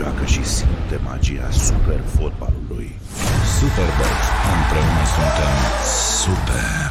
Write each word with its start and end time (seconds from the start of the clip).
joacă 0.00 0.24
și 0.24 0.44
simte 0.44 0.96
magia 1.04 1.50
super 1.50 2.00
fotbalului. 2.00 2.90
Superbox. 3.58 4.16
Împreună 4.56 5.04
suntem 5.14 5.54
super. 6.22 6.90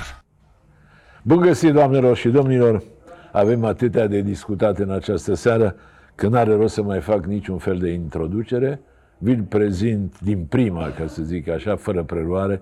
Bun 1.24 1.40
găsit, 1.40 1.74
doamnelor 1.74 2.16
și 2.16 2.30
domnilor! 2.30 2.84
Avem 3.32 3.64
atâtea 3.66 4.08
de 4.08 4.22
discutat 4.22 4.80
în 4.80 4.92
această 4.92 5.34
seară 5.34 5.76
că 6.16 6.28
n-are 6.28 6.56
rost 6.56 6.74
să 6.74 6.84
mai 6.84 7.00
fac 7.00 7.26
niciun 7.26 7.58
fel 7.58 7.78
de 7.78 7.90
introducere. 7.90 8.82
Vi-l 9.18 9.44
prezint 9.44 10.20
din 10.20 10.46
prima, 10.50 10.92
ca 10.92 11.08
să 11.08 11.24
zic 11.24 11.48
așa, 11.48 11.76
fără 11.76 12.04
preluare, 12.04 12.62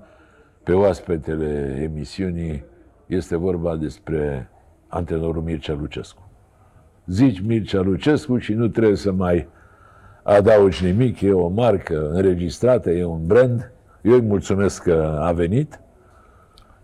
pe 0.64 0.72
oaspetele 0.72 1.80
emisiunii. 1.92 2.64
Este 3.06 3.38
vorba 3.38 3.76
despre 3.76 4.50
antrenorul 4.88 5.42
Mircea 5.42 5.74
Lucescu. 5.80 6.30
Zici 7.06 7.40
Mircea 7.40 7.82
Lucescu 7.82 8.38
și 8.38 8.54
nu 8.54 8.68
trebuie 8.68 8.96
să 8.96 9.12
mai 9.12 9.56
adaugi 10.36 10.86
nimic, 10.86 11.22
e 11.22 11.32
o 11.34 11.48
marcă 11.48 12.10
înregistrată, 12.14 12.90
e 12.92 13.06
un 13.06 13.26
brand. 13.26 13.72
Eu 14.02 14.14
îi 14.14 14.22
mulțumesc 14.22 14.84
că 14.84 15.18
a 15.22 15.32
venit 15.32 15.80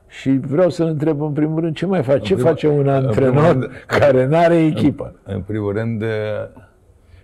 și 0.07 0.29
vreau 0.47 0.69
să-l 0.69 0.87
întreb 0.87 1.21
în 1.21 1.31
primul 1.31 1.59
rând 1.61 1.75
ce 1.75 1.85
mai 1.85 2.03
face, 2.03 2.19
ce 2.19 2.33
primul- 2.33 2.51
face 2.51 2.67
un 2.67 2.79
în 2.79 2.87
antrenor 2.89 3.31
primul 3.33 3.51
rând- 3.51 3.69
care 3.87 4.25
nu 4.25 4.37
are 4.37 4.55
echipă. 4.65 5.13
În 5.23 5.41
primul 5.41 5.73
rând, 5.73 6.01
eh, 6.01 6.07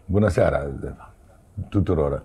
bună 0.05 0.27
seara 0.27 0.67
de- 0.79 0.93
tuturor. 1.69 2.23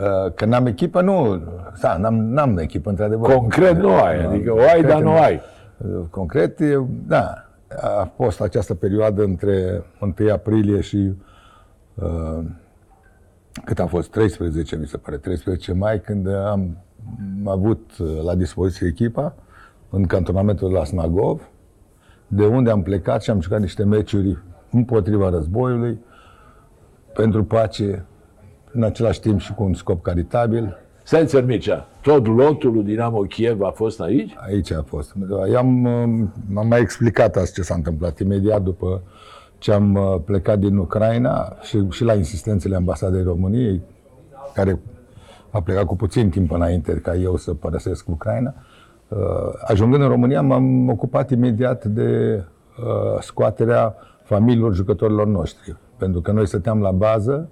Eh, 0.00 0.32
Că 0.34 0.44
n-am 0.44 0.66
echipă, 0.66 1.00
nu, 1.00 1.42
da, 1.80 1.96
n-am, 1.96 2.14
n-am 2.14 2.58
echipă, 2.58 2.90
într-adevăr. 2.90 3.30
Concret 3.34 3.76
nu 3.76 3.94
ai, 3.94 4.24
adică 4.24 4.52
o 4.52 4.58
ai, 4.58 4.64
Concret 4.66 4.90
dar 4.90 5.02
nu 5.02 5.10
ai. 5.12 5.40
Concret, 6.10 6.60
e- 6.60 6.84
da, 7.06 7.48
a 7.82 8.10
fost 8.16 8.40
această 8.40 8.74
perioadă 8.74 9.22
între 9.22 9.82
1 10.00 10.32
aprilie 10.32 10.80
și 10.80 11.12
uh, 11.94 12.38
cât 13.64 13.78
a 13.78 13.86
fost, 13.86 14.10
13, 14.10 14.76
mi 14.76 14.86
se 14.86 14.96
pare, 14.96 15.16
13 15.16 15.72
mai, 15.72 16.00
când 16.00 16.28
am 16.28 16.76
avut 17.44 17.90
uh, 17.98 18.22
la 18.24 18.34
dispoziție 18.34 18.86
echipa 18.86 19.34
în 19.90 20.06
cantonamentul 20.06 20.68
de 20.68 20.74
la 20.74 20.84
Snagov, 20.84 21.48
de 22.26 22.46
unde 22.46 22.70
am 22.70 22.82
plecat 22.82 23.22
și 23.22 23.30
am 23.30 23.40
jucat 23.40 23.60
niște 23.60 23.84
meciuri 23.84 24.38
împotriva 24.70 25.30
războiului, 25.30 25.98
pentru 27.14 27.44
pace, 27.44 28.04
în 28.72 28.82
același 28.82 29.20
timp 29.20 29.40
și 29.40 29.54
cu 29.54 29.62
un 29.62 29.74
scop 29.74 30.02
caritabil. 30.02 30.76
Stai 31.02 31.26
țăr 31.26 31.44
Mircea, 31.44 31.88
tot 32.02 32.26
lotul 32.26 32.72
lui 32.72 32.82
Dinamo 32.82 33.20
Kiev 33.20 33.60
a 33.60 33.70
fost 33.70 34.00
aici? 34.00 34.34
Aici 34.36 34.72
a 34.72 34.82
fost. 34.82 35.14
I-am 35.50 35.86
am 36.56 36.66
mai 36.68 36.80
explicat 36.80 37.36
asta 37.36 37.52
ce 37.54 37.62
s-a 37.62 37.74
întâmplat 37.74 38.18
imediat 38.18 38.62
după 38.62 39.02
ce 39.62 39.72
am 39.72 39.94
uh, 39.94 40.16
plecat 40.24 40.58
din 40.58 40.76
Ucraina 40.76 41.56
și, 41.60 41.86
și 41.90 42.04
la 42.04 42.14
insistențele 42.14 42.76
ambasadei 42.76 43.22
României, 43.22 43.82
care 44.54 44.80
a 45.50 45.62
plecat 45.62 45.84
cu 45.84 45.96
puțin 45.96 46.30
timp 46.30 46.50
înainte 46.50 46.92
ca 46.92 47.14
eu 47.14 47.36
să 47.36 47.54
părăsesc 47.54 48.08
Ucraina. 48.08 48.54
Uh, 49.08 49.18
Ajungând 49.66 50.02
în 50.02 50.08
România, 50.08 50.42
m-am 50.42 50.88
ocupat 50.88 51.30
imediat 51.30 51.84
de 51.84 52.42
uh, 52.78 53.20
scoaterea 53.20 53.94
familiilor 54.24 54.74
jucătorilor 54.74 55.26
noștri. 55.26 55.76
Pentru 55.96 56.20
că 56.20 56.32
noi 56.32 56.46
stăteam 56.46 56.80
la 56.80 56.90
bază, 56.90 57.48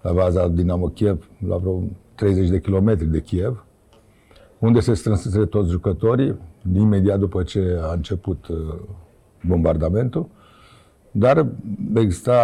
la 0.00 0.12
baza 0.12 0.48
Dinamo 0.48 0.86
Kiev, 0.86 1.28
la 1.48 1.56
vreo 1.56 1.82
30 2.14 2.48
de 2.48 2.60
kilometri 2.60 3.06
de 3.06 3.20
Kiev, 3.20 3.64
unde 4.58 4.80
se 4.80 4.94
strânseseră 4.94 5.44
toți 5.44 5.70
jucătorii, 5.70 6.38
imediat 6.74 7.18
după 7.18 7.42
ce 7.42 7.78
a 7.82 7.92
început 7.92 8.46
uh, 8.46 8.56
bombardamentul, 9.46 10.26
dar 11.16 11.46
exista, 11.94 12.38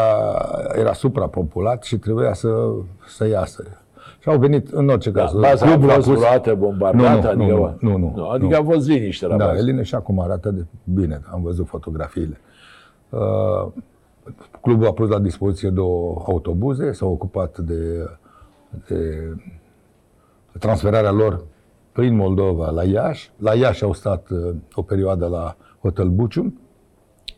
era 0.75 0.93
suprapopulat 0.93 1.83
și 1.83 1.99
trebuia 1.99 2.33
să, 2.33 2.71
să 3.07 3.29
iasă. 3.29 3.65
Și 4.21 4.29
au 4.29 4.39
venit, 4.39 4.69
în 4.69 4.89
orice 4.89 5.11
Da, 5.11 5.21
caz, 5.21 5.33
baza 5.33 5.67
a 5.67 5.69
clubul 5.69 5.91
fost 5.91 6.09
luată, 6.09 6.55
bombardată, 6.55 7.33
Nu, 7.33 7.47
nu, 7.47 7.65
adică, 7.65 7.77
nu, 7.81 7.97
nu, 7.97 8.13
nu, 8.15 8.29
adică 8.29 8.61
nu. 8.61 8.69
a 8.69 8.73
fost 8.73 8.89
liniște 8.89 9.27
la 9.27 9.37
Da, 9.37 9.45
bază. 9.45 9.59
Eline 9.59 9.83
și 9.83 9.95
acum 9.95 10.21
arată 10.21 10.51
de 10.51 10.65
bine, 10.85 11.21
am 11.33 11.43
văzut 11.43 11.67
fotografiile. 11.67 12.41
Uh, 13.09 13.67
clubul 14.61 14.87
a 14.87 14.93
pus 14.93 15.09
la 15.09 15.19
dispoziție 15.19 15.71
două 15.71 16.23
autobuze, 16.27 16.93
s-au 16.93 17.13
ocupat 17.13 17.59
de, 17.59 18.09
de 18.89 19.29
transferarea 20.59 21.11
lor 21.13 21.45
prin 21.93 22.17
Moldova 22.17 22.71
la 22.71 22.85
Iași. 22.85 23.33
La 23.37 23.55
Iași 23.55 23.85
au 23.85 23.93
stat 23.93 24.29
uh, 24.31 24.55
o 24.75 24.83
perioadă 24.83 25.27
la 25.27 25.57
Hotel 25.81 26.09
Bucium, 26.09 26.61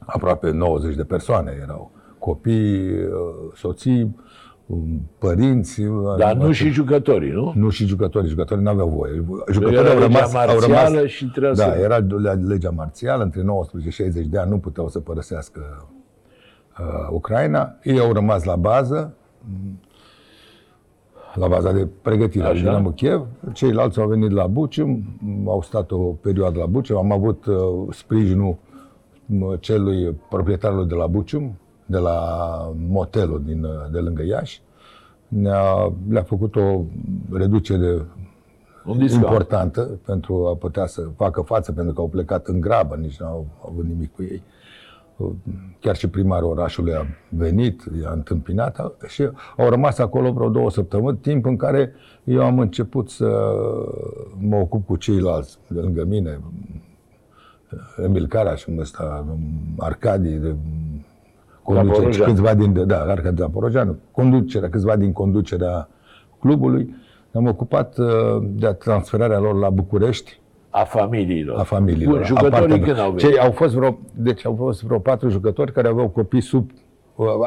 aproape 0.07 0.51
90 0.51 0.95
de 0.97 1.05
persoane 1.05 1.59
erau. 1.63 1.91
Copii, 2.19 2.91
uh, 2.91 3.09
soții, 3.55 4.17
um, 4.67 5.09
părinți. 5.19 5.81
uh, 5.83 6.17
Dar 6.19 6.35
nu 6.35 6.53
și 6.53 6.69
jucătorii, 6.71 7.31
nu? 7.31 7.53
nu 7.57 7.69
și 7.69 7.87
jucătorii, 7.87 8.29
jucătorii 8.29 8.63
nu 8.65 8.71
aveau 8.71 8.89
voie. 8.89 9.25
Jucătorii 9.51 9.79
Era 9.79 9.89
au 9.91 9.99
legea 9.99 10.07
rămas, 10.07 10.35
au 10.35 10.47
rămas, 10.61 10.69
marțială 10.69 11.07
și 11.07 11.25
trebuia 11.27 11.53
da, 11.53 11.73
să- 11.73 11.79
era 11.83 11.97
le- 11.97 12.33
legea 12.47 12.71
marțială, 12.71 13.23
între 13.23 13.43
19 13.43 13.91
și 13.91 14.03
60 14.03 14.27
de 14.27 14.39
ani 14.39 14.51
nu 14.51 14.59
puteau 14.59 14.89
să 14.89 15.01
părăsească 15.01 15.89
uh, 16.81 17.09
Ucraina. 17.11 17.75
Ei 17.83 17.99
au 17.99 18.13
rămas 18.13 18.45
la 18.45 18.57
bază, 18.57 19.15
m, 19.45 19.81
la 21.35 21.49
baza 21.49 21.73
de 21.73 21.89
pregătire 22.03 22.45
a 22.45 22.49
Așa. 22.49 22.59
Dinamo 22.63 22.91
Kiev. 22.91 23.27
Ceilalți 23.53 24.01
au 24.01 24.09
venit 24.09 24.31
la 24.31 24.47
Bucium, 24.47 25.03
m, 25.19 25.49
au 25.49 25.63
stat 25.63 25.91
o 25.91 25.97
perioadă 25.99 26.59
la 26.59 26.67
Bucium. 26.67 26.97
Am 26.99 27.13
avut 27.13 27.47
uh, 27.47 27.57
sprijinul 27.91 28.49
m, 28.51 28.72
celui 29.61 30.13
proprietarului 30.29 30.89
de 30.89 30.95
la 30.95 31.07
Bucium, 31.07 31.59
de 31.87 31.99
la 31.99 32.19
motelul 32.89 33.43
din, 33.45 33.65
uh, 33.65 33.71
de 33.93 33.99
lângă 33.99 34.23
Iași. 34.25 34.63
Ne-a, 35.29 35.93
le-a 36.09 36.23
făcut 36.23 36.57
o 36.57 36.81
reducere 37.33 38.07
Un 38.85 38.99
discount. 38.99 39.25
importantă 39.25 40.01
pentru 40.05 40.47
a 40.47 40.55
putea 40.55 40.87
să 40.87 41.09
facă 41.17 41.41
față, 41.41 41.73
pentru 41.73 41.93
că 41.93 42.01
au 42.01 42.09
plecat 42.09 42.47
în 42.47 42.61
grabă, 42.61 42.97
nici 42.97 43.17
nu 43.21 43.27
au 43.27 43.47
avut 43.69 43.85
nimic 43.85 44.15
cu 44.15 44.23
ei. 44.23 44.43
Chiar 45.81 45.97
și 45.97 46.09
primarul 46.09 46.51
orașului 46.51 46.95
a 46.95 47.07
venit, 47.29 47.83
i-a 48.03 48.11
întâmpinat 48.11 48.95
și 49.07 49.29
au 49.57 49.69
rămas 49.69 49.99
acolo 49.99 50.33
vreo 50.33 50.49
două 50.49 50.71
săptămâni, 50.71 51.17
timp 51.17 51.45
în 51.45 51.57
care 51.57 51.93
eu 52.25 52.43
am 52.43 52.59
început 52.59 53.11
să 53.11 53.55
mă 54.39 54.57
ocup 54.57 54.87
cu 54.87 54.97
ceilalți 54.97 55.59
de 55.67 55.81
lângă 55.81 56.05
mine, 56.05 56.41
Emil 58.05 58.27
Caraș, 58.27 58.65
ăsta, 58.79 59.25
Arcadii, 59.79 60.37
de 60.39 60.55
conducerea, 61.63 62.11
Zaporojan. 62.11 62.29
câțiva 62.29 62.55
din, 62.55 62.87
da, 62.87 63.01
Arcadi 63.01 63.41
Zaporojan, 63.41 63.99
conducerea, 64.11 64.69
câțiva 64.69 64.97
din 64.97 65.13
conducerea 65.13 65.89
clubului. 66.41 66.95
Ne-am 67.31 67.47
ocupat 67.47 67.99
uh, 67.99 68.07
de 68.43 68.67
transferarea 68.67 69.39
lor 69.39 69.55
la 69.55 69.71
București, 69.71 70.41
A 70.71 70.85
familiilor. 70.85 71.59
a 71.59 71.63
familiilor. 71.63 72.15
Bun, 72.15 72.25
jucătorii 72.25 72.55
apartament. 72.57 72.85
când 72.85 72.99
au 72.99 73.11
venit? 73.11 73.21
Cei 73.21 73.39
au 73.39 73.51
fost 73.51 73.75
vreo, 73.75 73.99
deci 74.15 74.47
au 74.47 74.55
fost 74.55 74.83
vreo 74.85 74.99
patru 74.99 75.29
jucători 75.29 75.73
care 75.73 75.89
aveau 75.89 76.09
copii 76.09 76.41
sub 76.41 76.71
uh, 76.71 76.77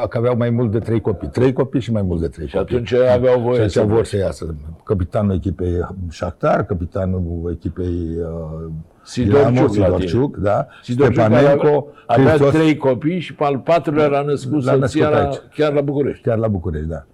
că 0.08 0.18
aveau 0.18 0.36
mai 0.36 0.50
mult 0.50 0.70
de 0.70 0.78
trei 0.78 1.00
copii. 1.00 1.28
Trei 1.28 1.52
copii 1.52 1.80
și 1.80 1.92
mai 1.92 2.02
mult 2.02 2.20
de 2.20 2.28
trei 2.28 2.46
Și 2.46 2.56
copii. 2.56 2.74
atunci 2.74 2.90
ei 2.90 3.10
aveau 3.10 3.40
voie 3.40 3.54
Și 3.54 3.58
atunci 3.60 3.72
să 3.72 3.80
vor 3.82 3.92
plece. 3.92 4.08
să 4.08 4.16
iasă. 4.16 4.54
Capitanul 4.84 5.34
echipei 5.34 5.86
Shakhtar, 6.10 6.64
capitanul 6.64 7.50
echipei 7.52 8.08
uh, 8.20 8.70
Sidorciuc 9.02 9.50
Dinamo, 9.50 9.60
la 9.60 9.68
tine. 9.68 9.84
Sidorciuc, 9.86 10.36
da, 10.36 10.66
Sidorciuc 10.82 11.16
care 11.16 11.34
Stepanenko, 11.36 11.86
avea, 12.06 12.26
avea 12.26 12.28
Hristos- 12.36 12.52
trei 12.54 12.76
copii 12.76 13.18
și 13.18 13.34
pe 13.34 13.44
al 13.44 13.58
patrulea 13.58 14.06
l-a 14.06 14.22
născut 14.22 14.64
L-a 14.64 14.74
născut 14.74 15.02
soția 15.02 15.08
la, 15.18 15.24
aici. 15.28 15.36
chiar 15.54 15.72
la 15.72 15.80
București. 15.80 16.22
Chiar 16.28 16.38
la 16.38 16.48
București, 16.48 16.88
da. 16.88 17.04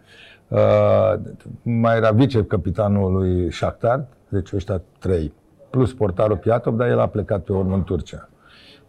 Uh, 0.49 1.15
mai 1.63 1.97
era 1.97 2.11
vicecapitanul 2.11 3.13
lui 3.13 3.53
Shakhtar, 3.53 4.05
deci 4.29 4.53
ăștia 4.53 4.83
trei, 4.99 5.33
plus 5.71 5.93
portarul 5.95 6.37
Piatov, 6.37 6.77
dar 6.77 6.89
el 6.89 6.99
a 7.01 7.07
plecat 7.07 7.41
pe 7.45 7.53
urmă 7.53 7.75
în 7.75 7.85
Turcia, 7.85 8.29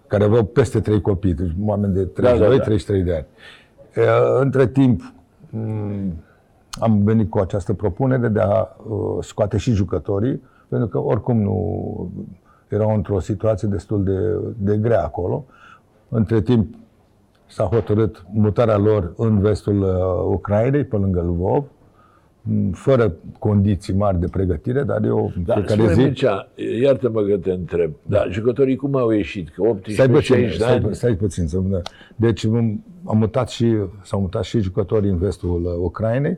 care 0.07 0.23
aveau 0.23 0.43
peste 0.43 0.79
trei 0.79 1.01
copii, 1.01 1.33
deci 1.33 1.51
oameni 1.65 1.93
de 1.93 2.03
32, 2.05 2.49
da, 2.49 2.55
da. 2.57 2.63
33 2.63 3.01
de 3.03 3.13
ani. 3.13 3.25
Uh, 3.25 3.62
între 4.39 4.67
timp, 4.67 5.13
m, 5.49 6.13
am 6.79 7.03
venit 7.03 7.29
cu 7.29 7.37
această 7.37 7.73
propunere 7.73 8.27
de 8.27 8.39
a 8.39 8.67
uh, 8.87 9.23
scoate 9.23 9.57
și 9.57 9.71
jucătorii, 9.71 10.41
pentru 10.67 10.87
că 10.87 10.99
oricum 10.99 11.41
nu 11.41 12.11
erau 12.67 12.93
într-o 12.93 13.19
situație 13.19 13.67
destul 13.67 14.03
de, 14.03 14.37
de 14.57 14.77
grea 14.77 15.03
acolo. 15.03 15.45
Între 16.09 16.41
timp, 16.41 16.75
s-a 17.47 17.63
hotărât 17.63 18.25
mutarea 18.33 18.77
lor 18.77 19.13
în 19.17 19.39
vestul 19.39 19.81
uh, 19.81 20.33
Ucrainei, 20.33 20.83
pe 20.83 20.95
lângă 20.95 21.21
Lvov, 21.21 21.63
m, 21.63 21.67
fără 22.71 23.13
condiții 23.39 23.93
mari 23.93 24.19
de 24.19 24.27
pregătire, 24.27 24.83
dar 24.83 25.03
eu 25.03 25.31
în 25.35 25.43
Da, 25.45 25.53
fiecare 25.53 25.79
spune 25.81 25.93
zi... 25.93 25.99
Mircea, 26.01 26.47
iartă-mă 26.81 27.21
că 27.21 27.37
te 27.37 27.51
întreb, 27.51 27.91
da, 28.05 28.25
jucătorii 28.29 28.75
cum 28.75 28.95
au 28.95 29.09
ieșit? 29.11 29.49
Că 29.49 29.61
18, 29.61 29.93
Stai 29.93 30.09
puțin, 30.09 30.35
60 30.35 30.57
de 30.57 30.63
stai, 30.63 30.75
ani? 30.75 30.95
stai 30.95 31.13
puțin. 31.15 31.47
Să, 31.47 31.59
da. 31.59 31.81
Deci 32.15 32.47
m- 32.47 32.75
am 33.05 33.17
mutat 33.17 33.49
și, 33.49 33.75
s-au 34.03 34.19
mutat 34.19 34.43
și 34.43 34.59
jucătorii 34.59 35.09
în 35.09 35.17
vestul 35.17 35.61
uh, 35.65 35.71
Ucrainei. 35.77 36.37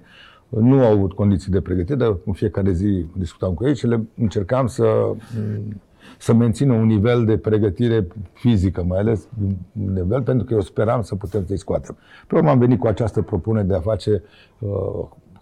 Nu 0.50 0.84
au 0.84 0.92
avut 0.92 1.14
condiții 1.14 1.52
de 1.52 1.62
pregătire, 1.62 1.96
dar 1.98 2.18
în 2.26 2.34
fiecare 2.34 2.72
zi 2.72 3.06
discutam 3.18 3.54
cu 3.54 3.66
ei 3.68 3.76
și 3.76 3.88
le 3.88 4.02
încercam 4.18 4.68
să, 4.68 4.84
m, 5.14 5.82
să 6.18 6.34
mențină 6.34 6.74
un 6.74 6.86
nivel 6.86 7.26
de 7.26 7.38
pregătire 7.38 8.08
fizică, 8.34 8.84
mai 8.84 9.00
ales 9.00 9.28
un 9.44 9.56
nivel, 9.94 10.22
pentru 10.22 10.46
că 10.46 10.54
eu 10.54 10.62
speram 10.62 11.02
să 11.02 11.16
putem 11.16 11.44
să-i 11.46 11.58
scoatem. 11.58 11.98
Pe 12.28 12.36
urmă 12.36 12.50
am 12.50 12.60
venit 12.60 12.80
cu 12.80 12.88
această 12.88 13.22
propunere 13.22 13.66
de 13.66 13.76
a 13.76 13.80
face 13.80 14.24
uh, 14.60 14.70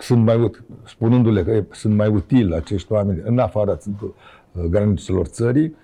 sunt 0.04 0.26
mai, 0.26 0.50
ut- 0.50 0.64
spunându-le 0.86 1.44
că 1.44 1.64
sunt 1.72 1.96
mai 1.96 2.08
utili 2.08 2.56
acești 2.56 2.92
oameni 2.92 3.22
în 3.24 3.40
afara 3.40 3.78
uh, 4.02 4.64
granițelor 4.70 5.26
țării, 5.26 5.76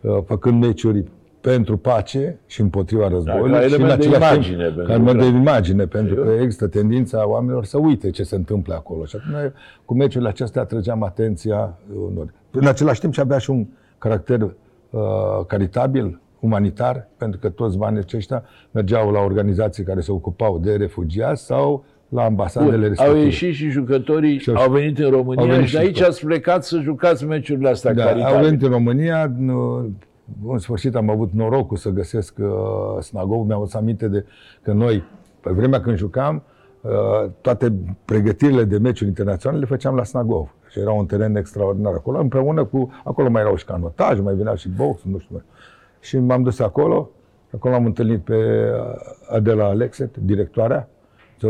uh, 0.00 0.18
făcând 0.24 0.62
meciuri 0.62 1.04
pentru 1.40 1.76
pace 1.76 2.38
și 2.46 2.60
împotriva 2.60 3.08
războiului 3.08 3.52
ca 3.52 3.60
și 3.60 3.64
în 3.64 3.72
element 3.72 4.00
de 4.00 4.06
același 4.06 4.34
imagine 4.34 4.64
timp, 4.64 4.74
pentru 4.74 4.84
ca 4.84 4.92
element 4.92 5.18
de 5.18 5.24
Ucraina. 5.26 5.50
imagine, 5.50 5.86
pentru 5.86 6.14
că 6.14 6.30
există 6.40 6.66
tendința 6.66 7.28
oamenilor 7.28 7.64
să 7.64 7.78
uite 7.78 8.10
ce 8.10 8.22
se 8.22 8.34
întâmplă 8.34 8.74
acolo. 8.74 9.04
Și 9.04 9.16
atunci 9.16 9.34
noi 9.34 9.52
cu 9.84 9.94
meciurile 9.94 10.28
acestea 10.28 10.62
atrăgeam 10.62 11.02
atenția 11.02 11.78
unor. 11.94 12.32
În 12.50 12.66
același 12.66 13.00
timp 13.00 13.12
și 13.12 13.20
avea 13.20 13.38
și 13.38 13.50
un 13.50 13.66
caracter 13.98 14.40
uh, 14.90 15.00
caritabil, 15.46 16.20
umanitar, 16.40 17.08
pentru 17.16 17.40
că 17.40 17.48
toți 17.48 17.78
banii 17.78 17.98
aceștia 17.98 18.44
mergeau 18.70 19.10
la 19.10 19.20
organizații 19.20 19.84
care 19.84 20.00
se 20.00 20.12
ocupau 20.12 20.58
de 20.58 20.76
refugiați 20.76 21.44
sau 21.44 21.84
la 22.08 22.24
ambasadele 22.24 22.70
Bun, 22.76 22.82
au 22.84 22.88
respective. 22.88 23.24
ieșit 23.24 23.54
și 23.54 23.68
jucătorii, 23.68 24.38
Și 24.38 24.50
au- 24.50 24.62
au 24.62 24.70
venit 24.70 24.98
în 24.98 25.10
România 25.10 25.42
au 25.42 25.48
venit 25.48 25.66
și 25.66 25.72
de 25.74 25.78
și 25.80 25.84
aici 25.86 25.98
tot. 25.98 26.08
ați 26.08 26.24
plecat 26.24 26.64
să 26.64 26.78
jucați 26.80 27.24
meciurile 27.26 27.68
astea 27.68 27.94
Da, 27.94 28.02
caritabile. 28.04 28.36
au 28.38 28.44
venit 28.44 28.62
în 28.62 28.70
România, 28.70 29.32
nu- 29.38 29.90
în 30.48 30.58
sfârșit 30.58 30.94
am 30.94 31.10
avut 31.10 31.32
norocul 31.32 31.76
să 31.76 31.88
găsesc 31.90 32.34
uh, 32.38 32.48
Snagov, 33.00 33.46
mi-am 33.46 33.58
adus 33.60 33.74
aminte 33.74 34.08
de 34.08 34.24
că 34.62 34.72
noi, 34.72 35.02
pe 35.40 35.50
vremea 35.52 35.80
când 35.80 35.96
jucam, 35.96 36.42
uh, 36.80 36.90
toate 37.40 37.72
pregătirile 38.04 38.64
de 38.64 38.78
meciuri 38.78 39.08
internaționale 39.08 39.60
le 39.60 39.66
făceam 39.66 39.94
la 39.94 40.04
Snagov. 40.04 40.54
Și 40.70 40.78
era 40.78 40.92
un 40.92 41.06
teren 41.06 41.36
extraordinar 41.36 41.92
acolo, 41.92 42.18
împreună 42.18 42.64
cu, 42.64 42.92
acolo 43.04 43.28
mai 43.30 43.42
erau 43.42 43.56
și 43.56 43.64
canotaj, 43.64 44.20
mai 44.20 44.34
venea 44.34 44.54
și 44.54 44.68
box, 44.68 45.02
nu 45.02 45.18
știu. 45.18 45.42
Și 46.00 46.18
m-am 46.18 46.42
dus 46.42 46.58
acolo, 46.58 47.10
acolo 47.54 47.74
am 47.74 47.84
întâlnit 47.84 48.20
pe 48.20 48.34
uh, 48.34 49.34
Adela 49.36 49.64
Alexet, 49.64 50.16
directoarea, 50.16 50.78
cel 50.78 50.97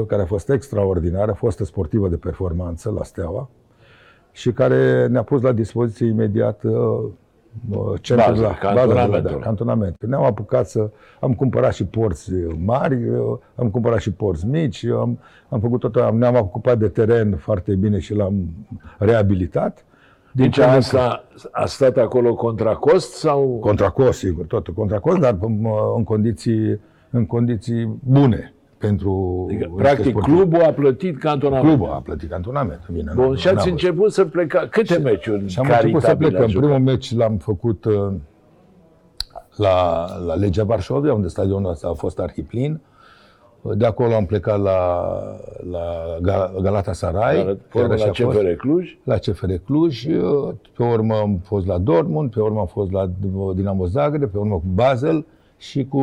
care 0.06 0.22
a 0.22 0.26
fost 0.26 0.50
extraordinară, 0.50 1.32
fostă 1.32 1.64
sportivă 1.64 2.08
de 2.08 2.16
performanță 2.16 2.90
la 2.90 3.02
Steaua, 3.02 3.48
și 4.32 4.52
care 4.52 5.06
ne-a 5.06 5.22
pus 5.22 5.42
la 5.42 5.52
dispoziție 5.52 6.06
imediat 6.06 6.62
uh, 6.62 6.72
uh, 7.70 8.00
centrul 8.00 8.34
Baza, 8.34 8.46
la 8.46 8.54
cantonamentul. 8.54 9.30
da, 9.30 9.36
cantonamentul. 9.36 10.08
Ne-am 10.08 10.24
apucat 10.24 10.68
să... 10.68 10.90
Am 11.20 11.34
cumpărat 11.34 11.74
și 11.74 11.84
porți 11.84 12.32
mari, 12.64 13.08
uh, 13.08 13.38
am 13.54 13.70
cumpărat 13.70 14.00
și 14.00 14.12
porți 14.12 14.46
mici, 14.46 14.84
am, 14.84 15.18
am 15.48 15.60
făcut 15.60 15.80
tot, 15.80 15.96
am, 15.96 16.18
ne-am 16.18 16.36
ocupat 16.36 16.78
de 16.78 16.88
teren 16.88 17.36
foarte 17.36 17.74
bine 17.74 17.98
și 17.98 18.14
l-am 18.14 18.48
reabilitat. 18.98 19.84
Din 20.32 20.44
Deci 20.44 20.54
ce 20.54 20.62
am 20.62 20.76
asta 20.76 21.24
a 21.50 21.66
stat 21.66 21.96
acolo 21.96 22.34
contra 22.34 22.74
cost 22.74 23.12
sau... 23.12 23.58
Contra 23.60 23.90
cost, 23.90 24.18
sigur, 24.18 24.44
totul 24.44 24.74
contra 24.74 24.98
cost, 24.98 25.18
dar 25.18 25.38
mă, 25.40 25.94
în 25.96 26.04
condiții, 26.04 26.80
în 27.10 27.26
condiții 27.26 27.98
bune 28.04 28.52
pentru 28.78 29.44
Adică, 29.48 29.64
niște 29.64 29.82
practic, 29.82 30.08
sportivi. 30.10 30.36
clubul 30.36 30.62
a 30.62 30.70
plătit 30.72 31.18
cantonamentul. 31.18 31.76
Clubul 31.76 31.94
a 31.94 32.00
plătit 32.00 32.30
cantonament. 32.30 32.88
Bine, 32.92 33.12
Bun, 33.14 33.24
n-am- 33.24 33.34
și 33.34 33.46
ați 33.48 33.56
n-am- 33.56 33.68
început 33.70 34.12
să 34.12 34.24
plecați. 34.24 34.70
Câte 34.70 34.98
meciuri 34.98 35.48
Și 35.48 35.58
am 35.58 35.64
început 35.68 36.00
să 36.00 36.06
caritabile 36.06 36.28
plecăm. 36.28 36.42
ați 36.44 36.52
jucat? 36.52 36.68
Primul 36.70 36.84
meci 36.90 37.14
l-am 37.14 37.36
făcut 37.36 37.84
uh, 37.84 38.12
la, 39.56 40.06
la 40.26 40.34
Legea 40.34 40.64
Varșovia, 40.64 41.14
unde 41.14 41.28
stadionul 41.28 41.70
ăsta 41.70 41.88
a 41.88 41.92
fost 41.92 42.18
arhiplin. 42.18 42.80
De 43.74 43.86
acolo 43.86 44.14
am 44.14 44.26
plecat 44.26 44.60
la, 44.60 45.08
la 45.70 45.80
Ga- 46.22 46.52
Galata 46.62 46.92
Sarai. 46.92 47.44
Dar, 47.44 47.56
pe 47.72 47.78
urmă, 47.80 47.94
la 47.94 48.10
CFR 48.10 48.50
Cluj. 48.56 48.98
La 49.04 49.16
CFR 49.16 49.50
Cluj, 49.64 50.04
uh, 50.06 50.48
pe 50.76 50.82
urmă 50.82 51.14
am 51.14 51.40
fost 51.44 51.66
la 51.66 51.78
Dortmund, 51.78 52.30
pe 52.32 52.40
urmă 52.40 52.58
am 52.60 52.66
fost 52.66 52.90
la 52.92 53.10
Dinamo 53.54 53.86
Zagreb, 53.86 54.30
pe 54.30 54.38
urmă 54.38 54.54
cu 54.54 54.62
Basel 54.74 55.26
și 55.56 55.84
cu 55.84 56.02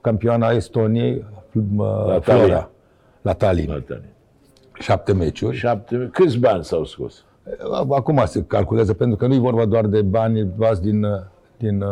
campioana 0.00 0.50
Estoniei, 0.50 1.14
uh, 1.14 1.36
La 1.52 2.20
Flora, 2.20 2.20
Tallinn. 2.20 2.68
la 3.22 3.32
Tallinn. 3.32 3.70
La 3.72 3.80
Tallinn. 3.80 4.12
Șapte 4.80 5.12
meciuri. 5.12 5.56
Șapte. 5.56 6.08
Câți 6.12 6.38
bani 6.38 6.64
s-au 6.64 6.84
scos? 6.84 7.24
Acum 7.90 8.22
se 8.26 8.44
calculează, 8.44 8.94
pentru 8.94 9.16
că 9.16 9.26
nu 9.26 9.34
e 9.34 9.38
vorba 9.38 9.64
doar 9.64 9.86
de 9.86 10.02
bani 10.02 10.48
luați 10.56 10.82
din, 10.82 11.06
din 11.56 11.84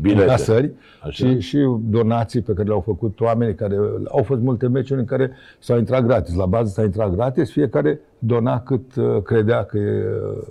Bilete. 0.00 0.26
casări, 0.26 0.72
Așa. 1.02 1.34
ci 1.34 1.42
și 1.42 1.58
donații 1.80 2.40
pe 2.40 2.52
care 2.52 2.68
le-au 2.68 2.80
făcut 2.80 3.20
oamenii 3.20 3.54
care 3.54 3.76
au 4.08 4.22
fost 4.22 4.40
multe 4.40 4.68
meciuri 4.68 5.00
în 5.00 5.06
care 5.06 5.32
s-au 5.58 5.78
intrat 5.78 6.02
gratis. 6.02 6.34
La 6.34 6.46
bază 6.46 6.70
s-a 6.70 6.82
intrat 6.82 7.14
gratis, 7.14 7.50
fiecare 7.50 8.00
dona 8.18 8.60
cât 8.60 8.94
uh, 8.96 9.22
credea 9.22 9.64
că 9.64 9.78
e, 9.78 10.04
uh, 10.04 10.46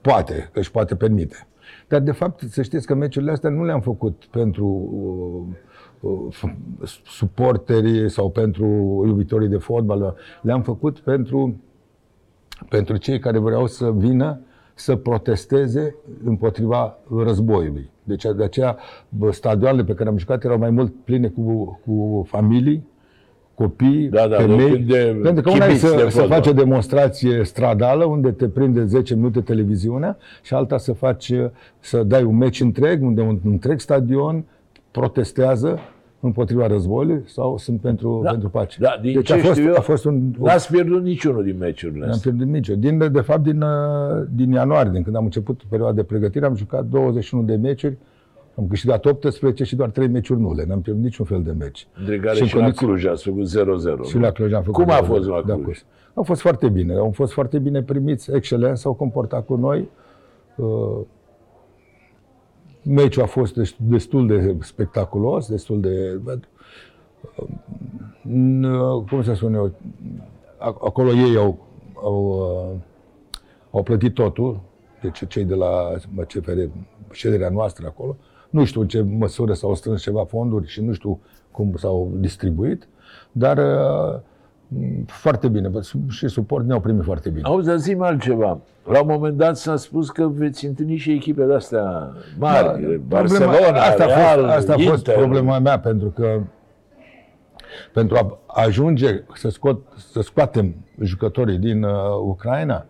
poate, 0.00 0.48
că 0.52 0.58
își 0.58 0.70
poate 0.70 0.94
permite. 0.96 1.46
Dar, 1.88 2.00
de 2.00 2.12
fapt, 2.12 2.40
să 2.50 2.62
știți 2.62 2.86
că 2.86 2.94
meciurile 2.94 3.30
astea 3.32 3.50
nu 3.50 3.64
le-am 3.64 3.80
făcut 3.80 4.22
pentru 4.30 4.66
uh, 4.66 5.56
uh, 5.56 5.56
suporterii 7.06 8.10
sau 8.10 8.30
pentru 8.30 8.64
iubitorii 9.06 9.48
de 9.48 9.56
fotbal. 9.56 10.16
Le-am 10.42 10.62
făcut 10.62 10.98
pentru 10.98 11.54
pentru 12.68 12.96
cei 12.96 13.18
care 13.18 13.38
vreau 13.38 13.66
să 13.66 13.92
vină 13.92 14.40
să 14.74 14.96
protesteze 14.96 15.94
împotriva 16.24 16.98
războiului. 17.24 17.90
Deci 18.02 18.24
de 18.36 18.44
aceea 18.44 18.78
bă, 19.08 19.32
stadioanele 19.32 19.84
pe 19.84 19.94
care 19.94 20.08
am 20.08 20.18
jucat 20.18 20.44
erau 20.44 20.58
mai 20.58 20.70
mult 20.70 20.94
pline 21.04 21.28
cu, 21.28 21.80
cu 21.86 22.24
familii, 22.26 22.86
copii, 23.54 24.08
Da, 24.08 24.26
da, 24.28 24.36
femei. 24.36 24.58
locuri 24.60 24.82
de 24.82 25.18
pentru 25.22 25.42
că 25.42 25.50
una 25.50 25.64
e 25.64 25.68
chibiți 25.68 25.82
de 25.82 25.88
să, 25.88 26.08
să 26.08 26.20
fotbal. 26.20 26.28
faci 26.28 26.46
o 26.46 26.52
demonstrație 26.52 27.44
stradală 27.44 28.04
unde 28.04 28.30
te 28.30 28.48
prinde 28.48 28.84
10 28.84 29.14
minute 29.14 29.40
televiziunea 29.40 30.16
și 30.42 30.54
alta 30.54 30.76
să 30.78 30.92
faci, 30.92 31.32
să 31.78 32.02
dai 32.02 32.22
un 32.22 32.36
meci 32.36 32.60
întreg, 32.60 33.02
unde 33.02 33.20
un 33.20 33.38
întreg 33.44 33.80
stadion 33.80 34.44
protestează 34.90 35.78
împotriva 36.26 36.66
războiului 36.66 37.22
sau 37.26 37.58
sunt 37.58 37.80
pentru, 37.80 38.20
Da, 38.24 38.30
pentru 38.30 38.48
pace. 38.48 38.76
da, 38.80 38.98
din 39.02 39.12
deci 39.14 39.26
ce 39.26 39.32
a 39.32 39.36
fost, 39.38 39.52
știu 39.52 39.68
eu, 39.68 39.74
a 39.76 39.80
fost 39.80 40.04
un, 40.04 40.30
N-ați 40.38 40.70
pierdut 40.70 41.02
niciunul 41.02 41.44
din 41.44 41.56
meciurile 41.58 42.00
N-am 42.00 42.10
astea. 42.10 42.32
pierdut 42.32 42.52
nicio. 42.54 42.74
Din, 42.74 43.12
de 43.12 43.20
fapt, 43.20 43.42
din, 43.42 43.60
uh, 43.62 44.24
din 44.34 44.50
ianuarie, 44.52 44.90
din 44.90 45.02
când 45.02 45.16
am 45.16 45.24
început 45.24 45.60
perioada 45.68 45.94
de 45.94 46.02
pregătire, 46.02 46.46
am 46.46 46.56
jucat 46.56 46.84
21 46.86 47.42
de 47.44 47.54
meciuri, 47.56 47.96
am 48.58 48.66
câștigat 48.68 49.04
18 49.04 49.64
și 49.64 49.76
doar 49.76 49.88
3 49.90 50.08
meciuri 50.08 50.40
nule. 50.40 50.64
N-am 50.68 50.80
pierdut 50.80 51.02
niciun 51.02 51.24
fel 51.24 51.42
de 51.42 51.54
meci. 51.58 51.86
Între 51.98 52.18
care 52.18 52.40
în 52.40 52.46
și, 52.46 52.54
la 52.54 52.60
condiții- 52.60 52.86
Cluj 52.86 53.04
ați 53.06 53.22
făcut 53.22 53.46
0-0. 53.48 54.02
Și 54.08 54.18
la 54.18 54.30
Cluj 54.30 54.52
am 54.52 54.62
făcut. 54.62 54.84
Cum 54.84 54.92
a 54.92 54.96
două 54.96 55.06
fost 55.06 55.24
de- 55.24 55.30
la 55.30 55.36
de 55.46 55.52
Cluj? 55.52 55.62
acuz. 55.62 55.84
Au 56.14 56.22
fost 56.22 56.40
foarte 56.40 56.68
bine. 56.68 56.94
Au 56.94 57.10
fost 57.14 57.32
foarte 57.32 57.58
bine 57.58 57.82
primiți, 57.82 58.30
excelent, 58.34 58.76
s-au 58.76 58.92
comportat 58.92 59.44
cu 59.46 59.54
noi. 59.56 59.88
Uh, 60.56 60.66
Meciul 62.84 63.22
a 63.22 63.26
fost 63.26 63.54
dest- 63.54 63.76
destul 63.78 64.26
de 64.26 64.56
spectaculos, 64.60 65.48
destul 65.48 65.80
de... 65.80 66.20
uh, 66.24 67.48
n- 68.22 69.08
Cum 69.08 69.22
să 69.22 69.34
spun 69.34 69.54
eu? 69.54 69.68
Ac- 70.58 70.80
Acolo 70.84 71.10
ei 71.12 71.36
au, 71.36 71.58
au, 71.94 72.24
uh, 72.72 72.80
au 73.70 73.82
plătit 73.82 74.14
totul, 74.14 74.60
deci 75.02 75.26
cei 75.28 75.44
de 75.44 75.54
la 75.54 75.90
CFR, 76.26 76.58
șederea 77.12 77.48
noastră 77.48 77.86
acolo. 77.86 78.16
Nu 78.50 78.64
știu 78.64 78.80
în 78.80 78.88
ce 78.88 79.00
măsură 79.02 79.52
s-au 79.52 79.74
strâns 79.74 80.02
ceva 80.02 80.24
fonduri 80.24 80.66
și 80.68 80.80
nu 80.80 80.92
știu 80.92 81.20
cum 81.50 81.74
s-au 81.76 82.12
distribuit, 82.16 82.88
dar 83.32 83.58
uh, 83.58 84.20
foarte 85.06 85.48
bine. 85.48 85.68
Bă, 85.68 85.80
sub- 85.80 86.10
Și 86.10 86.28
suport 86.28 86.66
ne-au 86.66 86.80
primit 86.80 87.04
foarte 87.04 87.28
bine. 87.28 87.42
Auzi, 87.44 87.66
dar 87.66 87.76
zi 87.76 87.94
așa. 87.94 88.60
La 88.84 89.00
un 89.02 89.06
moment 89.08 89.36
dat 89.36 89.56
s-a 89.56 89.76
spus 89.76 90.10
că 90.10 90.28
veți 90.28 90.66
întâlni 90.66 90.96
și 90.96 91.12
echipe 91.12 91.44
de-astea 91.44 92.12
mari. 92.38 92.82
Da, 92.82 92.96
Barcelona, 93.08 93.50
problema, 93.52 93.78
asta 93.78 94.04
a 94.04 94.06
Real, 94.06 94.40
fost, 94.40 94.50
asta 94.56 94.72
a 94.72 94.76
fost 94.76 94.96
Inter. 95.06 95.14
problema 95.14 95.58
mea, 95.58 95.78
pentru 95.78 96.08
că 96.08 96.40
pentru 97.92 98.16
a 98.16 98.38
ajunge 98.62 99.22
să, 99.34 99.48
scot, 99.48 99.80
să 100.12 100.20
scoatem 100.20 100.74
jucătorii 101.02 101.58
din 101.58 101.82
uh, 101.82 101.90
Ucraina, 102.24 102.86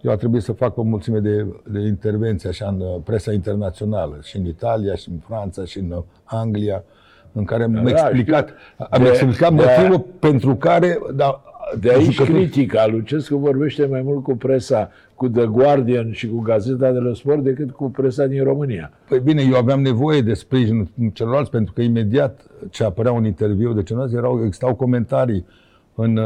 eu 0.00 0.10
a 0.12 0.16
trebuit 0.16 0.42
să 0.42 0.52
fac 0.52 0.76
o 0.76 0.82
mulțime 0.82 1.18
de, 1.18 1.46
de 1.70 1.80
intervenții 1.80 2.48
așa 2.48 2.66
în 2.68 2.80
uh, 2.80 2.96
presa 3.04 3.32
internațională, 3.32 4.18
și 4.22 4.36
în 4.36 4.46
Italia, 4.46 4.94
și 4.94 5.08
în 5.08 5.18
Franța, 5.18 5.64
și 5.64 5.78
în 5.78 5.90
uh, 5.90 6.02
Anglia, 6.24 6.84
în 7.32 7.44
care 7.44 7.62
am 7.62 7.72
da, 7.72 7.90
explicat, 7.90 8.48
am 8.90 9.02
De- 9.02 9.08
explicat 9.08 9.52
de- 9.54 9.62
motivul 9.64 10.06
pentru 10.18 10.54
care 10.54 10.98
da, 11.14 11.42
De 11.80 11.90
aici 11.90 12.12
jucătorii- 12.12 12.40
critica. 12.48 12.86
Lucescu 12.86 13.36
vorbește 13.36 13.86
mai 13.86 14.02
mult 14.02 14.22
cu 14.22 14.36
presa, 14.36 14.90
cu 15.14 15.28
The 15.28 15.46
Guardian 15.46 16.12
și 16.12 16.28
cu 16.28 16.38
Gazeta 16.40 16.90
de 16.90 16.98
la 16.98 17.14
Sport 17.14 17.42
decât 17.42 17.70
cu 17.70 17.90
presa 17.90 18.26
din 18.26 18.44
România. 18.44 18.90
Păi 19.08 19.20
bine, 19.20 19.42
eu 19.50 19.56
aveam 19.56 19.80
nevoie 19.82 20.20
de 20.20 20.34
sprijinul 20.34 20.86
celorlalți 21.12 21.50
pentru 21.50 21.72
că 21.72 21.80
imediat 21.82 22.40
ce 22.70 22.84
apărea 22.84 23.12
un 23.12 23.24
interviu 23.24 23.72
de 23.72 23.82
celorlalți 23.82 24.16
erau, 24.16 24.44
existau 24.44 24.74
comentarii 24.74 25.46
în, 25.94 26.16
uh, 26.16 26.24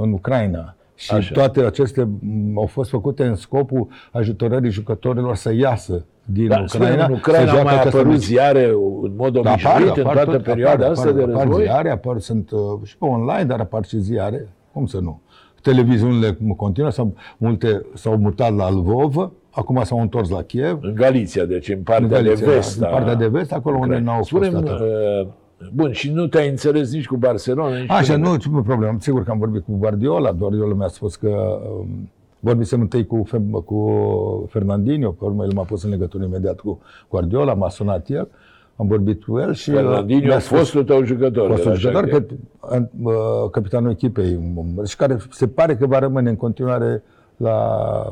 în 0.00 0.12
Ucraina. 0.12 0.74
Și 1.02 1.12
Așa. 1.14 1.32
toate 1.32 1.60
acestea 1.60 2.08
m, 2.20 2.58
au 2.58 2.66
fost 2.66 2.90
făcute 2.90 3.24
în 3.24 3.34
scopul 3.34 3.86
ajutorării 4.12 4.70
jucătorilor 4.70 5.36
să 5.36 5.52
iasă 5.54 6.04
din 6.24 6.48
Da, 6.48 6.64
spune, 6.66 6.84
Ucraina. 6.84 7.06
în 7.06 7.12
Ucraina 7.12 7.44
să 7.44 7.50
au 7.50 7.56
joace 7.56 7.64
mai 7.64 7.74
aceste 7.74 7.96
apărut 7.96 8.12
meciuri. 8.12 8.26
ziare 8.34 8.64
în 9.02 9.12
mod 9.16 9.32
Da, 9.32 9.50
obișnuit 9.50 9.96
în 9.96 10.02
toată 10.02 10.24
tot, 10.30 10.42
perioada 10.42 10.72
apar, 10.84 10.90
asta 10.90 11.08
apar, 11.08 11.24
de 11.24 11.30
apar 11.32 11.44
război? 11.46 11.62
ziare, 11.64 11.90
apar, 11.90 12.18
sunt 12.18 12.50
uh, 12.50 12.58
și 12.84 12.96
pe 12.98 13.04
online, 13.04 13.44
dar 13.44 13.60
apar 13.60 13.84
și 13.84 13.98
ziare. 13.98 14.48
Cum 14.72 14.86
să 14.86 14.98
nu? 15.00 15.20
Televiziunile 15.62 16.38
continuă, 16.56 16.90
s-au, 16.90 17.14
multe 17.38 17.86
s-au 17.94 18.16
mutat 18.16 18.56
la 18.56 18.70
Lvov, 18.70 19.30
acum 19.50 19.80
s-au 19.84 20.00
întors 20.00 20.28
la 20.28 20.42
Kiev. 20.42 20.78
În 20.82 20.94
Galiția, 20.94 21.44
deci 21.44 21.68
în 21.68 21.78
partea 21.82 22.04
În 22.06 22.12
Galiția, 22.12 22.46
de 22.46 22.52
vest. 22.52 22.78
în 22.78 22.84
a 22.84 22.88
partea 22.88 23.14
de 23.14 23.26
vest, 23.28 23.52
acolo 23.52 23.74
unde 23.76 23.86
Ucrainei. 23.86 24.06
n-au 24.12 24.22
fost 24.24 24.28
Spune-mi, 24.28 24.56
atât. 24.56 24.80
uh, 24.80 25.26
Bun, 25.72 25.92
și 25.92 26.10
nu 26.10 26.26
te-ai 26.26 26.48
înțeles 26.48 26.92
nici 26.92 27.06
cu 27.06 27.16
Barcelona, 27.16 27.76
nici 27.76 27.90
Așa, 27.90 28.14
cu 28.14 28.20
nu, 28.20 28.36
ce 28.36 28.48
problemă. 28.48 28.96
Sigur 29.00 29.22
că 29.22 29.30
am 29.30 29.38
vorbit 29.38 29.64
cu 29.64 29.76
Guardiola. 29.78 30.32
Guardiola 30.32 30.74
mi-a 30.74 30.88
spus 30.88 31.16
că 31.16 31.60
um, 31.78 32.10
vorbisem 32.40 32.80
întâi 32.80 33.06
cu, 33.06 33.22
Fe- 33.26 33.42
cu 33.64 34.48
Fernandinho, 34.50 35.10
pe 35.10 35.24
urmă 35.24 35.44
el 35.44 35.52
m-a 35.54 35.62
pus 35.62 35.82
în 35.82 35.90
legătură 35.90 36.24
imediat 36.24 36.60
cu 36.60 36.80
Guardiola, 37.08 37.54
m-a 37.54 37.68
sunat 37.68 38.08
el, 38.08 38.28
am 38.76 38.86
vorbit 38.86 39.24
cu 39.24 39.38
el 39.38 39.54
și... 39.54 39.70
uh, 39.70 39.76
Fernandinho, 39.76 40.26
mi-a 40.26 40.38
spus- 40.38 40.58
fostul 40.58 40.84
tău 40.84 41.04
jucător. 41.04 41.50
fostul 41.50 41.70
era 41.70 41.78
jucător, 41.78 42.04
așa 42.04 42.26
că, 42.68 42.86
uh, 43.02 43.50
capitanul 43.50 43.90
echipei, 43.90 44.40
um, 44.54 44.84
și 44.84 44.96
care 44.96 45.16
se 45.30 45.46
pare 45.48 45.76
că 45.76 45.86
va 45.86 45.98
rămâne 45.98 46.28
în 46.28 46.36
continuare 46.36 47.02
la 47.36 47.56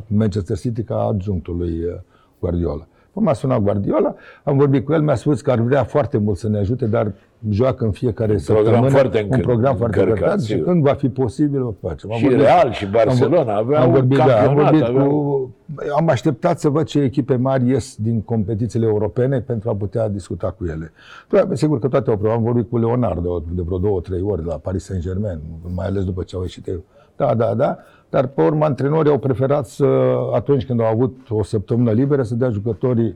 Manchester 0.07 0.59
City 0.59 0.83
ca 0.83 1.00
adjunctul 1.00 1.57
lui 1.57 1.71
uh, 1.71 1.95
Guardiola. 2.38 2.87
Păi 3.12 3.23
M-a 3.23 3.33
sunat 3.33 3.61
Guardiola, 3.61 4.14
am 4.45 4.57
vorbit 4.57 4.85
cu 4.85 4.92
el, 4.92 5.02
mi-a 5.02 5.14
spus 5.14 5.40
că 5.40 5.50
ar 5.50 5.59
vrea 5.61 5.85
foarte 5.85 6.19
mult 6.19 6.37
să 6.38 6.49
ne 6.49 6.59
ajute, 6.59 6.87
dar 6.87 7.12
joacă 7.49 7.85
în 7.85 7.90
fiecare 7.90 8.35
program 8.44 8.64
săptămână 8.64 8.90
foarte 8.90 9.16
un 9.18 9.23
încărcat, 9.25 9.47
program 9.47 9.76
foarte 9.76 9.99
încărcat, 9.99 10.18
încărcat 10.23 10.44
și 10.44 10.52
sigur. 10.52 10.64
când 10.66 10.82
va 10.82 10.92
fi 10.92 11.09
posibil 11.09 11.62
o 11.62 11.75
facem. 11.80 12.11
Am 12.12 12.16
Și 12.18 12.23
vorbit- 12.25 12.40
Real 12.40 12.73
și 12.73 12.87
Barcelona 12.87 13.52
am, 13.52 13.59
aveau 13.59 13.82
am 13.82 13.90
vorbit, 13.92 14.16
da, 14.18 14.25
am 14.25 14.30
campionat, 14.30 14.70
vorbit 14.73 14.82
aveau- 14.88 15.09
cu, 15.09 15.54
am 15.97 16.09
așteptat 16.09 16.61
să 16.61 16.68
văd 16.68 16.85
ce 16.87 17.00
echipe 17.00 17.37
mari 17.37 17.68
ies 17.68 17.97
din 17.99 18.20
competițiile 18.23 18.87
europene 18.87 19.40
pentru 19.40 19.70
a 19.70 19.75
putea 19.75 20.09
discuta 20.09 20.54
cu 20.59 20.64
ele. 20.66 20.92
Da, 21.28 21.49
Sigur 21.52 21.78
că 21.78 21.88
toate 21.88 22.11
au 22.11 22.16
probat. 22.16 22.37
Am 22.37 22.42
vorbit 22.42 22.68
cu 22.70 22.78
Leonardo 22.78 23.42
de 23.54 23.62
vreo 23.62 23.78
două, 23.78 24.00
trei 24.00 24.23
ori 24.23 24.44
la 24.44 24.54
Paris 24.54 24.85
Saint-Germain, 24.85 25.38
mai 25.75 25.87
ales 25.87 26.04
după 26.04 26.23
ce 26.23 26.37
au 26.37 26.42
ieșit 26.42 26.68
eu. 26.68 26.82
Da, 27.16 27.35
da, 27.35 27.54
da. 27.54 27.78
Dar 28.11 28.26
pe 28.26 28.42
urmă 28.42 28.64
antrenorii 28.64 29.11
au 29.11 29.18
preferat 29.18 29.66
să, 29.66 29.87
atunci 30.35 30.66
când 30.66 30.80
au 30.80 30.87
avut 30.87 31.16
o 31.28 31.42
săptămână 31.42 31.90
liberă, 31.90 32.23
să 32.23 32.35
dea 32.35 32.49
jucătorii 32.50 33.06
uh, 33.06 33.14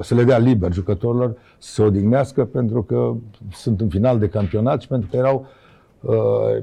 să 0.00 0.14
le 0.14 0.24
dea 0.24 0.38
liber 0.38 0.72
jucătorilor 0.72 1.36
să 1.58 1.72
se 1.72 1.82
odihnească 1.82 2.44
pentru 2.44 2.82
că 2.82 3.14
sunt 3.52 3.80
în 3.80 3.88
final 3.88 4.18
de 4.18 4.28
campionat 4.28 4.80
și 4.80 4.88
pentru 4.88 5.08
că 5.10 5.16
erau 5.16 5.46
uh, 6.00 6.62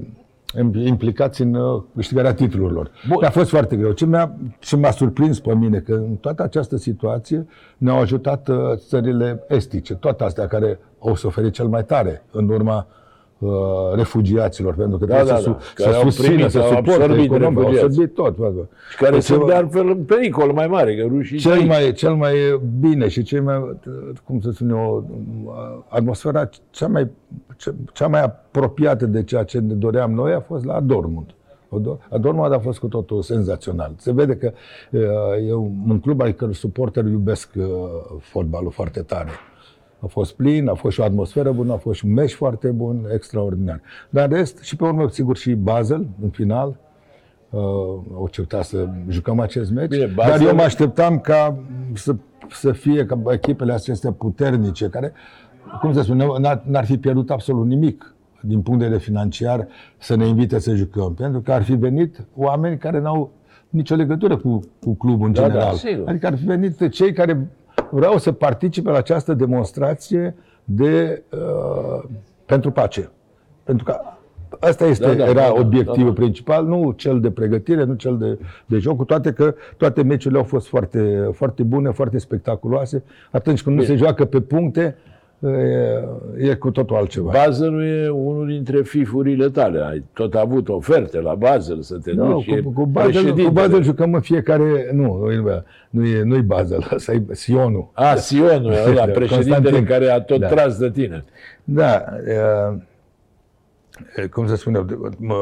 implicați 0.85 1.41
în 1.41 1.53
uh, 1.53 1.83
câștigarea 1.95 2.33
titlurilor. 2.33 2.91
Bun. 3.07 3.23
A 3.23 3.29
fost 3.29 3.49
foarte 3.49 3.75
greu. 3.75 3.91
Ce 3.91 4.05
mi-a, 4.05 4.35
ce 4.59 4.75
m-a 4.75 4.91
surprins 4.91 5.39
pe 5.39 5.55
mine, 5.55 5.79
că 5.79 5.93
în 5.93 6.15
toată 6.15 6.43
această 6.43 6.77
situație 6.77 7.47
ne-au 7.77 7.97
ajutat 7.97 8.47
uh, 8.47 8.57
țările 8.75 9.43
estice, 9.47 9.93
toate 9.93 10.23
astea 10.23 10.47
care 10.47 10.79
au 10.99 11.15
suferit 11.15 11.53
cel 11.53 11.67
mai 11.67 11.85
tare 11.85 12.23
în 12.31 12.49
urma 12.49 12.87
uh, 12.89 13.06
refugiaților, 13.95 14.73
pentru 14.75 14.97
că 14.97 15.05
Da, 15.05 15.13
trebuie 15.15 15.33
da, 15.33 15.39
să, 15.39 15.49
da. 15.49 15.57
su- 15.59 15.73
Care 15.75 15.91
să 15.91 15.95
au 15.97 16.03
susțină, 16.03 16.27
primit, 16.33 16.51
să 16.51 16.59
au 16.59 16.65
suporte 16.67 16.91
absorbit 16.91 17.23
economia, 17.23 17.47
au 17.47 17.53
refugiați. 17.61 17.85
absorbit 17.85 18.13
tot. 18.13 18.35
tot. 18.35 18.53
Și 18.91 18.97
care 18.97 19.11
Deci, 19.11 19.23
sunt 19.23 19.41
uh, 19.41 19.47
de 19.47 19.53
altfel 19.53 19.87
în 19.87 20.03
pericol 20.03 20.51
mai 20.51 20.67
mare, 20.67 20.95
că 20.95 21.05
rușii 21.07 21.37
cel 21.37 21.51
aici. 21.51 21.67
mai, 21.67 21.91
cel 21.93 22.15
mai 22.15 22.33
bine 22.79 23.07
și 23.07 23.23
cel 23.23 23.41
mai, 23.41 23.77
cum 24.23 24.39
să 24.41 24.51
spun 24.51 24.69
eu, 24.69 25.05
atmosfera 25.87 26.49
cea 26.69 26.87
mai, 26.87 27.09
cea, 27.57 27.71
cea 27.93 28.07
mai 28.07 28.23
apropiată 28.23 29.05
de 29.05 29.23
ceea 29.23 29.43
ce 29.43 29.59
ne 29.59 29.73
doream 29.73 30.11
noi 30.11 30.33
a 30.33 30.39
fost 30.39 30.65
la 30.65 30.79
Dortmund. 30.79 31.29
Dortmund 32.19 32.53
a 32.53 32.59
fost 32.59 32.79
cu 32.79 32.87
totul 32.87 33.21
senzațional. 33.21 33.91
Se 33.97 34.11
vede 34.11 34.35
că 34.35 34.51
uh, 34.91 35.47
e 35.47 35.53
un 35.87 35.99
club 35.99 36.21
al 36.21 36.31
cărui 36.31 36.53
suporteri 36.55 37.09
iubesc 37.11 37.49
uh, 37.57 37.65
fotbalul 38.19 38.71
foarte 38.71 38.99
tare. 39.01 39.29
A 39.99 40.05
fost 40.05 40.33
plin, 40.35 40.67
a 40.67 40.73
fost 40.73 40.93
și 40.93 40.99
o 40.99 41.03
atmosferă 41.03 41.51
bună, 41.51 41.73
a 41.73 41.77
fost 41.77 41.99
și 41.99 42.05
un 42.05 42.13
meci 42.13 42.33
foarte 42.33 42.67
bun, 42.67 43.05
extraordinar. 43.13 43.81
Dar 44.09 44.29
în 44.29 44.35
rest, 44.37 44.59
și 44.61 44.75
pe 44.75 44.83
urmă, 44.83 45.07
sigur, 45.09 45.37
și 45.37 45.53
Basel, 45.53 46.07
în 46.21 46.29
final, 46.29 46.67
uh, 47.49 47.59
au 48.15 48.21
acceptat 48.23 48.63
să 48.63 48.87
jucăm 49.09 49.39
acest 49.39 49.71
meci. 49.71 49.89
Bine, 49.89 50.05
Dar 50.05 50.13
Basel- 50.15 50.47
eu 50.47 50.55
mă 50.55 50.61
așteptam 50.61 51.19
ca 51.19 51.57
să, 51.93 52.15
să 52.49 52.71
fie 52.71 53.05
ca 53.05 53.21
echipele 53.31 53.73
acestea 53.73 54.11
puternice, 54.11 54.87
care, 54.89 55.11
cum 55.81 55.93
să 55.93 56.01
spun, 56.01 56.17
n-ar, 56.17 56.63
n-ar 56.65 56.85
fi 56.85 56.97
pierdut 56.97 57.29
absolut 57.31 57.65
nimic 57.67 58.15
din 58.41 58.61
punct 58.61 58.79
de 58.79 58.85
vedere 58.85 59.03
financiar 59.03 59.67
să 59.97 60.15
ne 60.15 60.27
invite 60.27 60.59
să 60.59 60.75
jucăm. 60.75 61.13
Pentru 61.13 61.39
că 61.41 61.51
ar 61.51 61.63
fi 61.63 61.73
venit 61.75 62.25
oameni 62.35 62.77
care 62.77 62.99
n-au 62.99 63.31
nicio 63.69 63.95
legătură 63.95 64.37
cu, 64.37 64.59
cu 64.81 64.93
clubul 64.93 65.27
în 65.27 65.33
Da, 65.33 65.41
da, 65.41 65.47
general. 65.47 65.73
sigur. 65.73 66.07
adică 66.07 66.27
ar 66.27 66.37
fi 66.37 66.45
venit 66.45 66.89
cei 66.89 67.13
care 67.13 67.47
vreau 67.91 68.17
să 68.17 68.31
participe 68.31 68.89
la 68.89 68.97
această 68.97 69.33
demonstrație 69.33 70.35
de, 70.63 71.23
uh, 71.31 72.03
pentru 72.45 72.71
pace. 72.71 73.09
Pentru 73.63 73.85
că 73.85 73.99
Asta 74.59 74.85
este, 74.85 75.05
Da, 75.05 75.13
da, 75.13 75.23
era 75.23 75.33
da, 75.33 75.41
da, 75.41 75.53
obiectivul 75.59 76.03
da, 76.03 76.03
da. 76.03 76.13
principal, 76.13 76.65
nu 76.65 76.91
cel 76.91 77.19
de 77.19 77.31
pregătire, 77.31 77.83
nu 77.83 77.93
cel 77.93 78.17
de, 78.17 78.39
de 78.65 78.77
joc, 78.77 78.97
cu 78.97 79.03
toate 79.03 79.33
că 79.33 79.55
toate 79.77 80.03
meciurile 80.03 80.39
au 80.39 80.45
fost 80.45 80.67
foarte, 80.67 81.29
foarte 81.33 81.63
bune, 81.63 81.91
foarte 81.91 82.17
spectaculoase. 82.17 83.03
Atunci 83.31 83.63
când 83.63 83.75
nu 83.75 83.83
se 83.83 83.95
joacă 83.95 84.25
pe 84.25 84.41
puncte, 84.41 84.95
e, 85.39 86.49
e 86.49 86.53
cu 86.55 86.71
totul 86.71 86.95
altceva. 86.95 87.31
Basel 87.31 87.81
e 87.83 88.09
unul 88.09 88.47
dintre 88.47 88.81
fifurile 88.81 89.49
tale. 89.49 89.79
Ai 89.85 90.03
tot 90.13 90.33
avut 90.35 90.69
oferte 90.69 91.21
la 91.21 91.35
Basel 91.35 91.81
să 91.81 91.97
te 91.97 92.11
Nu, 92.11 92.31
duci. 92.31 92.47
e 92.47 92.61
cu, 92.61 92.71
cu, 92.71 92.85
Basel, 92.85 93.09
cu 93.11 93.17
președintele. 93.17 93.49
Basel 93.67 93.83
jucăm 93.83 94.13
în 94.13 94.21
fiecare... 94.21 94.89
Nu, 94.93 95.17
nu 95.17 95.31
e, 95.31 95.63
nu 95.89 96.05
e, 96.05 96.21
nu 96.23 96.35
e 96.35 96.41
Basel, 96.41 96.89
ăsta 96.93 97.11
e 97.11 97.23
Sionul. 97.31 97.89
A, 97.93 98.15
Sionul, 98.15 98.71
ăla, 98.71 98.93
Da, 99.05 99.11
președintele 99.11 99.53
Constantin. 99.59 99.85
care 99.85 100.07
a 100.09 100.21
tot 100.21 100.39
Da. 100.39 100.47
tras 100.47 100.77
de 100.77 100.91
tine. 100.91 101.25
Da. 101.63 102.03
e, 102.27 102.81
e, 104.21 104.27
cum 104.27 104.47
să 104.47 104.55
spun 104.55 104.75
eu, 104.75 104.83
de- 104.83 104.97
mă, 105.17 105.35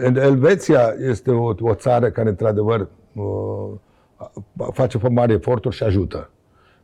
în 0.00 0.16
Elveția 0.16 0.94
este 1.08 1.30
o, 1.30 1.54
o 1.60 1.74
țară 1.74 2.10
care, 2.10 2.28
într-adevăr, 2.28 2.88
mă, 3.12 3.24
face 4.72 4.98
foarte 4.98 5.18
mari 5.18 5.32
eforturi 5.32 5.74
și 5.76 5.82
ajută. 5.82 6.30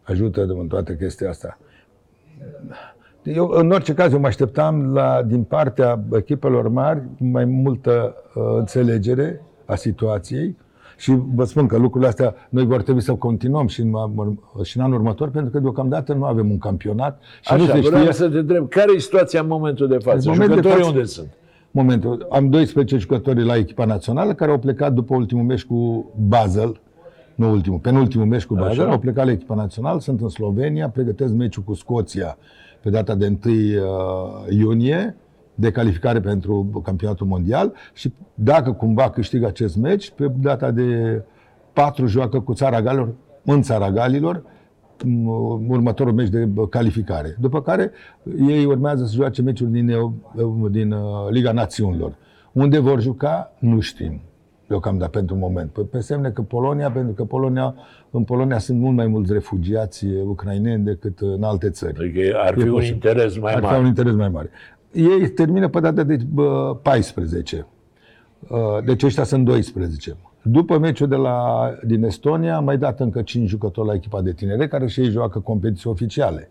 Ajută 0.03 0.41
în 0.43 0.67
toate 0.67 0.97
chestia 1.01 1.29
asta. 1.29 1.59
Eu, 3.23 3.49
în 3.49 3.71
orice 3.71 3.95
caz, 3.95 4.13
eu 4.13 4.19
mă 4.21 4.27
așteptam 4.27 4.93
la, 4.93 5.23
din 5.27 5.43
partea 5.43 6.01
echipelor 6.13 6.69
mari 6.69 7.03
mai 7.19 7.45
multă 7.45 8.15
uh, 8.35 8.43
înțelegere 8.59 9.43
a 9.65 9.75
situației 9.75 10.57
și 10.97 11.19
vă 11.35 11.45
spun 11.45 11.67
că 11.67 11.77
lucrurile 11.77 12.09
astea 12.09 12.35
noi 12.49 12.67
vor 12.67 12.83
trebui 12.83 13.01
să 13.03 13.15
continuăm 13.15 13.67
și 13.67 13.81
în, 13.81 13.93
și 14.63 14.77
în 14.77 14.83
anul 14.83 14.97
următor, 14.99 15.31
pentru 15.31 15.51
că 15.51 15.59
deocamdată 15.59 16.13
nu 16.13 16.25
avem 16.25 16.51
un 16.51 16.59
campionat 16.59 17.21
și 17.41 17.55
nu 17.55 17.63
Așa, 17.63 17.75
se 17.75 17.81
vreau 17.81 18.01
știe 18.01 18.13
să 18.13 18.29
te 18.29 18.39
întreb, 18.39 18.69
care 18.69 18.93
e 18.95 18.99
situația 18.99 19.41
în 19.41 19.47
momentul 19.47 19.89
de 19.89 19.99
față? 19.99 20.29
În 20.31 20.33
moment 20.39 20.49
de 20.49 20.55
Jucătorii 20.55 20.79
față- 20.83 20.91
unde 20.95 21.05
sunt? 21.05 21.29
momentul. 21.71 22.27
Am 22.31 22.49
12 22.51 22.97
jucători 22.97 23.45
la 23.45 23.57
echipa 23.57 23.85
națională 23.85 24.35
care 24.35 24.51
au 24.51 24.59
plecat 24.59 24.93
după 24.93 25.15
ultimul 25.15 25.45
meci 25.45 25.65
cu 25.65 26.11
Basel, 26.29 26.81
nu 27.35 27.51
ultimul, 27.51 27.79
penultimul 27.79 28.27
meci 28.27 28.45
cu 28.45 28.55
Basel, 28.55 28.81
Așa. 28.81 28.91
au 28.91 28.99
plecat 28.99 29.25
la 29.25 29.31
echipa 29.31 29.55
națională, 29.55 30.01
sunt 30.01 30.21
în 30.21 30.29
Slovenia, 30.29 30.89
pregătesc 30.89 31.33
meciul 31.33 31.63
cu 31.63 31.75
Scoția 31.75 32.39
pe 32.83 32.91
data 32.91 33.15
de 33.15 33.27
1 33.47 33.55
uh, 33.55 34.57
iunie, 34.59 35.17
de 35.55 35.71
calificare 35.71 36.21
pentru 36.21 36.81
campionatul 36.85 37.27
mondial 37.27 37.73
și 37.93 38.13
dacă 38.35 38.73
cumva 38.73 39.11
câștigă 39.11 39.47
acest 39.47 39.77
meci, 39.77 40.11
pe 40.11 40.33
data 40.41 40.71
de 40.71 41.23
4 41.73 42.07
joacă 42.07 42.41
cu 42.41 42.53
țara 42.53 42.83
Galilor, 42.83 43.15
în 43.45 43.63
țara 43.63 43.91
Galilor, 43.91 44.43
m- 45.05 45.69
următorul 45.69 46.13
meci 46.13 46.29
de 46.29 46.49
calificare. 46.71 47.37
După 47.41 47.63
care 47.63 47.91
ei 48.49 48.65
urmează 48.65 49.05
să 49.05 49.15
joace 49.15 49.43
meciuri 49.43 49.71
din, 49.71 49.89
eu- 49.89 50.15
din 50.71 50.93
uh, 50.93 51.01
Liga 51.31 51.53
Națiunilor. 51.53 52.15
Unde 52.53 52.79
vor 52.79 53.01
juca, 53.01 53.53
nu 53.59 53.81
știm 53.81 54.21
deocamdată 54.67 55.11
pentru 55.11 55.37
moment. 55.37 55.71
Pe, 55.71 55.81
pe 55.81 56.01
semne 56.01 56.31
că 56.31 56.43
Polonia, 56.43 56.91
pentru 56.91 57.13
că 57.13 57.25
Polonia, 57.25 57.75
în 58.11 58.25
Polonia 58.25 58.59
sunt 58.59 58.79
mult 58.79 58.97
mai 58.97 59.07
mulți 59.07 59.33
refugiați 59.33 60.07
ucraineni 60.07 60.85
decât 60.85 61.19
în 61.21 61.43
alte 61.43 61.71
țări. 61.71 61.99
Adică 61.99 62.37
ar 62.39 62.55
fi 62.55 62.61
E 62.61 62.65
un 62.65 62.71
posibil. 62.71 62.95
interes 62.95 63.39
mai 63.39 63.53
Ar 63.53 63.59
fi 63.59 63.65
mare. 63.65 63.79
un 63.79 63.87
interes 63.87 64.15
mai 64.15 64.29
mare. 64.29 64.51
Ei 64.93 65.29
termină 65.29 65.69
pe 65.69 65.81
data 65.81 66.03
de 66.03 66.17
bă, 66.33 66.77
14. 66.83 67.67
Uh, 68.49 68.59
Deci 68.85 69.03
ăștia 69.03 69.25
sunt 69.25 69.45
12. 69.45 70.17
După 70.43 70.79
meciul 70.79 71.09
de 71.09 71.15
la, 71.17 71.69
din 71.87 72.05
Estonia, 72.05 72.57
am 72.57 72.65
mai 72.65 72.79
dat 72.79 73.01
încă 73.01 73.23
5 73.23 73.49
jucători 73.49 73.87
la 73.89 73.95
echipa 73.95 74.23
de 74.23 74.33
tinere, 74.33 74.69
care 74.69 74.87
și 74.87 75.01
ei 75.01 75.11
joacă 75.11 75.39
competiții 75.39 75.91
oficiale. 75.91 76.49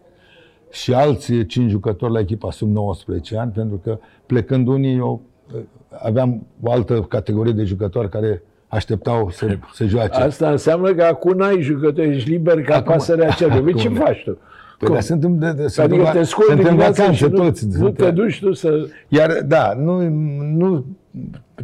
Și 0.72 0.94
alți 0.94 1.46
5 1.46 1.70
jucători 1.70 2.12
la 2.14 2.20
echipa 2.20 2.52
sub 2.52 2.70
19 2.70 3.38
ani, 3.38 3.52
pentru 3.52 3.78
că 3.78 3.98
plecând 4.26 4.68
unii, 4.68 4.96
eu 4.98 5.12
uh, 5.14 5.20
aveam 6.04 6.46
o 6.62 6.72
altă 6.72 7.02
categorie 7.02 7.54
de 7.54 7.64
jucători 7.64 8.10
care 8.10 8.44
așteptau 8.68 9.30
să, 9.30 9.58
să 9.74 9.86
joace. 9.86 10.20
Asta 10.22 10.50
înseamnă 10.50 10.94
că 10.94 11.04
acum 11.04 11.38
n-ai 11.38 11.62
jucători, 11.62 12.10
ești 12.16 12.30
liber 12.30 12.62
ca 12.62 12.76
Acum- 12.76 12.92
pasărea 12.94 13.30
cerului. 13.30 13.62
Păi 13.74 13.82
ce 13.82 13.88
Acum. 13.88 14.00
faci 14.00 14.24
tu? 14.24 14.32
Păi, 14.78 14.88
Cum? 14.88 14.94
dar 14.94 15.02
suntem, 15.02 15.38
de, 15.38 15.52
de, 15.52 15.68
suntem, 15.68 15.84
Adică 15.94 16.02
la- 16.04 16.20
te 16.20 16.24
scoli 16.24 16.48
suntem 16.48 16.66
dimineața 16.66 17.12
și 17.12 17.22
vacanțe 17.24 17.28
nu, 17.44 17.50
toți. 17.50 17.66
nu 17.66 17.72
suntem- 17.72 18.06
te 18.06 18.12
duci 18.12 18.40
tu 18.40 18.54
să... 18.54 18.88
Iar, 19.08 19.32
da, 19.46 19.74
nu, 19.78 20.10
nu, 20.56 20.86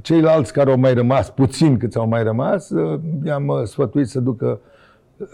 ceilalți 0.01 0.53
care 0.53 0.72
au 0.72 0.77
mai 0.77 0.93
rămas, 0.93 1.29
puțin 1.29 1.77
câți 1.77 1.98
au 1.98 2.08
mai 2.08 2.24
rămas, 2.24 2.69
uh, 2.69 3.00
i-am 3.25 3.48
uh, 3.48 3.62
sfătuit 3.63 4.08
să 4.08 4.19
ducă 4.19 4.60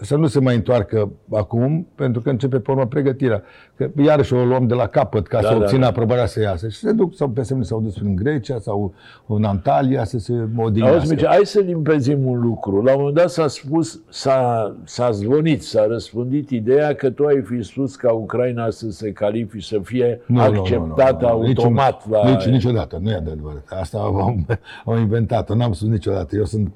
să 0.00 0.16
nu 0.16 0.26
se 0.26 0.40
mai 0.40 0.54
întoarcă 0.54 1.10
acum, 1.32 1.86
pentru 1.94 2.20
că 2.20 2.30
începe 2.30 2.58
pe 2.60 2.70
urmă 2.70 2.86
pregătirea. 2.86 3.42
Că 3.76 3.90
iarăși 4.02 4.34
o 4.34 4.44
luăm 4.44 4.66
de 4.66 4.74
la 4.74 4.86
capăt 4.86 5.26
ca 5.26 5.40
Da, 5.40 5.48
să 5.48 5.54
da, 5.54 5.60
obțină 5.60 5.80
da. 5.80 5.86
aprobarea 5.86 6.26
să 6.26 6.40
iasă. 6.40 6.68
Și 6.68 6.78
se 6.78 6.92
duc, 6.92 7.14
sau 7.14 7.28
pe 7.28 7.42
semne 7.42 7.62
s-au 7.62 7.80
dus 7.80 7.94
prin 7.94 8.16
Grecia 8.16 8.58
sau 8.58 8.94
în 9.26 9.44
Antalya 9.44 10.04
să 10.04 10.18
se 10.18 10.32
Auzi, 10.32 10.60
odihnească. 10.66 11.08
Mircea, 11.08 11.28
hai 11.28 11.40
să 11.44 11.60
limpezim 11.60 12.26
un 12.26 12.40
lucru. 12.40 12.82
La 12.82 12.90
un 12.92 12.96
moment 12.98 13.16
dat 13.16 13.30
s-a 13.30 13.46
spus, 13.48 14.00
s-a, 14.08 14.74
s-a 14.84 15.10
zvonit, 15.10 15.62
s-a 15.62 15.86
răspândit 15.86 16.50
ideea 16.50 16.94
că 16.94 17.10
tu 17.10 17.24
ai 17.24 17.40
fi 17.42 17.62
spus 17.62 17.96
ca 17.96 18.12
Ucraina 18.12 18.70
să 18.70 18.90
se 18.90 19.12
califice, 19.12 19.66
să 19.74 19.80
fie 19.82 20.20
Nu, 20.26 20.36
nu, 20.44 20.52
nu, 20.52 20.60
acceptată 20.60 21.26
nu, 21.26 21.32
nu, 21.32 21.38
nu. 21.40 21.46
automat 21.46 22.06
Niciun, 22.06 22.22
la... 22.24 22.30
Nici, 22.30 22.44
niciodată, 22.44 22.98
nu 23.02 23.10
e 23.10 23.14
adevărat. 23.14 23.64
Asta 23.80 23.98
au, 23.98 24.36
au 24.84 24.98
inventat-o, 24.98 25.54
n-am 25.54 25.72
spus 25.72 25.88
niciodată. 25.88 26.36
Eu 26.36 26.44
sunt 26.44 26.72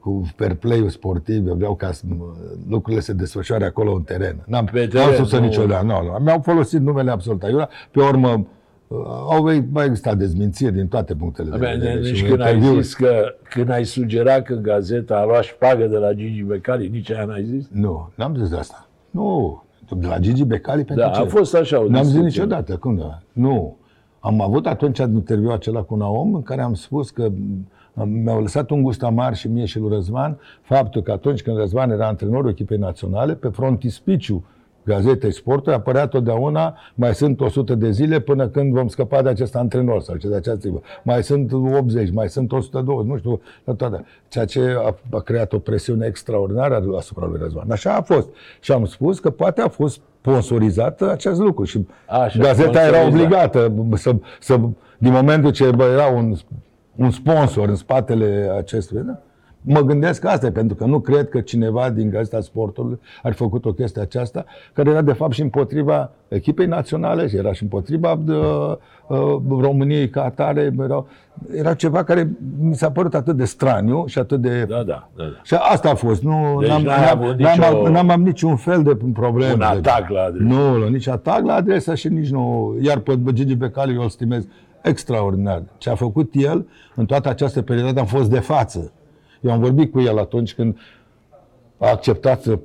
cu 0.00 0.32
fair 0.36 0.54
play-ul 0.54 0.88
sportiv, 0.88 1.46
eu 1.46 1.54
vreau 1.54 1.74
ca 1.74 1.92
să- 1.92 2.02
lucrurile 2.68 3.00
se 3.02 3.12
desfășoare 3.12 3.64
acolo 3.64 3.92
în 3.94 4.02
teren. 4.02 4.44
N-am, 4.46 4.64
Pe 4.64 4.78
n-am 4.78 4.88
teren, 4.88 5.14
spus 5.14 5.32
nu- 5.32 5.40
niciodată, 5.40 5.84
nu, 5.84 6.02
nu. 6.02 6.18
Mi-au 6.26 6.40
folosit 6.40 6.80
numele 6.80 7.10
absolut. 7.10 7.42
Eu, 7.42 7.68
pe 7.90 8.00
urmă, 8.00 8.46
au 9.30 9.42
mai 9.72 9.84
existat 9.84 10.16
dezmințiri 10.16 10.72
din 10.72 10.88
toate 10.88 11.14
punctele 11.14 11.50
de 11.50 11.56
Bine, 11.56 11.70
vedere. 11.72 11.98
nici 12.00 12.16
și 12.16 12.24
când 12.24 12.40
ai 12.40 12.54
interviuri. 12.54 12.82
zis 12.84 12.94
că, 12.94 13.34
când 13.50 13.70
ai 13.70 13.84
sugerat 13.84 14.42
că 14.42 14.54
gazeta 14.54 15.16
a 15.16 15.24
luat 15.24 15.42
șpagă 15.42 15.86
de 15.86 15.96
la 15.96 16.12
Gigi 16.12 16.42
Becali, 16.42 16.88
nici 16.88 17.10
aia 17.10 17.24
n-ai 17.24 17.44
zis? 17.44 17.68
Nu, 17.72 18.10
n-am 18.14 18.36
zis 18.36 18.52
asta. 18.52 18.88
Nu, 19.10 19.62
de 19.98 20.06
la 20.06 20.18
Gigi 20.18 20.44
Becali 20.44 20.84
pentru 20.84 21.04
Da, 21.04 21.10
ce? 21.10 21.20
a 21.20 21.24
fost 21.24 21.54
așa 21.54 21.78
o 21.80 21.88
N-am 21.88 22.02
zis 22.02 22.12
discuție. 22.12 22.22
niciodată, 22.42 22.76
cum 22.76 22.96
da? 22.96 23.18
Nu. 23.32 23.76
Am 24.20 24.40
avut 24.40 24.66
atunci 24.66 24.98
interviu 24.98 25.50
acela 25.50 25.82
cu 25.82 25.96
Naom 25.96 26.34
în 26.34 26.42
care 26.42 26.62
am 26.62 26.74
spus 26.74 27.10
că 27.10 27.28
am- 27.94 28.08
mi-au 28.08 28.40
lăsat 28.40 28.70
un 28.70 28.82
gust 28.82 29.02
amar 29.02 29.34
și 29.36 29.48
mie 29.48 29.64
și 29.64 29.78
lui 29.78 29.88
Răzvan 29.90 30.38
faptul 30.62 31.02
că 31.02 31.12
atunci 31.12 31.42
când 31.42 31.56
Răzvan 31.56 31.90
era 31.90 32.06
antrenorul 32.06 32.50
echipei 32.50 32.78
naționale, 32.78 33.34
pe 33.34 33.48
frontispiciu 33.48 34.44
Gazetei 34.86 35.32
Sportului 35.32 35.74
apărea 35.78 36.06
totdeauna 36.06 36.76
mai 36.94 37.14
sunt 37.14 37.40
100 37.40 37.74
de 37.74 37.90
zile 37.90 38.20
până 38.20 38.48
când 38.48 38.72
vom 38.72 38.88
scăpa 38.88 39.22
de 39.22 39.28
acest 39.28 39.56
antrenor 39.56 40.00
sau 40.00 40.16
ce 40.16 40.28
de 40.28 40.34
această 40.34 40.60
țivă. 40.60 40.80
Mai 41.02 41.22
sunt 41.22 41.52
80, 41.52 42.12
mai 42.12 42.28
sunt 42.28 42.52
120, 42.52 43.10
nu 43.10 43.16
știu, 43.18 43.40
toate. 43.76 44.04
Ceea 44.28 44.44
ce 44.44 44.60
a, 44.78 44.94
a 45.10 45.20
creat 45.20 45.52
o 45.52 45.58
presiune 45.58 46.06
extraordinară 46.06 46.82
asupra 46.96 47.26
lui 47.26 47.38
Răzvan. 47.42 47.70
Așa 47.70 47.94
a 47.94 48.02
fost. 48.02 48.28
Și 48.60 48.72
am 48.72 48.84
spus 48.84 49.18
că 49.18 49.30
poate 49.30 49.60
a 49.60 49.68
fost 49.68 50.00
sponsorizată 50.20 51.10
acest 51.10 51.40
lucru 51.40 51.64
și 51.64 51.86
Așa, 52.06 52.38
gazeta 52.38 52.86
era 52.86 52.98
sponsorizat. 52.98 53.12
obligată 53.12 53.72
să, 53.94 54.14
să, 54.40 54.58
din 54.98 55.12
momentul 55.12 55.50
ce 55.50 55.70
bă, 55.70 55.84
era 55.84 56.06
un, 56.06 56.34
un 56.96 57.10
sponsor 57.10 57.68
în 57.68 57.74
spatele 57.76 58.52
acestui, 58.56 58.98
da? 59.06 59.18
Mă 59.68 59.80
gândesc 59.80 60.20
că 60.20 60.28
asta 60.28 60.46
e, 60.46 60.50
pentru 60.50 60.76
că 60.76 60.84
nu 60.84 61.00
cred 61.00 61.28
că 61.28 61.40
cineva 61.40 61.90
din 61.90 62.10
Gazeta 62.10 62.40
Sportului 62.40 63.00
ar 63.22 63.32
fi 63.32 63.38
făcut 63.38 63.64
o 63.64 63.72
chestie 63.72 64.02
aceasta, 64.02 64.44
care 64.72 64.90
era 64.90 65.02
de 65.02 65.12
fapt 65.12 65.32
și 65.32 65.42
împotriva 65.42 66.10
echipei 66.28 66.66
naționale, 66.66 67.28
și 67.28 67.36
era 67.36 67.52
și 67.52 67.62
împotriva 67.62 68.18
de, 68.24 68.32
uh, 68.32 69.36
României 69.60 70.08
ca 70.10 70.24
atare. 70.24 70.74
Era, 70.80 71.04
era 71.54 71.74
ceva 71.74 72.02
care 72.04 72.30
mi 72.58 72.74
s-a 72.74 72.90
părut 72.90 73.14
atât 73.14 73.36
de 73.36 73.44
straniu 73.44 74.04
și 74.06 74.18
atât 74.18 74.40
de... 74.40 74.64
Da, 74.68 74.74
da, 74.74 74.82
da. 75.16 75.24
da. 75.24 75.24
Și 75.42 75.54
asta 75.54 75.90
a 75.90 75.94
fost. 75.94 76.22
Nu, 76.22 76.56
Deci 76.60 76.68
n-am, 76.68 76.82
n-ai 76.82 77.00
n-am, 77.00 77.22
avut 77.22 77.38
n-am, 77.38 77.52
nicio- 77.58 77.88
n-am, 77.88 78.10
am 78.10 78.22
niciun 78.22 78.56
fel 78.56 78.82
de 78.82 78.96
problemă. 79.12 79.54
Un 79.54 79.60
atac 79.62 80.08
la 80.08 80.20
adresă. 80.22 80.44
Nu, 80.44 80.76
nu, 80.76 80.88
nici 80.88 81.08
atac 81.08 81.44
la 81.44 81.54
adresa 81.54 81.94
și 81.94 82.08
nici 82.08 82.30
nu. 82.30 82.76
Iar 82.80 82.98
pe 82.98 83.18
Gigi 83.32 83.54
Becali 83.54 83.94
eu 83.94 84.02
îl 84.02 84.08
stimez 84.08 84.46
extraordinar. 84.82 85.62
Ce 85.78 85.90
a 85.90 85.94
făcut 85.94 86.30
el 86.32 86.66
în 86.94 87.06
toată 87.06 87.28
această 87.28 87.62
perioadă 87.62 88.00
am 88.00 88.06
fost 88.06 88.30
de 88.30 88.38
față. 88.38 88.92
Eu 89.46 89.52
am 89.52 89.60
vorbit 89.60 89.92
cu 89.92 90.00
el 90.00 90.18
atunci 90.18 90.54
când 90.54 90.78
a 91.78 91.90
acceptat 91.90 92.42
să 92.42 92.58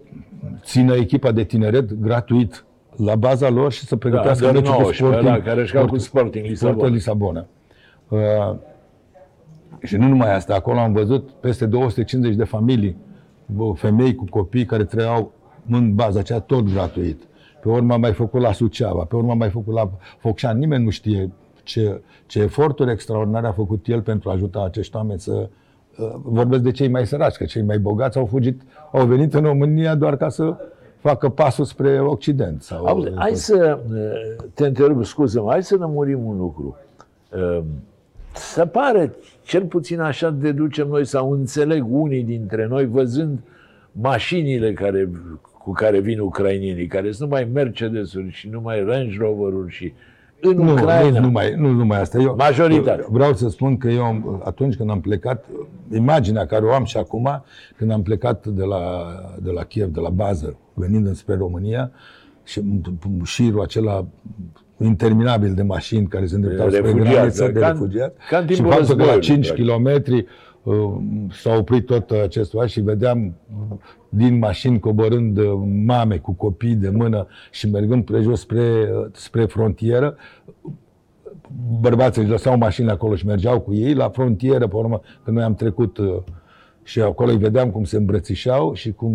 țină 0.64 0.96
echipa 0.96 1.32
de 1.32 1.44
tineret 1.44 1.94
gratuit 1.94 2.66
la 2.96 3.16
baza 3.16 3.50
lor 3.50 3.72
și 3.72 3.86
să 3.86 3.96
pregătească 3.96 4.46
Da, 4.46 4.52
meciul 4.52 4.74
cu 4.74 4.80
19, 4.82 5.04
Sporting. 5.04 5.44
da, 5.44 5.50
care 5.50 5.62
își 5.62 5.76
cu 5.76 5.98
Sporting 5.98 6.46
Lisabona. 6.46 6.74
Sporting 6.74 6.94
Lisabona. 6.96 7.46
Uh, 8.08 8.56
și 9.84 9.96
nu 9.96 10.08
numai 10.08 10.34
asta, 10.34 10.56
acolo 10.56 10.80
am 10.80 10.94
văzut 10.94 11.30
peste 11.30 11.66
250 11.66 12.36
de 12.36 12.44
familii, 12.44 12.98
bă, 13.46 13.72
femei 13.76 14.16
cu 14.16 14.26
copii 14.30 14.66
care 14.66 14.84
trăiau 14.84 15.32
în 15.70 15.96
baza 15.96 16.20
aceea 16.20 16.40
tot 16.40 16.74
gratuit. 16.74 17.22
Pe 17.62 17.70
urmă 17.70 17.94
am 17.94 18.00
mai 18.00 18.14
făcut 18.14 18.42
la 18.42 18.52
Suceava, 18.52 19.04
pe 19.04 19.16
urmă 19.16 19.32
am 19.32 19.38
mai 19.38 19.50
făcut 19.50 19.74
la 19.74 19.90
Focșani. 20.20 20.60
Nimeni 20.60 20.84
nu 20.84 20.90
știe 20.90 21.32
ce, 21.64 22.02
ce 22.26 22.42
eforturi 22.42 22.92
extraordinare 22.92 23.48
a 23.48 23.52
făcut 23.52 23.88
el 23.88 24.02
pentru 24.02 24.30
a 24.30 24.34
ajuta 24.34 24.64
acești 24.64 24.96
oameni 24.96 25.20
să 25.20 25.34
uh, 25.34 25.48
vorbesc 26.24 26.62
de 26.62 26.72
cei 26.72 26.88
mai 26.88 27.08
săraci, 27.08 27.36
că 27.36 27.46
cei 27.46 27.62
mai 27.62 27.80
bogați 27.80 28.18
au 28.18 28.26
fugit, 28.26 28.62
au 28.92 29.06
venit 29.06 29.34
în 29.34 29.42
România 29.44 29.96
doar 29.96 30.18
ca 30.18 30.30
să 30.30 30.56
facă 31.00 31.30
pasul 31.30 31.66
spre 31.66 32.00
Occident. 32.00 32.62
Sau, 32.62 32.86
Auzi, 32.86 33.10
hai 33.16 33.36
să 33.36 33.80
uh, 33.92 34.46
te 34.54 34.66
întrerup, 34.68 35.06
scuză-mă, 35.06 35.50
hai 35.50 35.64
să 35.64 35.76
lămurim 35.76 36.26
un 36.26 36.38
lucru. 36.38 36.78
Uh, 37.36 37.64
Se 38.34 38.66
pare, 38.66 39.14
cel 39.44 39.64
puțin 39.64 40.00
așa 40.00 40.30
deducem 40.30 40.88
noi 40.88 41.06
sau 41.06 41.32
înțeleg 41.32 41.86
unii 41.90 42.24
dintre 42.24 42.68
noi, 42.68 42.86
văzând 42.86 43.40
mașinile 43.92 44.74
care, 44.74 45.10
cu 45.64 45.72
care 45.72 46.00
vin 46.00 46.20
ucrainienii, 46.20 46.88
care 46.88 47.12
sunt 47.12 47.30
numai 47.30 47.50
Mercedes-uri 47.54 48.30
și 48.32 48.50
numai 48.50 48.84
Range 48.84 49.18
Rover-uri 49.20 49.72
și 49.72 49.94
în 50.42 50.58
Nu, 50.58 50.72
Ucraina. 50.72 51.20
nu, 51.20 51.26
numai, 51.26 51.54
nu 51.58 51.70
numai 51.72 52.00
asta. 52.02 52.20
Eu, 52.20 52.36
Majoritate. 52.38 53.02
eu 53.02 53.08
Vreau 53.12 53.34
să 53.34 53.50
spun 53.50 53.78
că 53.78 53.88
eu, 53.90 54.42
atunci 54.46 54.76
când 54.76 54.90
am 54.90 55.02
plecat, 55.02 55.46
imaginea 55.94 56.46
care 56.46 56.66
o 56.66 56.72
am 56.74 56.84
și 56.84 56.98
acum, 56.98 57.44
când 57.78 57.92
am 57.92 58.02
plecat 58.02 58.48
de 58.48 58.64
la, 58.64 58.82
de 59.42 59.52
la 59.52 59.64
Kiev, 59.64 59.88
de 59.90 60.00
la 60.00 60.10
bază, 60.10 60.58
venind 60.74 61.08
înspre 61.08 61.36
România, 61.36 61.92
și 62.44 62.62
șirul 63.24 63.62
acela 63.62 64.06
interminabil 64.80 65.54
de 65.54 65.62
mașini 65.62 66.08
care 66.08 66.26
se 66.26 66.36
îndreptau 66.36 66.70
spre 66.70 66.82
refugiați, 66.82 67.12
graniță 67.14 67.46
da, 67.46 67.52
de 67.52 67.60
ca 67.60 67.66
în- 67.68 67.72
refugiați. 67.74 68.14
ca 68.30 68.38
în 68.38 68.48
și 68.48 68.54
timpul 68.54 68.72
faptul 68.74 68.96
că 68.96 69.04
la 69.04 69.14
războiului, 69.14 69.44
5 69.44 69.46
practic. 69.54 69.66
km 69.66 70.26
s-a 71.42 71.56
oprit 71.58 71.86
tot 71.86 72.10
acest 72.10 72.52
vaș 72.52 72.72
și 72.72 72.82
vedeam 72.82 73.34
din 74.14 74.38
mașini 74.38 74.80
coborând 74.80 75.38
uh, 75.38 75.52
mame 75.86 76.18
cu 76.18 76.32
copii 76.32 76.76
de 76.76 76.90
mână 76.90 77.28
și 77.52 77.70
mergând 77.70 78.06
prejos 78.06 78.40
spre, 78.40 78.90
uh, 78.94 79.06
spre 79.12 79.46
frontieră, 79.46 80.16
bărbații 81.80 82.22
își 82.22 82.32
lăsau 82.32 82.58
mașinile 82.58 82.92
acolo 82.92 83.16
și 83.16 83.26
mergeau 83.26 83.60
cu 83.60 83.74
ei 83.74 83.94
la 83.94 84.10
frontieră, 84.10 84.68
pe 84.68 84.76
urmă, 84.76 85.02
când 85.24 85.36
noi 85.36 85.46
am 85.46 85.56
trecut 85.56 85.98
uh, 85.98 86.18
și 86.84 87.02
acolo 87.02 87.32
îi 87.32 87.38
vedeam 87.38 87.70
cum 87.72 87.84
se 87.84 87.98
îmbrățișau 87.98 88.74
și 88.74 88.92
cum 88.92 89.14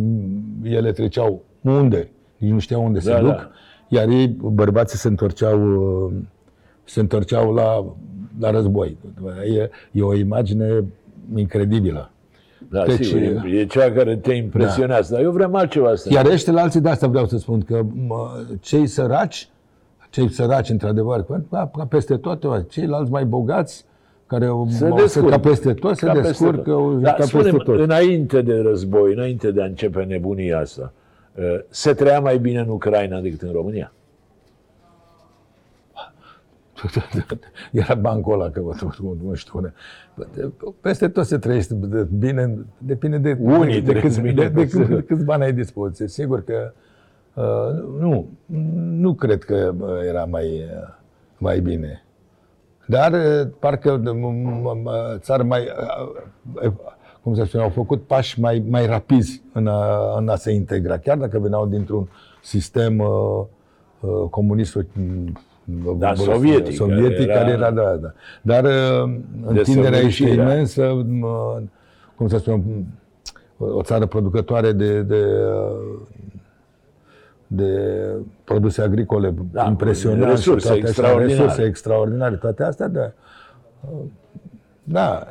ele 0.63 0.93
treceau 0.93 1.43
unde, 1.61 2.11
nici 2.37 2.51
nu 2.51 2.59
știau 2.59 2.85
unde 2.85 2.99
Da, 3.05 3.15
se 3.15 3.21
duc, 3.21 3.29
da. 3.29 3.51
iar 3.89 4.09
ei, 4.09 4.29
bărbații, 4.29 4.99
se 4.99 5.09
întorceau, 5.09 5.61
uh, 6.07 6.13
se 6.85 7.01
întorceau 7.01 7.55
la, 7.55 7.95
la 8.39 8.51
război. 8.51 8.99
E, 9.57 9.71
e 9.93 10.03
o 10.03 10.15
imagine 10.15 10.85
incredibilă. 11.35 12.11
Da, 12.71 12.85
Deci, 12.85 13.05
sigur, 13.07 13.45
e, 13.45 13.59
e 13.59 13.65
cea 13.65 13.93
care 13.93 14.17
te 14.17 14.33
impresionează, 14.33 15.15
dar 15.15 15.23
eu 15.23 15.31
vreau 15.31 15.55
altceva 15.55 15.95
să 15.95 16.09
Iar 16.13 16.27
ăștia 16.27 16.53
alții 16.63 16.81
de 16.81 16.89
asta 16.89 17.07
vreau 17.07 17.27
să 17.27 17.39
spun, 17.39 17.61
că 17.61 17.83
mă, 18.07 18.45
cei 18.61 18.87
săraci, 18.87 19.49
cei 20.11 20.31
săraci 20.31 20.69
într-adevăr, 20.69 21.23
pentru 21.23 21.47
că 21.51 21.71
ca 21.77 21.87
peste 21.87 22.17
tot, 22.17 22.71
ceilalți 22.71 23.11
mai 23.11 23.25
bogați, 23.25 23.85
care 24.27 24.51
se 24.69 24.89
mă, 24.89 24.97
descurcă. 24.97 25.31
ca 25.31 25.39
peste 25.39 25.73
tot, 25.73 25.97
se 25.97 26.07
Ca 26.07 26.13
peste 26.13 26.29
descurcă 26.29 26.71
tot. 26.71 26.95
ca 26.95 27.01
Da, 27.01 27.11
peste 27.13 27.37
spune-mă, 27.39 27.59
tot. 27.59 27.79
înainte 27.79 28.43
de 28.43 28.55
război, 28.61 29.13
înainte 29.13 29.51
de 29.51 29.63
a 29.63 29.65
începe 29.65 30.05
nebunia 30.05 30.59
asta, 30.59 30.93
uh, 31.35 31.45
se 31.69 31.93
trăia 31.93 32.21
mai 32.21 32.39
bine 32.39 32.59
în 32.59 32.69
Ucraina 32.69 33.21
decât 33.21 33.43
în 33.43 33.53
România? 33.53 33.93
Era 37.73 37.95
bancul 37.95 38.33
ăla, 38.33 38.51
că 38.51 38.61
nu, 39.01 39.17
nu 39.23 39.35
știu 39.35 39.53
unde. 39.59 39.75
Peste 40.81 41.09
tot 41.09 41.27
se 41.27 41.39
trăiește 41.39 41.75
de 41.75 42.07
bine, 42.19 42.65
depinde 42.79 43.19
de, 43.19 43.37
Unii 43.41 43.81
de, 43.81 43.81
de, 43.81 43.87
trăiesc 43.87 44.03
câți, 44.07 44.21
bine, 44.21 44.35
de, 44.35 44.49
de, 44.49 44.67
sigur. 44.67 44.85
câți, 44.87 44.95
de 44.95 45.03
câți 45.03 45.25
bani 45.25 45.43
ai 45.43 45.53
dispoziție. 45.53 46.09
Sigur 46.09 46.45
că 46.45 46.73
uh, 47.35 48.01
nu, 48.01 48.29
nu 48.91 49.15
cred 49.15 49.45
că 49.45 49.75
uh, 49.81 49.89
era 50.07 50.25
mai, 50.25 50.47
uh, 50.47 50.89
mai 51.39 51.61
bine. 51.61 52.05
Dar 52.87 53.13
uh, 53.13 53.49
parcă 53.59 53.93
uh, 53.93 54.01
m- 54.01 54.43
m- 54.45 54.83
m- 54.83 55.19
țară 55.21 55.43
mai, 55.43 55.61
uh, 55.61 56.67
uh, 56.67 56.73
cum 57.23 57.35
să 57.35 57.45
spun, 57.45 57.61
au 57.61 57.69
făcut 57.69 58.03
pași 58.03 58.41
mai, 58.41 58.65
mai 58.69 58.87
rapizi 58.87 59.43
în 59.53 59.67
a, 59.67 60.17
în 60.19 60.29
a 60.29 60.37
se 60.37 60.53
integra, 60.53 60.99
chiar 60.99 61.17
dacă 61.17 61.39
veneau 61.39 61.67
dintr-un 61.67 62.09
sistem 62.43 62.99
uh, 62.99 63.45
uh, 64.01 64.29
comunist 64.31 64.75
uh, 64.75 64.85
Da, 65.99 66.15
sovietic, 66.15 66.75
sovietic 66.75 67.27
care 67.27 67.39
care 67.39 67.51
era- 67.51 67.67
era, 67.67 67.71
da, 67.71 67.97
da. 68.01 68.13
Dar 68.43 68.65
uh, 68.65 69.15
întinderea 69.47 69.99
este 69.99 70.25
Desăvârșirea. 70.25 70.33
imensă, 70.45 70.83
uh, 70.85 71.63
cum 72.17 72.29
să 72.29 72.39
spun, 72.39 72.63
o 73.57 73.83
țară 73.83 74.07
producătoare 74.07 74.73
de, 74.73 75.03
de, 75.03 75.25
uh, 75.53 75.99
de 77.47 78.01
produse 78.45 78.83
agricole 78.83 79.35
Da, 79.53 79.65
impresionante, 79.69 80.27
resurse 80.27 80.67
toate 80.67 80.81
așa, 80.83 80.89
extraordinare. 80.89 81.33
resurse 81.43 81.63
extraordinare, 81.63 82.37
toate 82.37 82.63
astea, 82.63 82.89
da. 82.89 83.13
Da. 84.85 85.27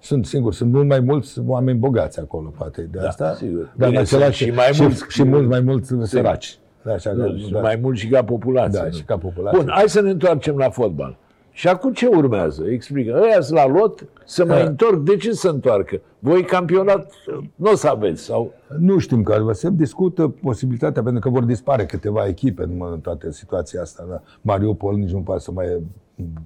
Sunt 0.00 0.26
singur, 0.26 0.52
sunt 0.52 0.72
mult 0.72 0.86
mai 0.88 1.00
mulți 1.00 1.40
oameni 1.46 1.78
bogați 1.78 2.20
acolo, 2.20 2.52
poate 2.58 2.82
de 2.92 2.98
asta. 2.98 3.34
sigur. 3.34 3.72
Dar 3.76 3.88
în 3.88 3.88
Bine, 3.88 3.98
același 3.98 4.36
sunt 4.44 4.48
și 4.50 4.54
mai 4.56 4.70
mulți- 4.78 5.02
și, 5.02 5.10
și 5.10 5.22
mult 5.22 5.48
mai 5.48 5.60
mulți 5.60 5.94
săraci. 6.02 6.58
Da, 6.84 6.92
așa, 6.92 7.12
Nu, 7.12 7.24
că, 7.24 7.34
sunt 7.38 7.52
da. 7.52 7.60
mai 7.60 7.78
mult 7.82 7.96
și 7.98 8.08
ca 8.08 8.24
populație. 8.24 8.78
Da, 8.80 8.84
nu? 8.84 8.92
și 8.92 9.02
ca 9.02 9.18
populație. 9.18 9.58
Bun, 9.60 9.70
hai 9.74 9.88
să 9.88 10.00
ne 10.00 10.10
întoarcem 10.10 10.56
la 10.56 10.70
fotbal. 10.70 11.16
Și 11.54 11.68
acum 11.68 11.92
ce 11.92 12.06
urmează? 12.06 12.64
Explică. 12.70 13.20
Ăia 13.22 13.40
sunt 13.40 13.58
la 13.58 13.66
lot, 13.66 14.06
să 14.24 14.44
mai 14.44 14.62
Da. 14.62 14.68
întorc. 14.68 15.02
De 15.02 15.16
ce 15.16 15.32
să 15.32 15.48
întoarcă? 15.48 16.00
Voi 16.18 16.42
campionat 16.44 17.12
nu 17.54 17.70
o 17.70 17.74
să 17.74 17.88
aveți. 17.88 18.22
Sau... 18.22 18.52
Nu 18.78 18.98
știm 18.98 19.22
care 19.22 19.52
se 19.52 19.70
discută 19.72 20.28
posibilitatea, 20.28 21.02
pentru 21.02 21.20
că 21.20 21.28
vor 21.28 21.44
dispare 21.44 21.86
câteva 21.86 22.26
echipe 22.26 22.62
în, 22.62 22.82
în 22.92 23.00
toată 23.00 23.30
situația 23.30 23.80
asta. 23.80 24.06
Da? 24.08 24.22
Mariupol 24.40 24.94
nici 24.96 25.10
nu 25.10 25.20
poate 25.20 25.40
să 25.40 25.50
mai 25.52 25.66
e 25.66 25.80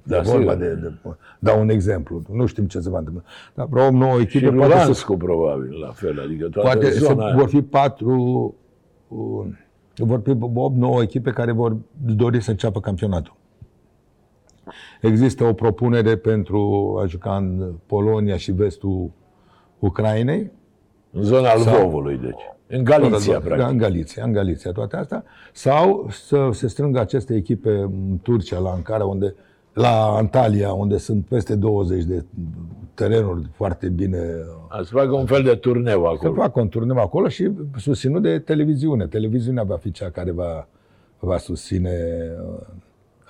Da, 0.03 0.17
da, 0.17 0.21
vorba 0.23 0.53
sigur. 0.53 0.67
de, 0.67 0.75
de, 0.75 0.93
dau 1.39 1.61
un 1.61 1.69
exemplu. 1.69 2.23
Nu 2.33 2.47
știm 2.47 2.65
ce 2.67 2.81
se 2.81 2.91
va 2.91 2.99
întâmpla. 2.99 3.23
Dar 3.55 3.67
probabil 3.67 3.99
nouă 3.99 4.17
Și 4.17 4.23
echipe 4.23 4.47
poate 4.51 4.73
să, 4.73 4.79
Luganscu, 4.79 5.17
probabil, 5.17 5.79
la 5.81 5.91
fel. 5.91 6.21
Adică 6.25 6.49
toată 6.49 6.69
poate 6.69 6.91
să, 6.91 7.05
zona 7.05 7.25
aia. 7.27 7.35
vor 7.37 7.49
fi 7.49 7.63
patru, 7.63 8.55
uh, 9.09 9.45
vor 9.97 10.21
fi 10.25 10.35
8-9 10.35 11.03
echipe 11.03 11.31
care 11.31 11.53
vor 11.53 11.77
dori 12.05 12.43
să 12.43 12.51
înceapă 12.51 12.81
campionatul. 12.81 13.37
Există 15.01 15.45
o 15.45 15.53
propunere 15.53 16.17
pentru 16.17 16.95
a 17.03 17.07
juca 17.07 17.37
în 17.37 17.73
Polonia 17.87 18.37
și 18.37 18.53
vestul 18.53 19.11
Ucrainei, 19.79 20.51
În 21.11 21.23
zona 21.23 21.55
Lvovului, 21.57 22.17
deci. 22.19 22.41
În 22.69 22.85
Galiția, 22.85 23.33
da, 23.33 23.39
practic. 23.39 23.69
în 23.69 23.77
Galiția, 23.77 24.25
în 24.25 24.33
Galiția, 24.33 24.73
toate 24.73 24.97
astea. 24.97 25.25
Sau 25.53 26.07
să 26.11 26.49
se 26.53 26.69
strângă 26.69 27.01
aceste 27.01 27.35
echipe 27.35 27.71
în 27.71 28.19
Turcia, 28.23 28.59
la 28.59 28.71
Ankara, 28.71 29.05
unde, 29.05 29.35
la 29.77 30.17
Antalya, 30.17 30.73
unde 30.73 30.97
sunt 30.97 31.25
peste 31.27 31.55
20 31.57 32.05
de 32.05 32.25
terenuri 32.95 33.49
foarte 33.53 33.89
bine 33.89 34.19
A 34.69 34.77
să 34.83 34.91
facă 34.93 35.15
un 35.15 35.27
fel 35.27 35.43
de 35.43 35.55
turneu 35.55 36.01
să 36.03 36.07
acolo. 36.09 36.35
facă 36.43 36.61
un 36.61 36.69
turneu 36.69 36.97
acolo 36.99 37.29
și 37.29 37.51
susținut 37.77 38.23
de 38.23 38.39
televiziune. 38.39 39.07
Televiziunea 39.07 39.63
va 39.63 39.77
fi 39.77 39.91
cea 39.91 40.11
care 40.11 40.31
va, 40.31 40.69
va 41.19 41.37
susține 41.37 41.91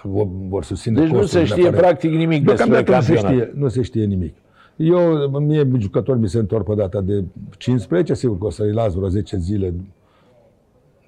vor, 0.03 0.27
vor 0.49 0.65
susține 0.65 1.01
Deci 1.01 1.09
nu 1.11 1.19
costurile 1.19 1.49
se 1.49 1.55
știe 1.55 1.67
apare- 1.69 1.83
practic 1.83 2.11
nimic 2.11 2.45
despre 2.45 2.65
Deocamdată 2.67 2.95
nu 2.97 3.01
se 3.01 3.15
campionat. 3.15 3.47
știe, 3.49 3.61
nu 3.61 3.69
se 3.69 3.83
știe 3.83 4.05
nimic. 4.05 4.35
Eu, 4.77 5.29
mie 5.41 5.69
jucători 5.79 6.19
mi 6.19 6.29
se 6.29 6.39
întorc 6.39 6.67
pe 6.67 6.75
data 6.75 7.01
de 7.01 7.25
15, 7.57 8.15
sigur 8.15 8.39
că 8.39 8.45
o 8.47 8.51
să-i 8.51 8.73
las 8.73 8.95
vreo 8.95 9.09
10 9.09 9.37
zile, 9.39 9.75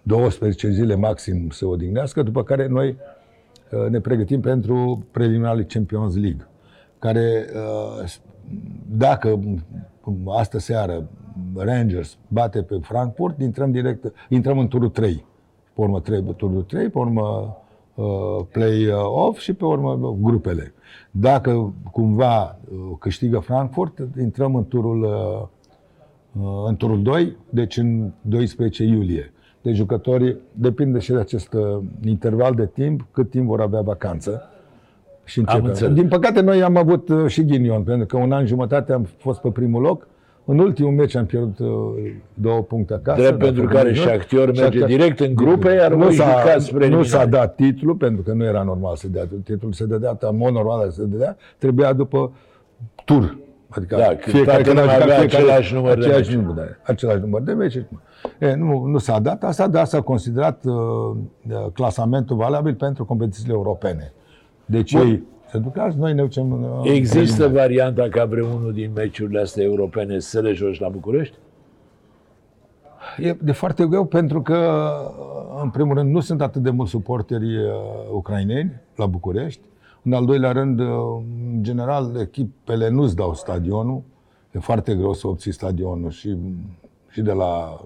12 0.03 0.71
zile 0.71 0.95
maxim 0.95 1.51
să 1.51 1.67
odihnească, 1.67 2.23
după 2.23 2.43
care 2.43 2.67
noi 2.67 2.89
uh, 2.89 2.97
ne 3.91 4.01
pregătim 4.01 4.41
pentru 4.41 5.07
preliminarul 5.11 5.63
Champions 5.63 6.17
League, 6.17 6.49
care 6.99 7.47
uh, 7.55 8.15
dacă 8.89 9.41
astă 10.27 10.59
seară 10.59 11.09
Rangers 11.57 12.19
bate 12.29 12.63
pe 12.63 12.79
Frankfurt, 12.83 13.41
intrăm 13.41 13.71
direct, 13.71 14.13
intrăm 14.29 14.59
în 14.59 14.69
turul 14.69 14.89
3. 14.89 15.25
Pe 15.75 15.81
urmă 15.81 16.01
3, 16.01 16.25
turul 16.37 16.63
3, 16.63 16.89
pe 16.89 16.99
urmă 16.99 17.57
uh, 17.95 18.45
play-off 18.53 19.39
și 19.39 19.53
pe 19.53 19.65
urmă 19.65 20.17
grupele. 20.21 20.73
Dacă 21.11 21.73
cumva 21.93 22.59
uh, 22.71 22.79
câștigă 22.99 23.39
Frankfurt, 23.39 24.09
intrăm 24.21 24.55
în 24.55 24.69
turul, 24.69 25.03
uh, 25.03 25.49
uh, 26.43 26.65
în 26.67 26.77
turul 26.77 27.03
2, 27.03 27.37
deci 27.51 27.77
în 27.77 28.13
12 28.21 28.85
iulie. 28.85 29.33
Deci 29.63 29.75
jucătorii, 29.77 30.37
depinde 30.53 30.99
și 30.99 31.11
de 31.13 31.19
acest 31.19 31.53
uh, 31.53 31.79
interval 32.05 32.55
de 32.55 32.67
timp, 32.67 33.07
cât 33.13 33.31
timp 33.31 33.47
vor 33.47 33.61
avea 33.61 33.81
vacanță. 33.81 34.43
Și 35.25 35.39
începem. 35.39 35.65
înțeles. 35.65 35.95
Din 35.95 36.09
păcate, 36.09 36.41
noi 36.41 36.63
am 36.63 36.77
avut 36.77 37.09
uh, 37.09 37.27
și 37.27 37.45
ghinion, 37.45 37.83
pentru 37.83 38.07
că 38.07 38.17
un 38.17 38.33
an 38.33 38.47
jumătate 38.47 38.93
am 38.93 39.07
fost 39.19 39.41
pe 39.41 39.49
primul 39.51 39.83
loc. 39.83 40.07
În 40.45 40.59
ultimul 40.59 40.93
meci 40.93 41.15
am 41.15 41.27
pierdut 41.27 41.59
uh, 41.59 41.69
două 42.35 42.61
puncte 42.63 42.95
acasă. 42.95 43.21
Drept 43.21 43.39
dar 43.39 43.47
pentru 43.49 43.67
pe 43.67 43.73
care 43.75 43.89
meciuri. 43.89 44.07
Shakhtar 44.09 44.45
merge 44.47 44.63
Shakhtar- 44.85 44.87
direct 44.87 45.21
în 45.21 45.35
grupe, 45.35 45.71
iar 45.71 45.93
nu 45.95 46.03
voi 46.05 46.15
s-a, 46.15 46.25
jucați 46.41 46.71
nu 46.73 46.77
preliminare. 46.79 47.09
s-a 47.09 47.27
dat 47.27 47.55
titlul, 47.55 47.95
pentru 47.95 48.23
că 48.23 48.33
nu 48.33 48.45
era 48.45 48.63
normal 48.63 48.97
să 48.97 49.09
dea 49.09 49.27
titlul. 49.45 49.73
Se 49.73 49.85
dădea, 49.87 50.17
în 50.21 50.37
mod 50.37 50.53
normal 50.53 50.91
se 50.91 51.05
dădea, 51.05 51.37
trebuia 51.59 51.93
după 51.93 52.33
tur. 53.05 53.37
Adică 53.69 53.97
Da, 53.97 54.05
când 54.15 54.45
toată 54.45 54.63
când 54.63 54.79
a 54.79 54.81
lumea 54.81 54.95
jucat 54.95 55.03
avea 55.03 55.19
fiecare- 55.19 55.43
același 55.45 55.75
număr 55.75 55.95
de 55.95 55.99
același 56.05 56.19
meciuri. 56.29 56.37
număr, 56.47 56.55
da, 56.65 56.65
același 56.83 57.21
număr 57.21 57.41
de 57.43 57.53
meciuri. 57.53 57.87
E, 58.39 58.55
nu, 58.55 58.85
nu 58.85 58.99
s-a 58.99 59.19
dat 59.19 59.45
asta, 59.45 59.69
dar 59.69 59.85
s-a 59.85 60.01
considerat 60.01 60.65
uh, 60.65 60.75
uh, 60.75 61.67
clasamentul 61.73 62.37
valabil 62.37 62.75
pentru 62.75 63.05
competițiile 63.05 63.53
europene. 63.53 64.13
Deci 64.67 64.93
ei 64.93 65.23
se 65.51 65.59
duc 65.59 65.77
azi, 65.77 65.99
noi 65.99 66.15
ne 66.15 66.23
ducem 66.23 66.53
în, 66.53 66.63
uh, 66.63 66.91
Există 66.93 67.49
varianta 67.49 68.09
ca 68.09 68.25
vreunul 68.25 68.73
din 68.73 68.91
meciurile 68.95 69.41
astea 69.41 69.65
europene 69.65 70.19
să 70.19 70.41
le 70.41 70.53
joci 70.53 70.81
la 70.81 70.89
București? 70.89 71.37
E 73.19 73.37
de 73.43 73.53
foarte 73.53 73.87
greu 73.87 74.05
pentru 74.05 74.43
că, 74.43 74.91
în 75.63 75.71
primul 75.71 75.95
rând, 75.95 76.13
nu 76.13 76.21
sunt 76.21 76.41
atât 76.41 76.63
de 76.63 76.71
mulți 76.71 76.91
suporteri 76.91 77.57
uh, 77.57 77.73
ucraineni 78.13 78.81
la 78.97 79.07
București. 79.07 79.61
În 80.03 80.13
al 80.13 80.25
doilea 80.25 80.53
rând, 80.53 80.81
uh, 80.81 80.87
în 81.55 81.63
general, 81.63 82.17
echipele 82.21 82.89
nu-ți 82.89 83.17
dau 83.17 83.35
stadionul. 83.35 84.03
E 84.51 84.59
foarte 84.59 84.95
greu 84.95 85.13
să 85.13 85.27
obții 85.27 85.53
stadionul 85.53 86.11
și, 86.11 86.37
și 87.11 87.23
de 87.23 87.33
la 87.33 87.81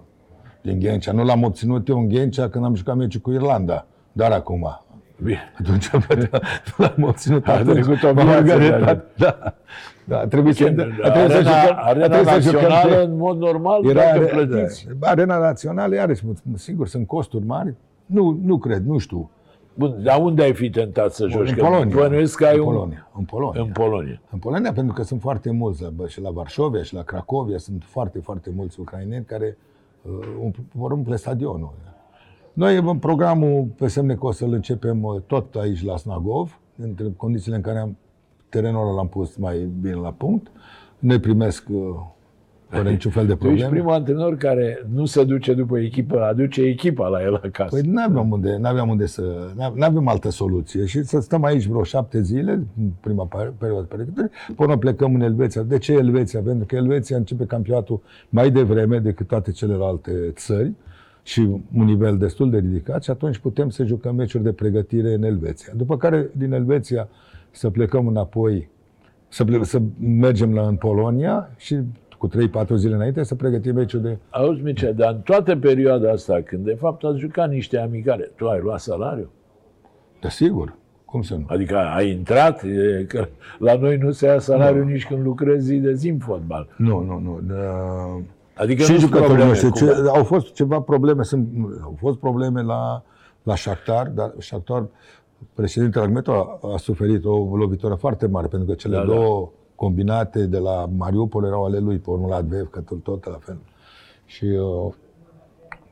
din 0.63 0.79
Ghencea. 0.79 1.13
Nu 1.13 1.25
l-am 1.25 1.43
obținut 1.43 1.89
eu 1.89 1.99
în 1.99 2.09
Ghencea 2.09 2.49
când 2.49 2.65
am 2.65 2.75
jucat 2.75 2.97
meciul 2.97 3.21
cu 3.21 3.33
Irlanda, 3.33 3.87
dar 4.13 4.31
acum. 4.33 4.81
Bine. 5.23 5.39
Atunci 5.61 5.91
nu 5.91 6.29
l-am 6.77 7.03
obținut 7.03 7.49
A 7.49 7.53
atunci. 7.53 7.73
trecut 7.85 8.03
o 8.03 8.15
M-am 8.15 8.25
viață 8.27 8.41
rugat 8.41 8.59
de 8.59 8.69
de-a 8.69 8.95
tot. 8.95 9.05
Da. 9.17 9.55
Da, 10.05 10.19
a 10.19 10.27
trebuit 10.27 10.55
să, 10.57 10.65
a 11.03 11.11
trebuit 11.11 11.31
să 11.31 11.37
Arena, 11.37 11.51
jucăm, 11.61 11.77
a 11.77 11.83
arena 11.87 12.09
trebuit 12.09 12.29
să 12.43 12.51
jucăm 12.51 12.61
națională, 12.69 12.95
pe- 12.97 13.11
în 13.11 13.17
mod 13.17 13.39
normal, 13.39 13.85
era 13.85 14.01
dacă 14.01 14.17
are- 14.19 14.45
plătiți. 14.45 14.87
da, 14.99 15.09
arena 15.09 15.39
națională, 15.39 15.95
iarăși, 15.95 16.27
mă- 16.27 16.33
sigur, 16.57 16.89
sunt 16.89 17.07
costuri 17.07 17.45
mari. 17.47 17.75
Nu, 18.07 18.41
nu 18.45 18.59
cred, 18.59 18.85
nu 18.87 18.99
știu. 18.99 19.31
Bun, 19.75 19.97
dar 20.03 20.21
unde 20.23 20.43
ai 20.43 20.53
fi 20.55 20.71
tentat 20.71 21.13
să 21.13 21.27
joci? 21.29 21.49
în 21.49 21.55
Că 21.55 21.65
Polonia. 21.65 21.97
Bănuiesc 21.97 22.37
că 22.37 22.45
ai 22.47 22.55
în 22.55 22.61
un... 22.61 22.67
Polonia. 22.67 23.09
În 23.19 23.25
Polonia. 23.25 23.61
În 23.61 23.69
Polonia. 23.69 24.21
În 24.31 24.39
Polonia, 24.39 24.73
pentru 24.73 24.95
că 24.95 25.03
sunt 25.03 25.21
foarte 25.21 25.51
mulți, 25.51 25.83
la, 25.83 25.89
bă, 25.89 26.07
și 26.07 26.21
la 26.21 26.31
Varșovia, 26.31 26.83
și 26.83 26.95
la 26.95 27.03
Cracovia, 27.03 27.59
sunt 27.59 27.83
foarte, 27.87 28.19
foarte 28.19 28.51
mulți 28.55 28.81
ucraineni 28.81 29.25
care 29.25 29.57
uh, 29.59 29.72
umpl- 30.41 30.61
vor 30.73 30.93
umple 30.93 31.17
stadionul. 31.17 31.73
Noi, 32.53 32.77
în 32.77 32.99
programul, 32.99 33.65
pe 33.77 33.89
semne 33.89 34.15
că 34.15 34.27
o 34.27 34.33
să-l 34.33 34.53
începem 34.53 35.03
uh, 35.03 35.21
tot 35.27 35.55
aici 35.55 35.85
la 35.85 35.97
Snagov, 35.97 36.61
între 36.77 37.13
condițiile 37.17 37.57
în 37.57 37.63
care 37.63 37.79
am, 37.79 37.97
terenul 38.49 38.87
ăla 38.87 38.95
l-am 38.95 39.09
pus 39.09 39.37
mai 39.37 39.59
bine 39.81 39.95
la 39.95 40.13
punct. 40.13 40.51
Ne 40.99 41.19
primesc 41.19 41.69
uh, 41.69 41.95
fără 42.73 42.89
niciun 42.91 43.11
fel 43.11 43.27
de 43.27 43.33
Tu 43.35 43.39
ești 43.45 43.49
probleme. 43.49 43.71
primul 43.73 43.93
antrenor 43.93 44.37
care 44.37 44.87
nu 44.95 45.05
se 45.05 45.25
duce 45.25 45.55
după 45.55 45.79
echipă, 45.79 46.23
aduce 46.23 46.63
echipa 46.63 47.09
la 47.09 47.23
el 47.23 47.35
acasă. 47.35 47.77
Păi 47.81 47.91
nu 47.91 48.03
aveam 48.07 48.31
unde, 48.31 48.57
n-aveam 48.61 48.89
unde 48.89 49.07
să, 49.07 49.23
nu 49.57 49.85
aveam 49.85 50.09
altă 50.09 50.31
soluție 50.31 50.85
și 50.87 51.03
să 51.03 51.21
stăm 51.21 51.45
aici 51.45 51.67
vreo 51.67 51.83
șapte 51.83 52.23
zile, 52.23 52.53
în 52.53 52.91
prima 53.01 53.25
par- 53.25 53.53
perioadă 53.59 53.87
de 53.89 53.95
pregătire, 53.95 54.31
până 54.57 54.77
plecăm 54.77 55.15
în 55.15 55.21
Elveția. 55.21 55.63
De 55.63 55.79
ce 55.79 55.93
Elveția? 55.93 56.41
Pentru 56.41 56.67
că 56.67 56.77
Elveția 56.77 57.17
începe 57.17 57.45
campionatul 57.45 58.01
mai 58.29 58.51
devreme 58.51 58.99
decât 58.99 59.27
toate 59.27 59.51
celelalte 59.51 60.13
țări 60.31 60.73
și 61.23 61.41
un 61.77 61.85
nivel 61.85 62.19
destul 62.19 62.51
de 62.51 62.59
ridicat 62.59 63.03
și 63.03 63.11
atunci 63.11 63.39
putem 63.39 63.71
să 63.71 63.85
jucăm 63.85 64.15
meciuri 64.15 64.45
de 64.45 64.53
pregătire 64.53 65.13
în 65.15 65.23
Elveția. 65.23 65.73
După 65.77 65.97
care 65.97 66.31
din 66.37 66.53
Elveția 66.53 67.09
să 67.51 67.71
plecăm 67.71 68.07
înapoi, 68.07 68.69
să, 69.29 69.45
ple- 69.45 69.63
să 69.65 69.81
mergem 70.01 70.55
la, 70.55 70.67
în 70.67 70.77
Polonia 70.77 71.51
și 71.57 71.77
cu 72.23 72.29
3-4 72.29 72.75
zile 72.75 72.95
înainte 72.95 73.23
să 73.23 73.35
pregătim 73.35 73.75
meciul 73.75 74.01
de 74.01 74.19
Auzi, 74.31 74.63
Mircea, 74.63 74.93
dar 74.93 75.13
în 75.13 75.21
toată 75.21 75.57
perioada 75.57 76.11
asta, 76.11 76.41
când 76.45 76.65
de 76.65 76.75
fapt 76.75 77.05
ați 77.05 77.19
jucat 77.19 77.49
niște 77.51 77.79
amicale, 77.79 78.31
tu 78.37 78.49
ai 78.49 78.61
luat 78.63 78.81
salariu? 78.81 79.31
Desigur, 80.21 80.75
cum 81.05 81.23
să 81.23 81.35
nu? 81.35 81.45
Adică 81.47 81.77
ai 81.77 82.11
intrat, 82.11 82.63
e, 82.63 83.05
că 83.09 83.29
la 83.59 83.77
noi 83.77 83.97
nu 83.97 84.11
se 84.11 84.27
ia 84.27 84.39
salariu 84.39 84.85
nici 84.85 85.07
când 85.07 85.25
lucrezi 85.25 85.65
zi 85.67 85.77
de 85.77 85.95
zi 85.95 86.09
în 86.09 86.19
fotbal. 86.19 86.69
Nu, 86.77 87.01
nu, 87.01 87.19
nu. 87.19 87.41
De, 87.47 87.55
Adică 88.55 88.83
și 88.83 88.93
nu 88.93 88.99
sunt 88.99 89.11
jucătorii 89.11 89.27
probleme. 89.27 89.49
noștri. 89.49 89.69
cu- 89.71 89.77
Ce, 89.77 90.09
au 90.15 90.25
fost 90.25 90.53
ceva 90.53 90.81
probleme, 90.81 91.23
sunt, 91.23 91.49
au 91.83 91.95
fost 91.99 92.19
probleme 92.19 92.63
la, 92.63 93.03
la 93.43 93.57
Shakhtar, 93.57 94.07
dar 94.09 94.33
Shakhtar, 94.39 94.85
președintele 95.55 96.05
Agmeto 96.05 96.33
a, 96.33 96.73
a 96.75 96.77
suferit 96.77 97.25
o 97.25 97.57
lovitură 97.57 97.95
foarte 97.95 98.27
mare, 98.27 98.47
pentru 98.47 98.69
că 98.69 98.75
cele 98.75 98.95
Da, 98.97 99.05
da, 99.05 99.13
da. 99.15 99.21
Două 99.83 99.91
combinate 99.91 100.47
de 100.47 100.59
la 100.59 100.89
Mariupol 100.97 101.45
erau 101.45 101.65
ale 101.65 101.79
lui, 101.79 101.97
pe 101.99 102.11
urmă 102.11 102.27
la 102.29 102.37
Advev, 102.37 102.71
că 102.71 102.81
tot, 102.81 103.03
tot 103.03 103.25
la 103.27 103.39
fel. 103.41 103.57
Și 104.27 104.45
uh, 104.45 104.93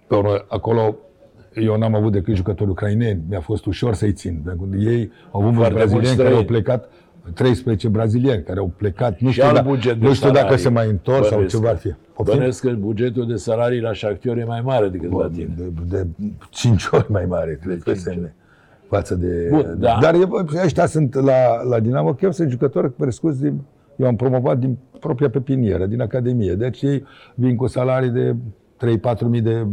pe 0.07 0.14
urmă, 0.14 0.44
acolo 0.48 0.96
eu 1.55 1.76
n-am 1.76 1.94
avut 1.94 2.12
decât 2.12 2.35
jucători 2.35 2.70
ucraineni, 2.70 3.22
mi-a 3.29 3.40
fost 3.40 3.66
ușor 3.66 3.94
să-i 3.94 4.12
țin. 4.12 4.40
Pentru 4.44 4.66
că 4.70 4.76
ei 4.76 5.11
au 5.31 5.40
avut 5.40 5.55
mulți 5.55 5.70
Foarte 5.70 5.76
mulți 5.79 5.92
brazilieni 5.92 6.16
care 6.16 6.29
au 6.35 6.42
străini. 6.42 6.62
plecat, 6.64 6.88
13 7.35 7.88
brazilieni 7.88 8.42
care 8.42 8.59
au 8.59 8.70
plecat, 8.76 9.18
nu 9.20 9.29
Și 9.29 9.33
știu, 9.35 9.46
alt 9.46 9.55
da, 9.55 9.62
buget 9.62 10.00
de 10.00 10.07
nu 10.07 10.12
știu 10.14 10.29
dacă 10.29 10.38
salarii. 10.40 10.62
se 10.62 10.68
mai 10.68 10.88
întorc 10.88 11.22
sau 11.24 11.29
Bănuiesc 11.31 11.55
ce 11.57 11.61
va 11.62 11.70
că- 11.70 11.76
fi. 11.76 11.88
Poftim? 12.14 12.35
Bănuiesc 12.35 12.61
că 12.66 12.70
bugetul 12.79 13.26
de 13.26 13.35
salarii 13.35 13.81
la 13.81 13.92
Shakhtar 13.92 14.37
e 14.37 14.44
mai 14.44 14.61
mare 14.61 14.88
decât 14.88 15.12
la 15.12 15.29
tine. 15.33 15.55
de, 15.57 15.70
de 15.88 16.07
5 16.50 16.87
ori 16.92 17.11
mai 17.12 17.24
mare, 17.29 17.59
de 17.66 17.68
cinci 17.72 17.83
pe 17.83 17.94
semne. 17.94 18.35
Față 18.88 19.14
de... 19.14 19.48
Bun, 19.50 19.76
da. 19.79 19.98
Dar 20.00 20.14
e, 20.14 20.29
ăștia 20.64 20.87
sunt 20.87 21.14
la, 21.14 21.62
la 21.68 21.81
Dinamo 21.81 22.12
Kiev, 22.14 22.33
sunt 22.33 22.50
jucători 22.50 22.94
crescuți 22.96 23.40
din, 23.40 23.61
Eu 24.00 24.06
am 24.06 24.16
promovat 24.16 24.58
din 24.58 24.78
propria 25.00 25.30
pepinieră, 25.30 25.86
din 25.86 26.00
Academie. 26.00 26.54
Deci 26.54 26.82
ei 26.82 27.04
vin 27.34 27.56
cu 27.56 27.66
salarii 27.66 28.10
de 28.10 28.34
3-4 29.16 29.20
mii 29.28 29.40
de 29.40 29.66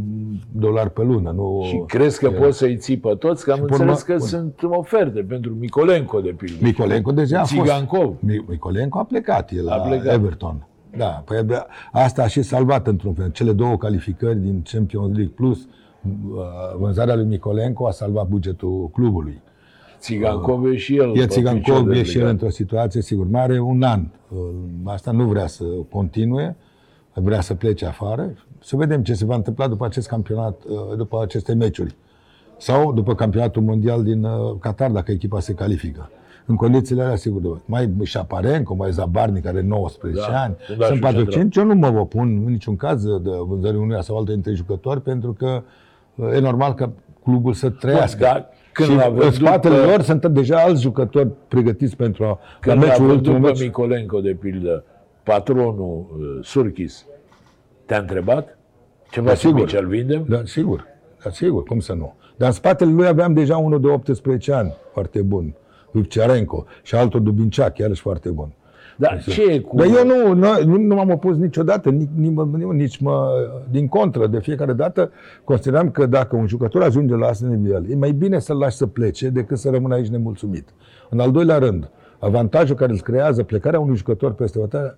dolari 0.52 0.92
pe 0.92 1.04
lună. 1.04 1.32
Nu... 1.32 1.62
Și 1.68 1.84
crezi 1.88 2.20
că 2.20 2.30
poți 2.30 2.58
să-i 2.58 2.78
ții 2.78 2.98
pe 2.98 3.16
toți? 3.20 3.44
Că 3.44 3.52
am 3.52 3.58
Și 3.58 3.64
pe 3.64 3.72
înțeles 3.72 4.02
urmă- 4.02 4.14
că 4.18 4.24
sunt 4.26 4.60
oferte 4.64 5.20
pentru 5.22 5.54
Micolenco, 5.60 6.20
de 6.20 6.30
pildă. 6.38 6.58
Micolenco 6.62 7.12
deja 7.12 7.38
a 7.40 7.44
fost. 7.44 7.52
Țigankov. 7.62 8.16
Mi- 8.20 8.46
Micolenco 8.48 9.00
a 9.00 9.04
plecat, 9.04 9.52
e 9.52 9.62
la 9.62 9.74
A 9.74 9.78
plecat. 9.80 10.14
Everton. 10.14 10.68
Da, 10.98 11.06
păi 11.26 11.38
abia- 11.38 11.66
asta 11.92 12.24
a 12.24 12.28
și 12.28 12.42
salvat 12.42 12.88
într-un 12.88 13.14
fel. 13.14 13.32
Cele 13.32 13.52
două 13.52 13.78
calificări 13.78 14.38
din 14.40 14.62
Champions 14.72 15.16
League 15.16 15.34
Plus, 15.36 15.58
uh, 15.64 15.68
vânzarea 16.80 17.16
lui 17.16 17.26
Micolenco 17.26 17.88
a 17.88 17.92
salvat 17.92 18.28
bugetul 18.28 18.90
clubului. 18.94 19.42
Țigankov 20.00 20.66
e 20.66 20.76
și 20.76 20.96
el. 20.98 21.10
E 21.16 21.20
pe 21.20 21.26
Țigankov, 21.26 21.64
picior 21.64 21.88
de 21.94 22.00
e 22.00 22.04
și 22.04 22.12
el 22.12 22.18
legat. 22.18 22.32
într-o 22.32 22.50
situație, 22.50 23.02
sigur, 23.02 23.28
mai 23.30 23.42
are 23.42 23.60
un 23.60 23.82
an. 23.84 24.02
Uh, 24.30 24.38
Asta 24.84 25.12
nu 25.12 25.24
vrea 25.26 25.48
să 25.48 25.64
continue, 25.92 26.56
vrea 27.14 27.42
să 27.42 27.54
plece 27.54 27.86
afară. 27.86 28.30
Să 28.60 28.76
vedem 28.76 29.04
ce 29.04 29.14
se 29.14 29.26
va 29.26 29.36
întâmpla 29.36 29.68
după 29.68 29.86
acest 29.86 30.08
campionat, 30.08 30.62
uh, 30.70 30.98
după 30.98 31.22
aceste 31.24 31.54
meciuri. 31.54 31.96
Sau 32.58 32.94
după 32.94 33.16
campionatul 33.16 33.62
mondial 33.62 34.04
din 34.04 34.24
uh, 34.24 34.32
Qatar, 34.60 34.92
dacă 34.92 35.12
echipa 35.12 35.40
se 35.40 35.54
califică. 35.54 36.10
În 36.46 36.56
condițiile 36.56 37.02
alea, 37.02 37.16
sigur, 37.16 37.42
de- 37.42 37.62
mai 37.66 37.94
Șaparenco, 38.04 38.76
mai 38.76 38.92
Zabarni, 38.92 39.42
care 39.42 39.58
are 39.58 39.68
19 39.68 40.22
Da, 40.32 40.42
ani, 40.42 40.56
fundașul 40.68 40.88
sunt 40.92 41.00
45. 41.02 41.56
Eu 41.56 41.66
nu 41.66 41.76
mă 41.76 42.00
opun 42.00 42.42
în 42.46 42.52
niciun 42.52 42.76
caz 42.76 43.04
de 43.04 43.32
vânzării 43.48 43.80
unuia 43.80 44.02
sau 44.02 44.18
altul 44.18 44.34
dintre 44.34 44.54
jucători, 44.54 45.02
pentru 45.02 45.34
că 45.34 45.64
uh, 46.16 46.34
e 46.36 46.40
normal 46.40 46.74
ca 46.74 46.92
clubul 47.24 47.54
să 47.54 47.70
trăiască. 47.70 48.20
da, 48.24 48.50
când 48.78 48.90
și 48.90 48.96
l-a 48.96 49.06
în 49.06 49.14
vândut 49.14 49.34
spatele 49.34 49.76
pe- 49.80 49.86
lor 49.86 50.02
sunt 50.02 50.26
deja 50.26 50.58
alți 50.58 50.82
jucători 50.82 51.30
pregătiți 51.48 51.96
pentru 51.96 52.24
a, 52.24 52.28
la 52.28 52.38
Când 52.60 52.78
a 52.84 52.86
meciul 52.86 52.98
vândut 53.06 53.16
ultimul 53.16 53.42
pe 53.42 53.48
meci. 53.48 53.62
Micolenco, 53.62 54.20
de 54.20 54.34
pildă, 54.40 54.84
patronul 55.24 56.06
uh, 56.20 56.46
Surchis, 56.46 57.06
te-a 57.86 57.98
întrebat? 57.98 58.58
Ce 59.12 59.20
Da, 59.20 59.26
mai 59.26 59.38
sigur. 59.38 59.60
mici 59.60 59.74
îl 59.74 59.88
vindem? 59.88 60.26
Da, 60.30 60.42
sigur. 60.46 60.86
Da, 61.24 61.30
sigur, 61.30 61.64
cum 61.64 61.80
să 61.80 61.94
nu. 61.94 62.14
Dar 62.36 62.48
în 62.48 62.54
spatele 62.54 62.92
lui 62.92 63.08
aveam 63.08 63.34
deja 63.34 63.58
unul 63.58 63.82
de 63.82 63.88
18 63.88 64.54
ani, 64.54 64.74
foarte 64.94 65.22
bun, 65.22 65.54
Vivcearenco, 65.92 66.66
și 66.84 66.96
altul 66.96 67.24
Dubinceac, 67.24 67.78
iarăși 67.78 68.02
foarte 68.02 68.30
bun. 68.30 68.52
Dar 69.00 69.24
ce 69.24 69.44
e 69.44 69.60
cu... 69.60 69.76
Dar 69.76 69.86
eu 69.86 70.06
nu, 70.06 70.34
nu, 70.34 70.48
nu, 70.66 70.78
nu 70.78 70.96
m-am 70.96 71.10
opus 71.10 71.38
niciodată, 71.38 71.90
nici, 71.90 72.10
nici, 72.16 72.34
mă- 72.34 72.74
nici 72.74 72.98
mă, 72.98 73.30
din 73.70 73.88
contră, 73.88 74.28
de 74.28 74.40
fiecare 74.40 74.74
dată 74.74 75.12
consideram 75.44 75.92
că 75.92 76.06
dacă 76.06 76.36
un 76.36 76.48
jucător 76.48 76.82
ajunge 76.82 77.16
la 77.16 77.26
acest 77.28 77.44
nivel, 77.44 77.86
e 77.90 77.96
mai 77.96 78.12
bine 78.12 78.40
să-l 78.40 78.58
lași 78.58 78.76
să 78.76 78.88
plece 78.88 79.30
decât 79.30 79.58
să 79.58 79.70
rămână 79.70 79.94
aici 79.94 80.08
nemulțumit. 80.08 80.70
În 81.10 81.20
al 81.20 81.32
doilea 81.32 81.58
rând, 81.58 81.90
avantajul 82.20 82.76
care 82.76 82.92
îl 82.92 83.00
creează 83.00 83.44
plecarea 83.44 83.80
unui 83.80 83.96
jucător 83.96 84.34
peste 84.34 84.60
hotare 84.60 84.98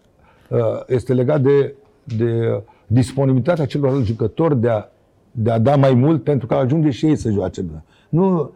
este 0.88 1.14
legat 1.14 1.42
de, 1.42 1.76
de 2.04 2.62
disponibilitatea 2.88 3.66
celor 3.66 4.04
jucători 4.04 4.60
de 4.60 4.70
a, 4.70 4.86
de 5.32 5.52
a 5.52 5.60
da 5.60 5.76
mai 5.76 5.94
mult 5.94 6.24
pentru 6.24 6.48
că 6.48 6.54
ajunge 6.54 6.90
și 6.90 7.06
ei 7.06 7.16
să 7.16 7.30
joace. 7.30 7.66
Nu, 8.10 8.52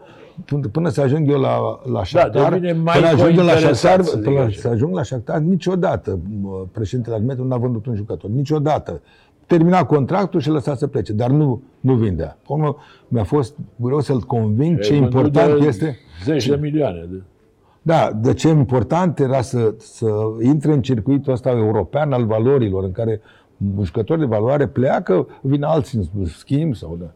până, 0.45 0.67
până 0.67 0.89
să 0.89 1.01
ajung 1.01 1.29
eu 1.29 1.39
la, 1.39 1.79
la 1.91 2.03
Shakhtar, 2.03 2.51
devine 2.51 2.73
mai 2.73 2.95
până 2.95 3.07
ajung 3.07 3.37
eu 3.37 3.45
la 3.45 3.51
cointeresat, 3.51 3.75
Shakhtar, 3.75 4.03
să 4.03 4.15
zic 4.15 4.23
până 4.23 4.39
așa. 4.39 4.59
să 4.59 4.67
ajung 4.67 4.95
la 4.95 5.03
Shakhtar, 5.03 5.39
niciodată 5.39 6.19
mă, 6.41 6.65
președintele 6.71 7.15
Ahmetul 7.15 7.45
nu 7.45 7.53
a 7.53 7.57
vândut 7.57 7.85
un 7.85 7.95
jucător. 7.95 8.29
Niciodată. 8.29 9.01
Termina 9.45 9.85
contractul 9.85 10.39
și 10.39 10.49
lăsa 10.49 10.75
să 10.75 10.87
plece, 10.87 11.13
dar 11.13 11.29
nu, 11.29 11.61
nu 11.79 11.93
vindea. 11.93 12.37
Pe 12.41 12.47
urmă, 12.47 12.75
mi-a 13.07 13.23
fost 13.23 13.55
greu 13.75 13.99
să-l 13.99 14.19
conving 14.19 14.79
ce 14.79 14.93
Ai 14.93 14.99
vândut 14.99 15.13
important 15.13 15.59
de 15.59 15.67
este... 15.67 15.97
Zeci 16.23 16.47
de 16.47 16.55
milioane. 16.55 17.07
De... 17.09 17.21
Da, 17.81 18.11
de 18.21 18.33
ce 18.33 18.47
important 18.47 19.19
era 19.19 19.41
să, 19.41 19.73
să 19.77 20.07
intre 20.41 20.73
în 20.73 20.81
circuitul 20.81 21.33
ăsta 21.33 21.49
european 21.49 22.11
al 22.11 22.25
valorilor, 22.25 22.83
în 22.83 22.91
care 22.91 23.21
un 23.77 23.83
jucător 23.83 24.17
de 24.17 24.25
valoare 24.25 24.67
pleacă, 24.67 25.27
vin 25.41 25.63
alții 25.63 26.09
în 26.17 26.25
schimb 26.25 26.75
sau 26.75 26.97
da. 26.99 27.11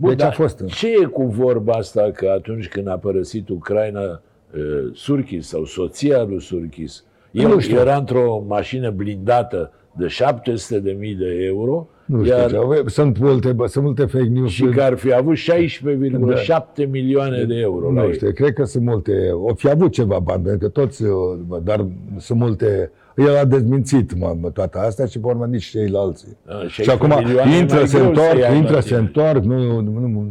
Bun, 0.00 0.10
deci 0.10 0.20
a 0.20 0.24
dar 0.24 0.32
fost. 0.34 0.64
Ce 0.66 0.88
e 1.02 1.04
cu 1.04 1.22
vorba 1.26 1.72
asta 1.72 2.10
că 2.14 2.32
atunci 2.36 2.68
când 2.68 2.88
a 2.88 2.98
părăsit 2.98 3.48
Ucraina 3.48 4.00
uh, 4.02 4.90
Surchis 4.94 5.48
sau 5.48 5.64
soția 5.64 6.22
lui 6.22 6.40
Surchis, 6.40 7.04
Nu 7.30 7.42
el 7.42 7.58
știu. 7.60 7.78
era 7.78 7.96
într-o 7.96 8.44
mașină 8.48 8.90
blindată 8.90 9.72
de 9.98 10.06
700 10.06 10.80
de 10.80 10.96
mii 10.98 11.14
de 11.14 11.44
euro, 11.46 11.86
Nu 12.04 12.24
știu, 12.24 12.36
iar, 12.36 12.50
ce, 12.50 12.82
sunt 12.86 13.18
multe, 13.18 13.52
bă, 13.52 13.66
sunt 13.66 13.84
multe 13.84 14.04
fake 14.04 14.28
news. 14.28 14.50
și 14.50 14.64
că 14.64 14.82
ar 14.82 14.94
fi 14.96 15.12
avut 15.14 15.36
16,7 15.36 16.86
milioane 16.90 17.44
de 17.44 17.54
euro. 17.60 17.92
la 17.92 18.00
Nu 18.00 18.06
ei. 18.06 18.14
știu, 18.14 18.32
cred 18.32 18.52
că 18.52 18.64
sunt 18.64 18.84
multe, 18.84 19.30
o 19.32 19.54
fi 19.54 19.68
avut 19.70 19.92
ceva 19.92 20.18
bani, 20.18 20.42
pentru 20.42 20.68
că 20.68 20.80
toți, 20.80 21.02
uh, 21.04 21.10
bă, 21.46 21.60
dar 21.64 21.86
sunt 22.18 22.38
multe, 22.38 22.90
el 23.16 23.36
a 23.36 23.44
dezmințit 23.44 24.18
mă, 24.18 24.36
mă, 24.40 24.50
toată 24.50 24.78
asta 24.78 25.06
și 25.06 25.18
pe 25.20 25.26
urmă 25.26 25.46
nici 25.46 25.64
ceilalți. 25.64 26.26
Da, 26.46 26.52
și 26.66 26.82
16 26.82 26.90
acum 27.14 27.24
milioane 27.24 27.54
e 27.54 27.58
intră, 27.58 27.76
mai 27.78 27.88
se 27.88 27.98
greu 27.98 28.14
să 28.14 28.20
întorc, 28.20 28.38
iei 28.38 28.56
intră, 28.56 28.74
la 28.74 28.80
se 28.80 28.86
tine. 28.86 28.98
întorc, 28.98 29.42
nu, 29.44 29.80
nu, 29.80 29.80
nu, 29.80 30.26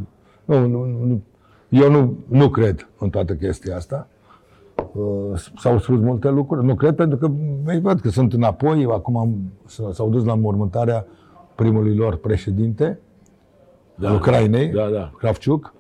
nu, 0.46 0.68
nu, 0.68 0.86
nu, 1.06 1.22
eu 1.70 1.92
nu, 1.92 2.18
nu 2.28 2.50
cred 2.50 2.90
în 3.00 3.10
toată 3.10 3.34
chestia 3.34 3.76
asta. 3.76 4.08
Uh, 4.94 5.40
S-au 5.58 5.80
spus 5.80 6.00
multe 6.00 6.30
lucruri. 6.30 6.66
Nu 6.66 6.76
cred 6.76 6.96
pentru 6.96 7.18
că 7.18 7.32
ei 7.72 7.80
văd 7.80 8.00
că 8.00 8.10
sunt 8.10 8.34
înapoi. 8.34 8.88
Acum 8.92 9.18
am- 9.18 9.52
s-au 9.92 10.10
dus 10.10 10.26
la 10.26 10.36
mormântarea 10.36 11.06
primului 11.56 11.96
lor 11.96 12.16
președinte, 12.16 13.00
Da. 13.96 14.10
al 14.10 14.16
Ucrainei, 14.16 14.68
Da, 14.70 14.90
da. 14.94 15.12
Kravciuk, 15.18 15.74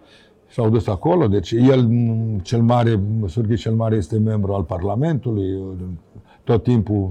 s-au 0.49 0.69
dus 0.69 0.87
acolo. 0.87 1.27
Deci 1.27 1.51
el, 1.51 1.81
m, 1.87 2.39
cel 2.41 2.61
mare, 2.61 2.99
Surghi 3.25 3.55
cel 3.55 3.73
mare, 3.73 3.95
este 3.95 4.17
membru 4.17 4.53
al 4.53 4.63
Parlamentului, 4.63 5.59
tot 6.49 6.63
timpul 6.63 7.09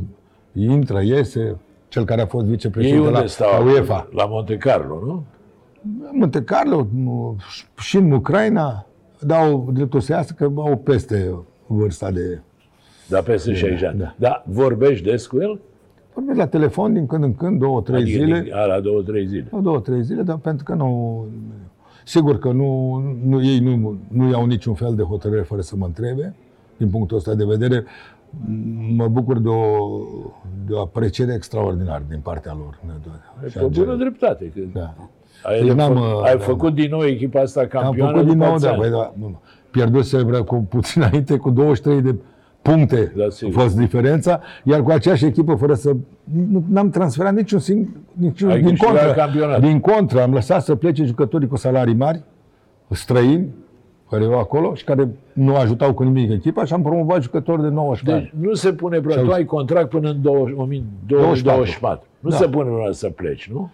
intră, 0.52 1.00
iese, 1.00 1.56
cel 1.88 2.04
care 2.04 2.20
a 2.20 2.26
fost 2.26 2.44
Ei 2.44 2.50
vicepreședinte 2.50 3.06
unde 3.06 3.18
la, 3.20 3.26
stau? 3.26 3.64
la 3.64 3.70
UEFA. 3.72 4.08
La 4.14 4.24
Monte 4.26 4.56
Carlo, 4.56 5.02
nu? 5.06 5.24
Monte 6.12 6.42
Carlo 6.42 6.86
m, 6.94 7.36
și 7.78 7.96
în 7.96 8.10
Ucraina 8.10 8.86
dau 9.20 9.68
dreptul 9.72 10.00
să 10.00 10.12
iasă 10.12 10.32
că 10.36 10.50
au 10.56 10.76
peste 10.76 11.34
vârsta 11.66 12.10
de... 12.10 12.40
Da, 13.08 13.20
peste 13.20 13.54
60 13.54 13.82
ani. 13.82 13.98
da. 13.98 14.14
Da, 14.18 14.42
vorbești 14.46 15.04
des 15.04 15.26
cu 15.26 15.40
el? 15.40 15.60
Vorbesc 16.14 16.38
la 16.38 16.46
telefon 16.46 16.92
din 16.92 17.06
când 17.06 17.24
în 17.24 17.34
când, 17.34 17.58
două, 17.58 17.80
trei 17.82 18.00
Adică 18.02 18.18
zile. 18.24 18.40
din- 18.40 18.54
a, 18.54 18.64
la 18.64 18.80
două, 18.80 19.02
trei 19.02 19.26
zile. 19.26 19.46
Nu 19.50 19.60
două, 19.60 19.80
trei 19.80 20.02
zile, 20.02 20.22
dar 20.22 20.36
pentru 20.36 20.64
că 20.64 20.74
nu... 20.74 21.24
Sigur 22.04 22.38
că 22.38 22.50
nu, 22.52 22.96
nu 23.24 23.44
ei 23.44 23.58
nu, 23.58 23.98
nu 24.08 24.28
iau 24.30 24.46
niciun 24.46 24.74
fel 24.74 24.94
de 24.94 25.02
hotărâre 25.02 25.42
fără 25.42 25.60
să 25.60 25.76
mă 25.76 25.86
întrebe. 25.86 26.34
Din 26.76 26.88
punctul 26.88 27.16
ăsta 27.16 27.34
de 27.34 27.44
vedere, 27.44 27.82
m- 27.82 27.86
mă 28.96 29.08
bucur 29.08 29.38
de 29.38 29.48
o, 29.48 29.64
de 30.66 30.72
o 30.72 30.80
apreciere 30.80 31.34
extraordinară 31.34 32.02
din 32.08 32.20
partea 32.22 32.56
lor. 32.58 32.78
Pe 33.54 33.80
bună 33.80 33.94
dreptate. 33.96 34.52
Că 34.54 34.60
Da. 34.72 34.94
ai, 35.42 35.58
Deci 35.58 35.66
de 35.68 35.72
n-am, 35.74 35.92
fă- 35.92 35.96
uh, 35.96 36.24
ai 36.24 36.36
da, 36.36 36.42
făcut 36.42 36.74
din 36.74 36.90
nou 36.90 37.04
echipa 37.04 37.40
asta 37.40 37.60
Am 37.60 37.66
campioană 37.68 38.12
făcut 38.12 38.26
din 38.28 38.32
după 38.38 38.44
nou, 38.44 38.54
atâția 38.54 38.70
da, 38.70 38.74
ani. 38.82 38.90
băi, 38.90 39.00
da, 39.00 39.14
nu, 39.26 39.40
pierduse 39.70 40.22
vreo 40.22 40.44
cu 40.44 40.56
puțin 40.68 41.02
înainte, 41.02 41.36
cu 41.36 41.50
23 41.50 42.00
de 42.02 42.14
puncte 42.62 43.12
Da, 43.16 43.24
a 43.24 43.28
sigur. 43.28 43.60
fost 43.62 43.76
diferența, 43.76 44.40
iar 44.64 44.82
cu 44.82 44.90
aceeași 44.90 45.24
echipă, 45.24 45.54
fără 45.54 45.74
să... 45.74 45.96
Nu, 46.50 46.64
n-am 46.68 46.90
transferat 46.90 47.34
niciun 47.34 47.58
singur... 47.58 47.88
Niciun, 48.12 48.50
Ai 48.50 48.60
din 48.60 48.68
câștigat 48.68 48.94
contră, 48.94 49.12
campionatul. 49.12 49.68
din 49.68 49.80
contră, 49.80 50.22
am 50.22 50.32
lăsat 50.32 50.62
să 50.64 50.74
plece 50.74 51.04
jucătorii 51.04 51.48
cu 51.48 51.56
salarii 51.56 51.94
mari, 51.94 52.22
străini, 52.90 53.48
care 54.10 54.24
erau 54.24 54.38
acolo 54.38 54.74
și 54.74 54.84
care 54.84 55.08
nu 55.32 55.56
ajutau 55.56 55.94
cu 55.94 56.02
nimic 56.02 56.30
echipa 56.30 56.64
și 56.64 56.72
am 56.72 56.82
promovat 56.82 57.22
jucători 57.22 57.62
de 57.62 57.68
19 57.68 58.24
Deci 58.24 58.32
ani. 58.34 58.46
nu 58.48 58.54
se 58.54 58.72
pune 58.72 59.00
problema. 59.00 59.28
Tu 59.28 59.32
ai 59.34 59.44
contract 59.44 59.88
până 59.88 60.08
în 60.10 60.22
20 60.22 60.84
2024. 61.06 62.06
Nu 62.20 62.30
Da. 62.30 62.36
se 62.36 62.48
pune 62.48 62.64
problema 62.64 62.92
să 62.92 63.08
pleci, 63.10 63.50
nu? 63.52 63.70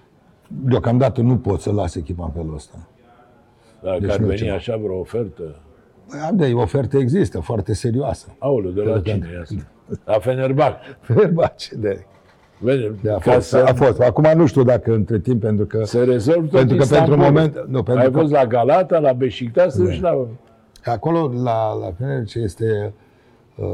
Deocamdată 0.48 1.20
nu 1.20 1.36
pot 1.36 1.60
să 1.60 1.72
las 1.72 1.94
echipa 1.94 2.24
în 2.24 2.30
felul 2.30 2.54
ăsta. 2.54 2.78
Dacă 3.82 3.98
Deci 4.00 4.10
ar 4.10 4.18
nu 4.18 4.26
veni 4.26 4.38
ceva. 4.38 4.54
așa 4.54 4.76
vreo 4.76 4.98
ofertă. 4.98 5.42
Păi, 6.10 6.18
am 6.28 6.36
de 6.36 6.52
oferte 6.54 6.98
există, 6.98 7.40
foarte 7.40 7.74
serioasă. 7.74 8.34
Aoleu, 8.38 8.70
de 8.70 8.80
la 8.82 8.92
Pentru 8.92 9.02
că- 9.02 9.10
cine 9.10 9.28
e 9.36 9.40
asta? 9.40 9.54
La 10.04 10.18
Fenerbahce. 10.18 10.96
Fenerbahce, 11.00 11.76
de, 11.76 12.04
Vede, 12.64 12.94
de 13.02 13.10
a, 13.10 13.16
ca 13.18 13.32
fost, 13.32 13.48
să, 13.48 13.64
a 13.66 13.74
fost. 13.74 14.00
Acum 14.00 14.32
nu 14.36 14.46
știu 14.46 14.62
dacă 14.62 14.92
între 14.94 15.18
timp, 15.18 15.40
pentru 15.40 15.64
că 15.66 15.84
să 15.84 16.04
rezolv 16.04 16.40
tot 16.42 16.50
Pentru 16.58 16.76
că 16.76 16.82
Istanbul. 16.82 17.08
pentru 17.16 17.32
moment- 17.32 17.64
nu, 17.68 17.82
pentru 17.82 18.02
Ai 18.04 18.10
că- 18.10 18.18
fost 18.18 18.32
la 18.32 18.46
Galata, 18.46 18.98
la 18.98 19.12
Beşiktaş 19.12 19.72
și 19.90 20.00
la... 20.00 20.26
Acolo, 20.84 21.30
la, 21.42 21.72
la 21.72 21.92
Fenerbahce, 21.98 22.38
este 22.38 22.92
uh, 23.56 23.66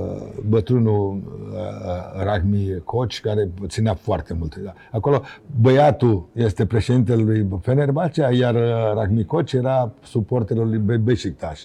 bătrânul 0.49 1.21
uh, 1.53 2.23
Rahmi 2.25 2.81
Koch, 2.85 3.19
care 3.23 3.49
ținea 3.67 3.95
foarte 3.95 4.35
mult. 4.39 4.61
Acolo, 4.93 5.23
băiatul 5.61 6.27
este 6.33 6.67
președintele 6.67 7.23
lui 7.23 7.47
Fenerbahce, 7.63 8.29
iar 8.33 8.55
uh, 8.55 8.61
Rahmi 8.95 9.25
Koch 9.25 9.53
era 9.53 9.91
suporterul 10.03 10.69
lui 10.69 10.79
Be- 10.79 10.97
Beşiktaş. 10.97 11.65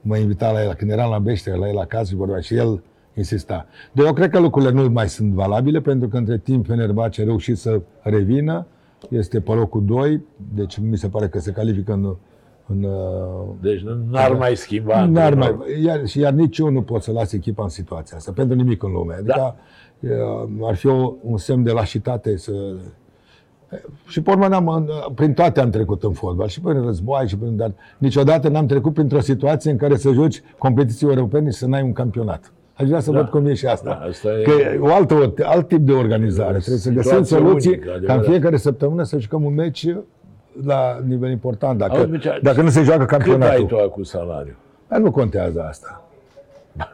Mă 0.00 0.16
invita 0.16 0.50
la 0.50 0.62
el, 0.62 0.74
când 0.74 0.90
eram 0.90 1.10
la 1.10 1.18
Beșterea, 1.18 1.58
la 1.58 1.68
el 1.68 1.78
acasă 1.78 2.04
și 2.04 2.14
vorbea 2.14 2.40
și 2.40 2.54
el 2.54 2.82
insista. 3.14 3.66
Dar 3.92 4.06
eu 4.06 4.12
cred 4.12 4.30
că 4.30 4.38
lucrurile 4.38 4.72
nu 4.72 4.88
mai 4.90 5.08
sunt 5.08 5.32
valabile, 5.32 5.80
pentru 5.80 6.08
că 6.08 6.16
între 6.16 6.38
timp 6.38 6.66
Fenerbahce 6.66 7.20
a 7.20 7.24
reușit 7.24 7.58
să 7.58 7.80
revină, 8.00 8.66
este 9.08 9.40
pe 9.40 9.52
locul 9.52 9.84
2, 9.84 10.20
deci 10.54 10.78
mi 10.78 10.96
se 10.96 11.08
pare 11.08 11.28
că 11.28 11.38
se 11.38 11.52
califică 11.52 11.92
în, 11.92 12.14
în 12.66 12.82
uh, 12.82 12.92
Deci 13.60 13.80
nu- 13.80 14.06
n-ar 14.10 14.32
mai 14.32 14.56
schimba. 14.56 15.04
N-ar 15.06 15.24
antrenor. 15.32 15.56
mai, 15.56 15.82
iar, 15.82 16.06
și 16.06 16.18
iar 16.20 16.32
nici 16.32 16.58
eu 16.58 16.70
nu 16.70 16.82
pot 16.82 17.02
să 17.02 17.12
las 17.12 17.32
echipa 17.32 17.62
în 17.62 17.68
situația 17.68 18.16
asta, 18.16 18.32
pentru 18.32 18.56
nimic 18.56 18.82
în 18.82 18.92
lume. 18.92 19.14
Adică 19.14 19.32
Da. 19.36 19.56
uh, 20.08 20.50
ar 20.68 20.74
fi 20.74 20.86
o, 20.86 21.12
un 21.22 21.36
semn 21.36 21.62
de 21.62 21.70
lașitate 21.72 22.36
să... 22.36 22.52
Și 24.08 24.20
pe 24.22 24.30
urmă, 24.30 24.46
n-am, 24.46 24.90
prin 25.14 25.32
toate 25.34 25.60
am 25.60 25.70
trecut 25.70 26.02
în 26.02 26.12
fotbal, 26.12 26.48
și 26.48 26.60
prin 26.60 26.82
război, 26.82 27.28
și 27.28 27.36
prin... 27.36 27.56
Dar 27.56 27.72
niciodată 27.98 28.48
n-am 28.48 28.66
trecut 28.66 28.94
printr-o 28.94 29.20
situație 29.20 29.70
în 29.70 29.76
care 29.76 29.96
să 29.96 30.12
joci 30.12 30.42
competiții 30.58 31.06
europene 31.06 31.50
și 31.50 31.56
să 31.56 31.66
n-ai 31.66 31.82
un 31.82 31.92
campionat. 31.92 32.52
Aș 32.74 32.86
vrea 32.88 33.00
să 33.00 33.10
Da. 33.10 33.18
văd 33.18 33.28
cum 33.28 33.46
e 33.46 33.54
și 33.54 33.66
asta. 33.66 33.98
Da, 34.00 34.06
asta 34.08 34.28
e- 34.38 34.42
Că 34.42 34.50
e 34.50 34.78
o 34.80 34.94
altă, 34.94 35.34
alt 35.42 35.68
tip 35.68 35.78
de 35.80 35.92
organizare. 35.92 36.56
Trebuie 36.58 36.78
să 36.78 36.90
găsim 36.90 37.10
situație 37.10 37.36
soluții 37.36 37.70
unică, 37.70 37.84
ca 37.86 37.92
în 37.92 37.96
adevărat. 37.98 38.24
fiecare 38.24 38.56
săptămână 38.56 39.02
să 39.02 39.18
jucăm 39.18 39.44
un 39.44 39.54
meci 39.54 39.86
la 40.64 41.00
nivel 41.06 41.30
important. 41.30 41.78
Dacă, 41.78 41.96
Auzi, 41.96 42.10
Mircea, 42.10 42.38
dacă 42.42 42.62
nu 42.62 42.68
se 42.68 42.82
joacă 42.82 43.04
Cât 43.04 43.12
ai 43.12 43.18
campionatul. 43.18 43.66
tu 43.66 43.88
cu 43.90 44.02
salariu? 44.02 44.54
Dar 44.88 45.00
nu 45.00 45.10
contează 45.10 45.62
asta. 45.68 46.02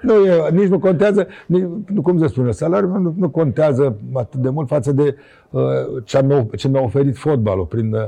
Nu, 0.02 0.14
e, 0.24 0.50
nici 0.50 0.68
nu 0.68 0.78
contează, 0.78 1.26
nici, 1.46 1.64
nu, 1.92 2.02
cum 2.02 2.18
să 2.18 2.26
spun, 2.26 2.52
salariul 2.52 3.00
nu, 3.00 3.14
nu 3.18 3.28
contează 3.28 3.96
atât 4.12 4.40
de 4.40 4.48
mult 4.48 4.68
față 4.68 4.92
de 4.92 5.16
uh, 5.50 5.62
ce, 6.04 6.22
mi-a, 6.22 6.46
ce 6.56 6.68
mi-a 6.68 6.80
oferit 6.82 7.16
fotbalul, 7.16 7.64
prin, 7.64 7.92
uh, 7.92 8.00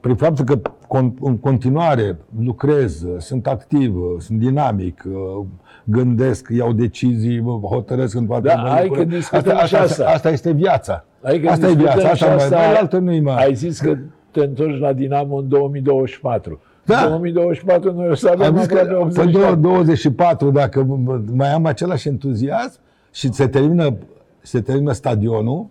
prin 0.00 0.14
faptul 0.14 0.44
că 0.44 0.60
con, 0.88 1.14
în 1.20 1.38
continuare 1.38 2.16
lucrez, 2.44 3.02
uh, 3.02 3.14
sunt 3.18 3.46
activ, 3.46 3.96
uh, 3.96 4.02
sunt 4.18 4.38
dinamic, 4.38 5.04
uh, 5.06 5.44
gândesc, 5.84 6.48
iau 6.50 6.72
decizii, 6.72 7.40
mă 7.40 7.58
hotărăsc 7.62 8.14
în 8.14 8.26
toate 8.26 8.46
Da, 8.46 8.54
lucrurile. 8.54 8.96
hai 8.96 9.04
că 9.04 9.04
discutăm 9.04 9.56
asta, 9.56 9.66
și 9.66 9.74
asta, 9.74 10.02
asta. 10.02 10.14
asta 10.14 10.30
este 10.30 10.52
viața. 10.52 11.04
Adică 11.22 11.50
asta 11.50 11.66
e 11.66 11.74
discutăm 11.74 11.98
viața, 11.98 12.14
și 12.14 12.24
asta, 12.24 12.56
mai, 12.56 12.66
mai 12.66 12.78
altă 12.78 12.98
nu-i 12.98 13.20
mai... 13.20 13.44
Ai 13.44 13.54
zis 13.54 13.80
că 13.80 13.96
te 14.30 14.40
întorci 14.40 14.78
la 14.78 14.92
Dinamo 14.92 15.36
în 15.36 15.48
2024. 15.48 16.60
Da. 16.84 17.02
În 17.02 17.08
2024 17.08 17.92
noi 17.92 18.08
o 18.08 18.14
să 18.14 18.28
avem 18.28 18.46
Am 18.46 18.56
zis 18.56 18.64
aproape 18.64 18.88
că 18.88 18.98
80 18.98 19.24
pe 19.24 19.38
de 19.38 19.44
ani. 19.44 19.62
24, 19.62 20.50
dacă 20.50 21.00
mai 21.32 21.52
am 21.52 21.66
același 21.66 22.08
entuziasm 22.08 22.80
și 23.12 23.32
se 23.32 23.48
termină, 23.48 23.96
se 24.40 24.60
termină 24.60 24.92
stadionul, 24.92 25.66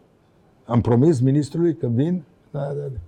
am 0.66 0.82
promis 0.82 1.20
ministrului 1.20 1.76
că 1.76 1.88
vin, 1.94 2.24
da, 2.52 2.60
da, 2.60 2.66
da. 2.74 3.00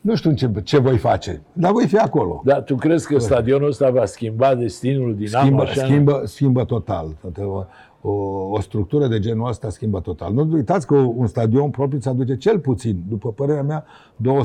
Nu 0.00 0.14
știu 0.14 0.32
ce, 0.32 0.50
ce 0.62 0.78
voi 0.78 0.96
face, 0.98 1.42
dar 1.52 1.72
voi 1.72 1.86
fi 1.86 1.96
acolo. 1.96 2.42
Da, 2.44 2.60
tu 2.62 2.74
crezi 2.74 3.06
că 3.06 3.18
stadionul 3.18 3.68
ăsta 3.68 3.90
va 3.90 4.04
schimba 4.04 4.54
destinul 4.54 5.14
Dinamo? 5.16 5.44
Schimbă, 5.44 5.62
așa? 5.62 5.84
schimbă, 5.84 6.22
schimbă 6.24 6.64
total. 6.64 7.16
Toată 7.20 7.44
O, 7.46 7.64
o, 8.02 8.12
o 8.50 8.60
structură 8.60 9.06
de 9.06 9.18
genul 9.18 9.48
ăsta 9.48 9.68
schimbă 9.70 10.00
total. 10.00 10.32
Nu 10.32 10.48
uitați 10.52 10.86
că 10.86 10.94
un 10.94 11.26
stadion 11.26 11.70
propriu 11.70 11.96
îți 11.98 12.08
aduce 12.08 12.36
cel 12.36 12.58
puțin, 12.58 13.02
după 13.08 13.32
părerea 13.32 13.62
mea, 13.62 13.84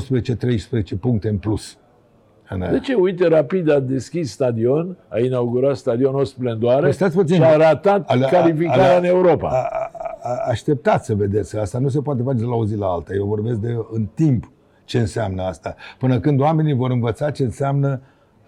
12-13 0.00 0.98
puncte 1.00 1.28
în 1.28 1.36
plus. 1.38 1.76
În 2.48 2.62
aia. 2.62 2.70
De 2.70 2.78
ce? 2.78 2.94
Uite, 2.94 3.28
Rapid 3.28 3.70
a 3.70 3.80
deschis 3.80 4.30
stadion, 4.32 4.96
a 5.08 5.18
inaugurat 5.18 5.76
stadion 5.76 6.14
o 6.14 6.24
splendoare 6.24 6.80
Păi 6.82 6.92
stați 6.92 7.16
puțin. 7.16 7.36
și 7.36 7.42
a 7.42 7.56
ratat 7.56 8.10
Alea- 8.10 8.28
calificarea 8.30 8.84
alea- 8.84 8.98
în 8.98 9.04
Europa. 9.04 9.48
A, 9.48 9.52
a, 9.52 9.90
a, 10.22 10.48
așteptați 10.50 11.06
să 11.06 11.14
vedeți. 11.14 11.56
Asta 11.58 11.78
nu 11.78 11.88
se 11.88 12.00
poate 12.00 12.22
face 12.22 12.36
de 12.38 12.44
la 12.44 12.54
o 12.54 12.64
zi 12.66 12.76
la 12.76 12.86
alta. 12.86 13.14
Eu 13.14 13.26
vorbesc 13.26 13.58
de 13.58 13.76
în 13.92 14.06
timp 14.14 14.50
ce 14.86 14.98
înseamnă 14.98 15.42
asta. 15.42 15.74
Până 15.98 16.20
când 16.20 16.40
oamenii 16.40 16.74
vor 16.74 16.90
învăța 16.90 17.30
ce 17.30 17.42
înseamnă 17.42 18.00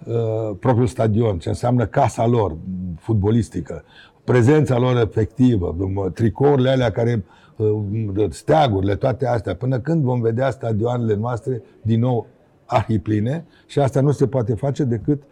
uh, 0.04 0.56
propriul 0.60 0.86
stadion, 0.86 1.38
ce 1.38 1.48
înseamnă 1.48 1.86
casa 1.86 2.26
lor 2.26 2.52
m, 2.52 2.58
futbolistică, 2.98 3.84
prezența 4.24 4.78
lor 4.78 4.96
efectivă, 4.96 5.76
m, 5.78 6.12
tricourile 6.12 6.70
alea 6.70 6.90
care 6.90 7.24
uh, 7.56 8.30
steagurile, 8.30 8.94
toate 8.94 9.26
astea. 9.26 9.54
Până 9.54 9.78
când 9.78 10.02
vom 10.02 10.20
vedea 10.20 10.50
stadioanele 10.50 11.14
noastre 11.14 11.62
din 11.82 12.00
nou 12.00 12.26
arhipline 12.66 13.44
și 13.66 13.78
asta 13.78 14.00
nu 14.00 14.10
se 14.10 14.26
poate 14.26 14.54
face 14.54 14.84
decât 14.84 15.22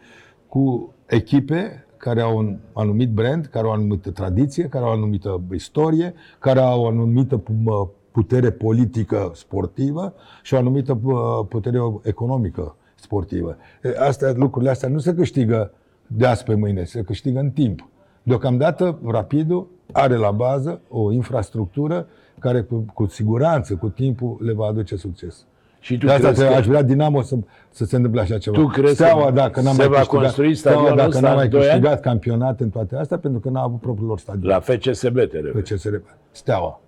cu 0.48 0.94
echipe 1.06 1.86
care 1.96 2.20
au 2.20 2.36
un 2.36 2.58
anumit 2.72 3.10
brand, 3.10 3.46
care 3.46 3.64
au 3.64 3.70
o 3.70 3.74
anumită 3.74 4.10
tradiție, 4.10 4.64
care 4.64 4.84
au 4.84 4.90
o 4.90 4.94
anumită 4.94 5.40
istorie, 5.54 6.14
care 6.38 6.60
au 6.60 6.82
o 6.82 6.86
anumită 6.86 7.42
mă, 7.62 7.88
putere 8.16 8.50
politică 8.50 9.30
sportivă 9.34 10.14
și 10.42 10.54
o 10.54 10.56
anumită 10.56 10.98
mă, 11.02 11.44
putere 11.48 11.78
economică 12.02 12.76
sportivă. 12.94 13.56
E, 13.82 13.88
Astea, 13.98 14.32
lucrurile 14.36 14.70
astea 14.70 14.88
nu 14.88 14.98
se 14.98 15.14
câștigă 15.14 15.70
de 16.06 16.26
azi 16.26 16.44
pe 16.44 16.54
mâine, 16.54 16.84
se 16.84 17.02
câștigă 17.02 17.38
în 17.38 17.50
timp. 17.50 17.88
Deocamdată, 18.22 18.98
Rapidul 19.06 19.68
are 19.92 20.16
la 20.16 20.30
bază 20.30 20.80
o 20.88 21.12
infrastructură 21.12 22.06
care 22.38 22.60
cu, 22.60 22.84
cu 22.94 23.06
siguranță, 23.06 23.74
cu 23.74 23.88
timpul, 23.88 24.36
le 24.40 24.52
va 24.52 24.66
aduce 24.66 24.96
succes. 24.96 25.46
și 25.80 25.98
tu 25.98 26.06
De 26.06 26.12
asta 26.12 26.26
crezi 26.26 26.42
te, 26.42 26.48
că... 26.48 26.54
aș 26.54 26.66
vrea 26.66 26.82
Dinamo 26.82 27.22
să, 27.22 27.36
să 27.70 27.84
se 27.84 27.96
întâmple 27.96 28.20
așa 28.20 28.38
ceva. 28.38 28.56
Tu 28.56 28.66
crezi 28.66 28.94
Steaua, 28.94 29.24
că 29.24 29.30
dacă 29.30 29.60
n-a 29.60 29.70
se 29.70 29.76
mai 29.76 29.88
va 29.88 29.96
câștigat, 29.96 30.22
construi 30.22 30.54
Steaua, 30.54 30.76
stadionul 30.78 30.96
dacă 30.98 31.16
ăsta 31.16 31.20
n-a 31.20 31.30
în 31.30 31.36
mai 31.36 31.48
doi 31.48 31.60
ani? 31.60 31.68
câștigat 31.70 32.00
campionat 32.00 32.60
în 32.60 32.70
toate 32.70 32.96
astea, 32.96 33.18
pentru 33.18 33.40
că 33.40 33.48
n-a 33.48 33.62
avut 33.62 33.80
propriul 33.80 34.08
lor 34.08 34.18
stadion. 34.18 34.50
La 34.50 34.60
FCSB 34.60 35.14
te 35.16 35.26
Pe 35.26 35.38
referi. 35.38 35.64
ce 35.64 35.76
se 35.76 35.88
repede? 35.88 36.16
Steaua. 36.30 36.80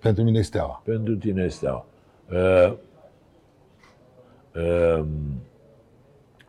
Pentru 0.00 0.22
mine 0.24 0.38
e 0.38 0.42
Steaua. 0.42 0.82
Pentru 0.84 1.16
tine 1.16 1.42
este 1.42 1.56
steaua. 1.56 1.84
Uh, 2.30 2.72
uh, 4.56 5.04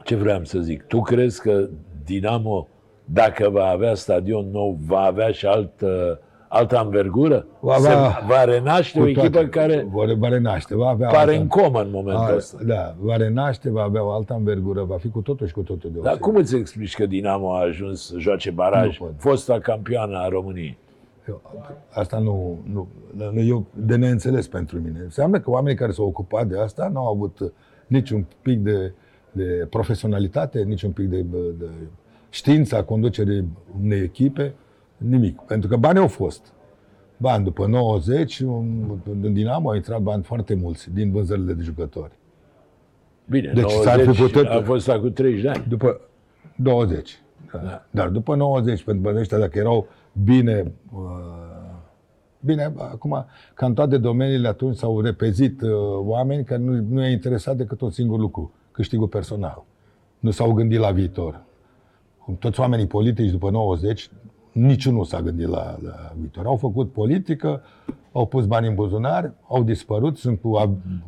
ce 0.04 0.16
vreau 0.16 0.44
să 0.44 0.60
zic? 0.60 0.84
Tu 0.84 1.02
crezi 1.02 1.42
că 1.42 1.68
Dinamo, 2.06 2.68
dacă 3.06 3.50
va 3.50 3.66
avea 3.66 3.94
stadion 3.96 4.50
nou, 4.52 4.78
va 4.86 5.00
avea 5.00 5.32
și 5.32 5.46
altă, 5.46 6.20
altă 6.48 6.78
anvergură? 6.78 7.46
Va 7.60 7.76
Se 7.78 7.88
avea- 7.90 8.24
va 8.28 8.44
renaște 8.44 9.00
o 9.00 9.02
Cu 9.02 9.08
echipă 9.08 9.30
toate. 9.30 9.50
care 9.50 9.88
Va, 9.92 10.04
va 10.18 10.28
renaște, 10.28 10.76
va 10.76 10.88
avea 10.90 11.08
pare 11.08 11.20
altă- 11.32 11.42
în 11.42 11.48
comă 11.48 11.82
în 11.82 11.90
momentul 11.92 12.24
a, 12.24 12.36
ăsta. 12.36 12.58
Da, 12.66 12.96
va 13.00 13.16
renaște, 13.16 13.70
va 13.70 13.82
avea 13.84 14.04
o 14.04 14.10
altă 14.12 14.34
învergură, 14.34 14.84
va 14.84 14.98
fi 14.98 15.10
cu 15.10 15.20
totul 15.22 15.48
și 15.48 15.54
cu 15.54 15.62
totul 15.62 15.90
Dar 15.94 16.02
deosebit. 16.02 16.22
cum 16.22 16.36
îți 16.36 16.56
explici 16.56 16.96
că 16.96 17.06
Dinamo 17.06 17.54
a 17.56 17.60
ajuns 17.62 18.06
să 18.06 18.16
joace 18.20 18.52
baraj, 18.52 19.00
Nu 19.00 19.06
pot. 19.06 19.14
fosta 19.18 19.60
campioană 19.60 20.18
a 20.18 20.28
României? 20.28 20.78
Eu- 21.28 21.42
Asta 21.90 22.20
nu, 22.20 22.60
nu, 22.72 22.88
nu 23.32 23.40
e 23.40 23.64
de 23.74 23.96
neînțeles 23.96 24.48
pentru 24.48 24.80
mine. 24.80 25.00
Înseamnă 25.04 25.40
că 25.40 25.50
oamenii 25.50 25.78
care 25.78 25.92
s-au 25.92 26.06
ocupat 26.06 26.48
de 26.48 26.60
asta 26.60 26.88
n-au 26.94 27.08
avut 27.08 27.54
niciun 27.88 28.26
pic 28.42 28.60
de, 28.60 28.94
de 29.32 29.68
profesionalitate, 29.70 30.62
niciun 30.64 30.92
pic 30.92 31.06
de, 31.10 31.22
de 31.60 31.66
știință 32.30 32.76
a 32.78 32.84
conducerii 32.84 33.48
unei 33.84 34.00
echipe, 34.02 34.54
nimic. 34.98 35.40
Pentru 35.40 35.70
că 35.70 35.76
banii 35.76 36.02
au 36.02 36.08
fost. 36.08 36.54
Bani 37.18 37.44
după 37.44 37.66
90, 37.66 38.40
în 38.42 39.34
Dinamo 39.34 39.70
au 39.70 39.76
intrat 39.76 40.02
bani 40.02 40.24
foarte 40.24 40.54
mulți 40.56 40.94
din 40.94 41.12
vânzările 41.12 41.54
de 41.54 41.62
jucători. 41.64 42.12
Bine, 43.30 43.52
Deci 43.56 43.70
s-ar 43.72 44.00
fi 44.00 44.06
90 44.06 44.32
putut- 44.32 44.46
a 44.48 44.62
fost 44.62 44.90
acum 44.90 45.12
30 45.14 45.42
de 45.42 45.50
ani. 45.50 45.66
După 45.70 46.00
20. 46.56 47.22
Da. 47.52 47.86
Dar 47.92 48.10
după 48.10 48.36
90, 48.36 48.84
pentru 48.84 49.12
că 49.12 49.20
ăștia 49.20 49.38
dacă 49.38 49.58
erau 49.60 49.88
bine, 50.24 50.71
uh, 50.93 51.00
bine, 52.39 52.74
acum, 52.78 53.26
ca 53.54 53.65
în 53.65 53.74
toate 53.74 53.97
domeniile, 53.97 54.47
atunci 54.47 54.76
s-au 54.78 55.02
repezit 55.02 55.62
uh, 55.62 55.69
oameni 55.97 56.43
care 56.43 56.62
nu, 56.62 56.86
nu 56.89 57.02
i-a 57.02 57.10
interesat 57.10 57.56
decât 57.58 57.82
un 57.82 57.89
singur 57.89 58.19
lucru, 58.19 58.52
câștigul 58.71 59.08
personal. 59.08 59.63
Nu 60.19 60.32
s-au 60.32 60.52
gândit 60.52 60.80
la 60.80 60.91
viitor. 60.91 61.41
Cum 62.26 62.36
toți 62.36 62.60
oamenii 62.60 62.88
politici 62.88 63.30
după 63.32 63.50
90, 63.50 64.10
niciunul 64.52 65.04
s-a 65.06 65.21
gândit 65.21 65.47
la, 65.47 65.78
la 65.84 66.13
viitor. 66.19 66.45
Au 66.45 66.56
făcut 66.56 66.91
politică, 66.91 67.62
au 68.12 68.26
pus 68.26 68.45
bani 68.45 68.67
în 68.67 68.76
buzunar, 68.76 69.34
au 69.47 69.63
dispărut, 69.63 70.17
sunt 70.17 70.41
cu, 70.41 70.50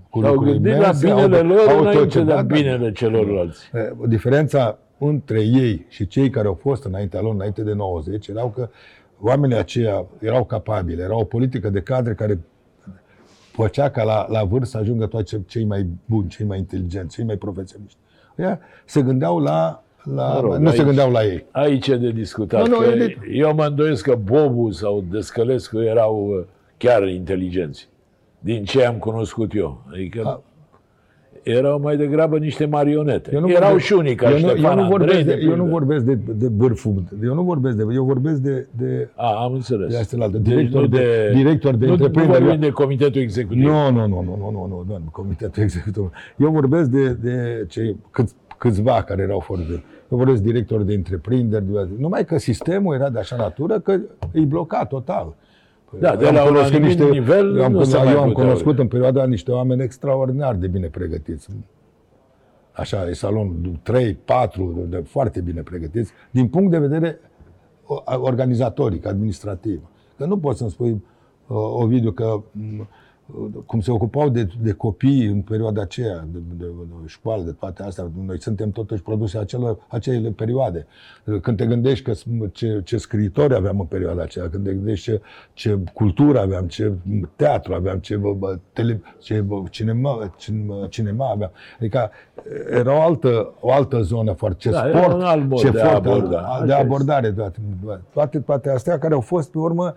cu 0.10 0.22
S-au 0.22 0.34
lucruri 0.34 0.52
gândit 0.52 0.72
la 0.72 0.78
imense, 0.78 1.06
binele 1.08 1.38
au- 1.38 1.44
lor 1.46 1.60
au 1.60 1.76
tot 1.76 1.80
înainte 1.82 2.08
ce- 2.08 2.20
de 2.20 2.26
da, 2.26 2.36
da, 2.36 2.42
binele 2.42 2.92
celorlalți. 2.92 3.70
Eh, 3.74 3.82
Diferența 4.08 4.78
între 5.08 5.42
ei 5.42 5.86
și 5.90 6.08
cei 6.08 6.30
care 6.30 6.48
au 6.48 6.54
fost 6.62 6.84
înaintea 6.84 7.22
lor, 7.22 7.34
înainte 7.34 7.62
de 7.62 7.74
90, 7.74 8.28
erau 8.28 8.50
că 8.50 8.70
oamenii 9.22 9.58
aceia 9.58 10.06
erau 10.20 10.44
capabili, 10.44 11.02
era 11.02 11.18
o 11.18 11.24
politică 11.24 11.70
de 11.70 11.82
cadre 11.82 12.14
care 12.14 12.40
făcea 13.52 13.90
ca 13.90 14.04
la, 14.04 14.26
la 14.30 14.44
vârf 14.44 14.66
să 14.68 14.78
ajungă 14.78 15.06
toți 15.06 15.38
cei 15.46 15.64
mai 15.64 15.88
buni, 16.06 16.28
cei 16.30 16.46
mai 16.46 16.58
inteligenți, 16.58 17.16
cei 17.16 17.26
mai 17.26 17.36
profesioniști. 17.36 17.98
Ea 18.36 18.60
se 18.86 19.02
gândeau 19.02 19.40
la, 19.40 19.84
la 20.04 20.28
Mă 20.34 20.40
rog, 20.40 20.56
nu 20.56 20.70
se 20.70 20.76
aici- 20.82 20.86
gândeau 20.86 21.12
la 21.12 21.24
ei. 21.24 21.46
Aici 21.52 21.88
e 21.88 21.96
de 21.98 22.12
discutat. 22.12 22.68
Nu, 22.68 22.68
nu, 22.68 22.78
că 22.78 22.90
e 22.90 22.96
de- 22.98 23.18
Eu 23.32 23.54
mă 23.56 23.66
îndoiesc 23.66 24.04
că 24.04 24.16
Bobu 24.16 24.72
sau 24.72 25.04
Descălescu 25.12 25.82
erau 25.82 26.28
uh, 26.28 26.46
chiar 26.78 27.08
inteligenți. 27.08 27.90
Din 28.40 28.64
ce 28.64 28.86
am 28.86 28.96
cunoscut 28.98 29.56
eu. 29.56 29.84
Adică 29.92 30.22
A- 30.26 30.42
erau 31.44 31.80
mai 31.80 31.98
degrabă 31.98 32.38
niște 32.38 32.66
marionete. 32.66 33.30
Eu 33.34 33.40
nu 33.40 33.50
erau 33.50 33.62
vorbesc- 33.68 33.86
și 33.86 33.94
unii 33.94 34.16
ca 34.16 34.26
eu 34.30 34.40
nu, 34.40 34.48
Ștefan 34.48 34.78
eu 34.78 34.84
nu 34.84 34.90
vorbesc, 34.90 35.18
Andrei, 35.20 35.36
de, 35.36 35.40
de 35.40 35.42
eu 35.44 35.50
nu 35.50 35.56
pildă. 35.64 35.70
vorbesc 35.72 36.06
de, 36.06 36.18
de 36.34 36.48
vârful, 36.58 37.04
eu 37.24 37.34
nu 37.34 37.42
vorbesc 37.44 37.76
de, 37.76 37.84
eu 37.94 38.04
vorbesc 38.04 38.40
de, 38.40 38.68
de 38.78 39.10
A, 39.16 39.44
am 39.44 39.54
înțeles. 39.54 39.92
De 39.92 39.98
astea 39.98 40.18
la 40.18 40.24
altă. 40.24 40.38
Deci 40.38 40.54
Director 40.54 40.82
nu 40.82 40.88
de- 40.88 41.32
director 41.36 41.76
de 41.76 41.86
nu, 41.86 41.86
nu 41.86 41.92
întreprindere. 42.04 42.44
vorbim 42.44 42.60
de 42.60 42.70
comitetul 42.70 43.22
executiv. 43.22 43.64
Nu, 43.64 43.92
nu, 43.92 44.08
nu, 44.08 44.08
nu, 44.08 44.24
nu, 44.24 44.50
nu, 44.52 44.68
nu, 44.68 44.86
nu, 44.88 45.10
comitetul 45.12 45.64
executiv. 45.68 46.10
Eu 46.38 46.52
vorbesc 46.52 46.90
de, 46.90 47.14
de 47.14 47.66
cei 47.70 47.96
câți, 48.12 48.36
câțiva 48.58 49.04
care 49.08 49.22
erau 49.22 49.40
foarte... 49.40 49.84
Eu 50.12 50.18
vorbesc 50.18 50.42
directori 50.42 50.86
de 50.86 50.94
întreprinderi, 50.94 51.64
de, 51.72 51.88
numai 52.00 52.26
că 52.26 52.38
sistemul 52.38 52.96
era 52.96 53.10
de 53.10 53.20
așa 53.20 53.36
natură 53.36 53.80
că 53.80 54.00
îi 54.32 54.46
bloca 54.46 54.86
total. 54.86 55.36
Da, 56.00 56.16
de 56.16 56.24
Eu 56.24 56.30
am 56.30 56.36
la 56.36 56.42
un 56.44 56.48
cunoscut 56.48 56.76
anumit 56.76 57.00
nivel 57.10 57.58
eu 57.58 57.64
am, 57.64 57.72
nu 57.72 57.84
se 57.84 57.98
mai 57.98 58.12
eu 58.14 58.22
am 58.22 58.28
puteau. 58.28 58.46
cunoscut 58.46 58.80
în 58.80 58.88
perioada 58.88 59.26
niște 59.26 59.52
oameni 59.52 59.84
extraordinar 59.84 60.56
de 60.56 60.68
bine 60.68 60.88
pregătiți. 60.88 61.48
Așa, 62.72 63.10
e 63.10 63.14
salon 63.14 63.80
3, 63.84 64.14
4, 64.14 64.86
de, 64.90 64.98
foarte 64.98 65.42
bine 65.42 65.62
pregătiți, 65.62 66.12
din 66.32 66.48
punct 66.48 66.72
de 66.72 66.78
vedere 66.78 67.20
o- 67.86 68.04
organizatoric, 68.06 69.06
administrativ. 69.06 69.82
Că 70.18 70.26
nu 70.26 70.38
poți 70.38 70.58
să-mi 70.58 70.70
spui, 70.70 70.90
uh, 70.92 70.98
uh, 71.48 71.82
Ovidiu, 71.82 72.12
că 72.12 72.42
m, 72.52 72.88
cum 73.66 73.82
se 73.82 73.92
ocupau 73.92 74.30
de, 74.30 74.48
de 74.62 74.72
copii 74.72 75.26
în 75.26 75.42
perioada 75.42 75.82
aceea, 75.82 76.28
de, 76.32 76.40
de, 76.58 76.66
de 76.66 76.72
școală, 77.06 77.44
de 77.44 77.52
toate 77.52 77.84
astea. 77.84 78.12
Noi 78.26 78.42
suntem 78.42 78.72
totuși 78.72 79.02
produse 79.02 79.38
acele, 79.38 79.78
acele 79.88 80.30
perioade. 80.30 80.86
Când 81.42 81.58
te 81.58 81.66
gândești 81.66 82.04
că 82.04 82.14
ce, 82.52 82.82
ce 82.84 82.98
scriitori 82.98 83.56
aveam 83.56 83.80
în 83.80 83.86
perioada 83.86 84.22
aceea, 84.22 84.50
când 84.50 84.64
te 84.66 84.74
gândești 84.74 85.06
ce, 85.06 85.22
ce 85.54 85.80
cultură 85.94 86.40
aveam, 86.40 86.68
ce 86.68 86.94
teatru 87.36 87.74
aveam, 87.74 87.98
ce, 87.98 88.16
bă, 88.16 88.58
tele, 88.74 89.02
ce 89.20 89.42
bă, 89.42 89.62
cinema, 89.70 90.34
cinema, 90.38 90.88
cinema 90.90 91.30
aveam. 91.30 91.52
Adică 91.80 92.10
era 92.72 92.98
o 92.98 93.02
altă, 93.02 93.54
o 93.60 93.72
altă 93.72 94.02
zonă 94.02 94.32
foarte, 94.32 94.58
ce 94.60 94.70
Da, 94.70 94.88
era 94.88 94.98
sport, 95.02 95.14
un 95.16 95.22
alt 95.22 95.50
mod 95.50 95.58
ce 95.60 95.70
de 95.70 95.78
foarte, 95.78 96.08
aborda. 96.10 96.30
de 96.30 96.36
Așa 96.36 96.62
este. 96.64 96.74
abordare. 96.74 97.32
Toate, 97.32 97.60
toate, 98.14 98.40
toate 98.40 98.70
astea 98.70 99.00
care 99.00 99.14
au 99.14 99.22
fost, 99.22 99.52
pe 99.52 99.58
urmă, 99.58 99.94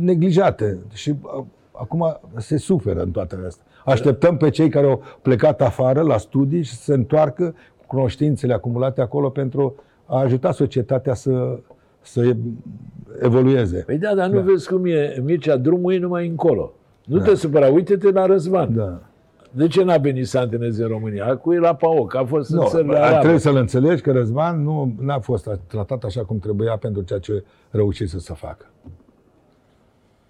neglijate. 0.00 0.78
Și 0.92 1.14
a- 1.26 1.46
acum 1.76 2.20
se 2.36 2.56
suferă 2.56 3.02
în 3.02 3.10
toate 3.10 3.36
astea. 3.46 3.64
Așteptăm 3.84 4.36
pe 4.36 4.50
cei 4.50 4.68
care 4.68 4.86
au 4.86 5.02
plecat 5.22 5.60
afară 5.60 6.00
la 6.00 6.16
studii 6.18 6.62
și 6.62 6.74
să 6.74 6.82
se 6.82 6.94
întoarcă 6.94 7.54
cu 7.76 7.84
cunoștințele 7.86 8.52
acumulate 8.52 9.00
acolo 9.00 9.28
pentru 9.28 9.74
a 10.06 10.18
ajuta 10.20 10.52
societatea 10.52 11.14
să, 11.14 11.58
să 12.00 12.36
evolueze. 13.22 13.82
Păi 13.86 13.98
da, 13.98 14.14
dar 14.14 14.28
nu 14.28 14.40
vezi 14.40 14.68
cum 14.68 14.86
e, 14.86 15.20
Mircea, 15.24 15.56
drumul 15.56 15.92
e 15.92 15.98
numai 15.98 16.26
încolo. 16.26 16.72
Nu 17.04 17.18
te 17.18 17.34
supăra, 17.34 17.66
uite-te 17.68 18.10
la 18.10 18.26
Răzvan. 18.26 18.74
Da. 18.74 19.00
De 19.50 19.66
ce 19.66 19.82
n-a 19.82 19.96
venit 19.96 20.26
să 20.26 20.38
antreneze 20.38 20.82
în 20.82 20.88
România? 20.88 21.26
Acum 21.26 21.52
e 21.52 21.58
la 21.58 21.74
PAOC, 21.74 22.14
a 22.14 22.24
fost 22.24 22.50
în 22.50 22.58
Nu, 22.58 22.66
țările 22.68 22.96
ar 22.96 23.02
arabe. 23.02 23.20
trebui 23.20 23.38
să-l 23.38 23.56
înțelegi 23.56 24.02
că 24.02 24.12
Răzvan 24.12 24.62
nu 24.62 24.94
a 25.06 25.18
fost 25.18 25.50
tratat 25.66 26.04
așa 26.04 26.24
cum 26.24 26.38
trebuia 26.38 26.76
pentru 26.76 27.02
ceea 27.02 27.18
ce 27.18 27.44
reușise 27.70 28.18
să 28.18 28.32
facă. 28.34 28.66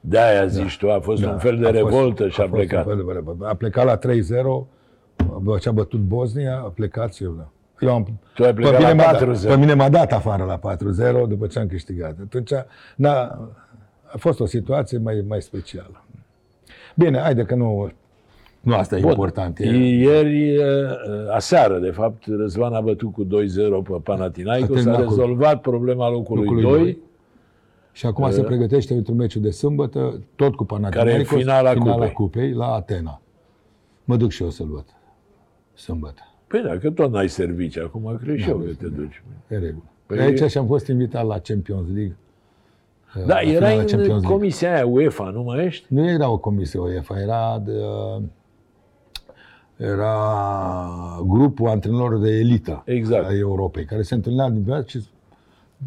De-aia 0.07 0.47
zici 0.47 0.79
tu, 0.79 0.91
a 0.91 0.99
fost 1.01 1.25
un 1.25 1.39
fel 1.39 1.57
de 1.57 1.63
Da. 1.63 1.69
A 1.69 1.73
fost- 1.73 1.85
revoltă 1.85 2.29
și 2.29 2.41
a, 2.41 2.43
fost 2.43 2.53
un 2.53 2.59
plecat. 2.59 2.85
fel 2.87 2.97
de 3.07 3.13
revoltă. 3.13 3.47
A 3.49 3.55
plecat 3.55 3.85
la 3.85 3.97
3-0, 3.97 4.67
bă, 5.43 5.59
ce-a 5.59 5.73
bătut 5.73 6.01
Bosnia, 6.01 6.57
a 6.57 6.73
plecat 6.75 7.15
și 7.15 7.25
eu. 7.25 7.35
Da. 7.39 7.49
Eu 7.87 7.95
am, 7.95 8.21
Tu 8.35 8.45
ai 8.45 8.55
plecat 8.55 8.73
pe, 8.73 8.79
mine 8.79 8.89
la 8.89 8.95
m-a, 8.95 9.13
dat- 9.13 9.21
4-0. 9.45 9.49
pe 9.49 9.57
mine 9.57 9.75
m-a 9.75 9.89
dat 9.89 10.13
afară 10.13 10.45
la 10.45 10.57
4-0 10.59 11.27
după 11.29 11.47
ce 11.47 11.59
am 11.59 11.67
câștigat. 11.67 12.17
Atunci 12.23 12.51
n-a, 12.97 13.21
a 14.05 14.17
fost 14.19 14.41
o 14.41 14.47
situație 14.47 14.99
mai, 14.99 15.25
mai 15.29 15.43
specială. 15.43 16.05
Bine, 16.95 17.19
haide 17.19 17.43
că 17.45 17.55
nu, 17.55 17.91
nu 18.61 18.75
asta 18.75 18.97
e 18.97 19.01
Bun. 19.01 19.11
important. 19.11 19.59
E, 19.59 19.69
Ieri, 19.77 20.55
eh, 20.55 20.63
aseară, 21.35 21.79
de 21.79 21.91
fapt, 21.91 22.23
Răzvan 22.39 22.73
a 22.73 22.81
bătut 22.81 23.13
cu 23.13 23.25
2-0 23.25 23.83
pe 23.83 23.91
A 23.95 24.01
Panathinaikos, 24.03 24.71
a 24.71 24.75
terminat 24.75 24.97
cu- 24.97 25.03
rezolvat 25.09 25.61
problema 25.61 26.11
locului, 26.11 26.45
locului 26.45 26.63
2, 26.63 26.79
doi. 26.79 26.99
Și 27.97 28.07
acum 28.07 28.31
se 28.31 28.43
pregătește 28.43 28.93
pentru 28.95 29.15
meciul 29.15 29.43
de 29.43 29.51
sâmbătă, 29.51 30.21
tot 30.37 30.55
cu 30.55 30.65
Panathinaikos, 30.65 31.29
Care 31.29 31.39
e 31.39 31.41
finala 31.43 31.71
finala 31.73 31.93
cupei. 31.95 32.13
cupei 32.13 32.53
la 32.53 32.67
Atena. 32.75 33.21
Mă 34.05 34.17
duc 34.17 34.31
și 34.31 34.43
eu 34.43 34.51
să-l 34.51 34.67
văd. 34.67 34.85
Sâmbătă. 35.75 36.21
Păi 36.47 36.63
da, 36.63 36.79
că 36.79 36.91
tot 36.91 37.11
n-ai 37.13 37.29
servici, 37.29 37.79
acum 37.79 38.19
cred 38.23 38.39
și 38.39 38.49
eu 38.49 38.57
că 38.59 38.71
te 38.79 38.87
duci. 38.89 39.23
E 39.49 39.55
regulă. 39.59 39.83
Păi- 39.85 40.17
Păi 40.17 40.21
aici 40.21 40.51
și-am 40.51 40.67
fost 40.67 40.87
invitat 40.87 41.27
la 41.27 41.39
Champions 41.39 41.87
League. 41.87 42.17
Da, 43.15 43.23
la 43.35 43.41
erai 43.41 43.53
finala 43.55 43.71
în 43.71 43.77
Champions 43.87 44.07
League. 44.09 44.29
comisia 44.31 44.75
aia 44.75 44.87
UEFA, 44.87 45.25
nu 45.31 45.43
mai 45.43 45.65
ești? 45.65 45.87
Nu 45.89 46.09
era 46.09 46.29
o 46.31 46.39
comisie 46.39 46.79
UEFA, 46.81 47.21
era 47.21 47.59
de, 47.65 47.73
era 49.77 51.21
grupul 51.27 51.69
antrenorilor 51.69 52.21
de 52.21 52.31
elită 52.31 52.83
Exact. 52.85 53.27
a 53.29 53.35
Europei, 53.37 53.85
care 53.85 54.03
se 54.03 54.15
întâlnea 54.15 54.49
din 54.51 54.63
viață 54.63 54.85
și 54.87 55.05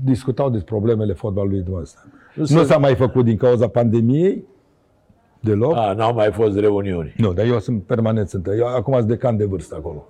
discutau 0.03 0.49
despre 0.49 0.75
problemele 0.75 1.13
fotbalului 1.13 1.61
din 1.61 1.73
ăsta. 1.75 1.99
Nu 2.35 2.41
Nu, 2.49 2.57
se- 2.59 2.63
s-a 2.63 2.77
mai 2.77 2.95
făcut 2.95 3.25
din 3.25 3.37
cauza 3.37 3.67
pandemiei, 3.67 4.43
deloc. 5.39 5.75
A, 5.75 5.93
n-au 5.93 6.13
mai 6.13 6.31
fost 6.31 6.57
reuniuni. 6.59 7.13
Nu, 7.17 7.33
dar 7.33 7.45
eu 7.45 7.59
sunt 7.59 7.83
permanent, 7.83 8.27
sunt, 8.29 8.47
eu 8.57 8.65
acum 8.67 8.93
sunt 8.93 9.07
decan 9.07 9.37
de 9.37 9.45
vârstă 9.45 9.75
acolo. 9.75 10.07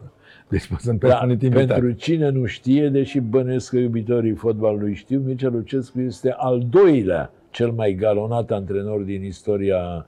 Deci 0.49 0.69
sunt 0.79 0.99
Da, 0.99 1.07
permanent 1.07 1.41
invitat. 1.41 1.67
pentru 1.67 1.91
cine 1.91 2.29
nu 2.29 2.45
știe, 2.45 2.89
deși 2.89 3.19
bănesc 3.19 3.69
că 3.69 3.77
iubitorii 3.77 4.33
fotbalului 4.33 4.93
știu, 4.93 5.19
Mircea 5.19 5.49
Lucescu 5.49 5.99
este 6.01 6.33
al 6.37 6.65
doilea 6.69 7.31
cel 7.49 7.71
mai 7.71 7.93
galonat 7.93 8.51
antrenor 8.51 8.99
din 9.01 9.23
istoria 9.23 10.05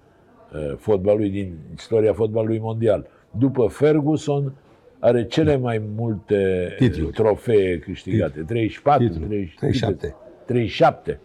uh, 0.53 0.75
fotbalului, 0.77 1.29
din 1.29 1.53
istoria 1.75 2.13
fotbalului 2.13 2.59
mondial. 2.59 3.05
După 3.37 3.67
Ferguson, 3.67 4.53
are 4.99 5.25
cele 5.25 5.57
mai 5.57 5.81
multe 5.95 6.67
uh, 6.71 6.75
Titluri. 6.77 7.11
trofee 7.13 7.79
câștigate. 7.79 8.39
34, 8.41 9.03
Titluri. 9.07 9.27
30, 9.27 9.55
37. 9.57 10.15
37. 10.45 11.19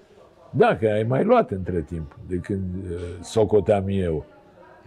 Da, 0.50 0.76
că 0.76 0.86
ai 0.86 1.02
mai 1.02 1.24
luat 1.24 1.50
între 1.50 1.80
timp, 1.80 2.18
de 2.28 2.36
când 2.36 2.74
uh, 2.90 2.96
socoteam 3.22 3.84
eu. 3.88 4.26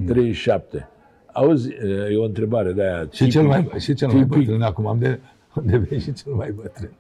37. 0.06 0.88
Auzi, 1.34 1.68
uh, 1.84 2.12
e 2.12 2.18
o 2.18 2.24
întrebare 2.24 2.72
de 2.72 2.82
aia. 2.84 3.08
Și 3.12 3.28
cel 3.30 3.44
mai, 3.44 3.70
și 3.80 3.94
cel 3.94 4.08
mai 4.08 4.18
tipic. 4.24 4.38
bătrân 4.38 4.62
acum, 4.62 4.88
am 4.88 5.00
de, 5.00 5.20
am 5.50 5.64
devenit 5.66 6.02
și 6.04 6.14
cel 6.14 6.32
mai 6.34 6.52
bătrân. 6.52 6.92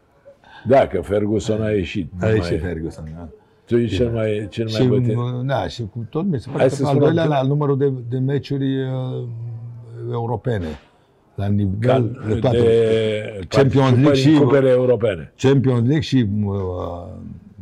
Da, 0.67 0.87
că 0.87 1.01
Ferguson 1.01 1.61
a 1.61 1.69
ieșit. 1.69 2.11
nu 2.11 2.25
A 2.25 2.29
mai 2.29 2.35
ieșit 2.35 2.53
e. 2.53 2.57
Ferguson, 2.57 3.03
da. 3.15 3.27
Tu 3.65 3.77
ești 3.77 3.95
cel 3.95 4.09
mai, 4.11 4.47
cel 4.49 4.65
mai 4.71 4.81
Și, 4.81 4.87
bătrân. 4.87 5.45
da, 5.47 5.67
și 5.67 5.81
cu 5.91 6.05
tot 6.09 6.25
mi 6.25 6.39
se 6.39 6.47
Hai 6.49 6.57
pare 6.57 6.69
să 6.69 6.81
că 6.81 6.87
al 6.87 6.93
spunem 6.95 7.13
doilea 7.15 7.23
că- 7.23 7.41
la 7.41 7.47
numărul 7.47 7.77
de, 7.77 7.91
de 8.09 8.17
meciuri 8.17 8.81
uh, 8.83 9.27
europene. 10.11 10.65
La 11.37 11.45
Ca 11.45 11.51
nivel 11.51 12.21
de 12.27 12.35
toate. 12.39 12.57
de 12.57 13.45
Champions 13.47 13.89
League 13.89 14.03
participări 14.03 14.33
în 14.33 14.35
și- 14.35 14.41
cupele 14.43 14.69
europene. 14.69 15.33
Champions 15.37 15.79
League 15.79 15.99
și 15.99 16.27
uh, 16.45 16.53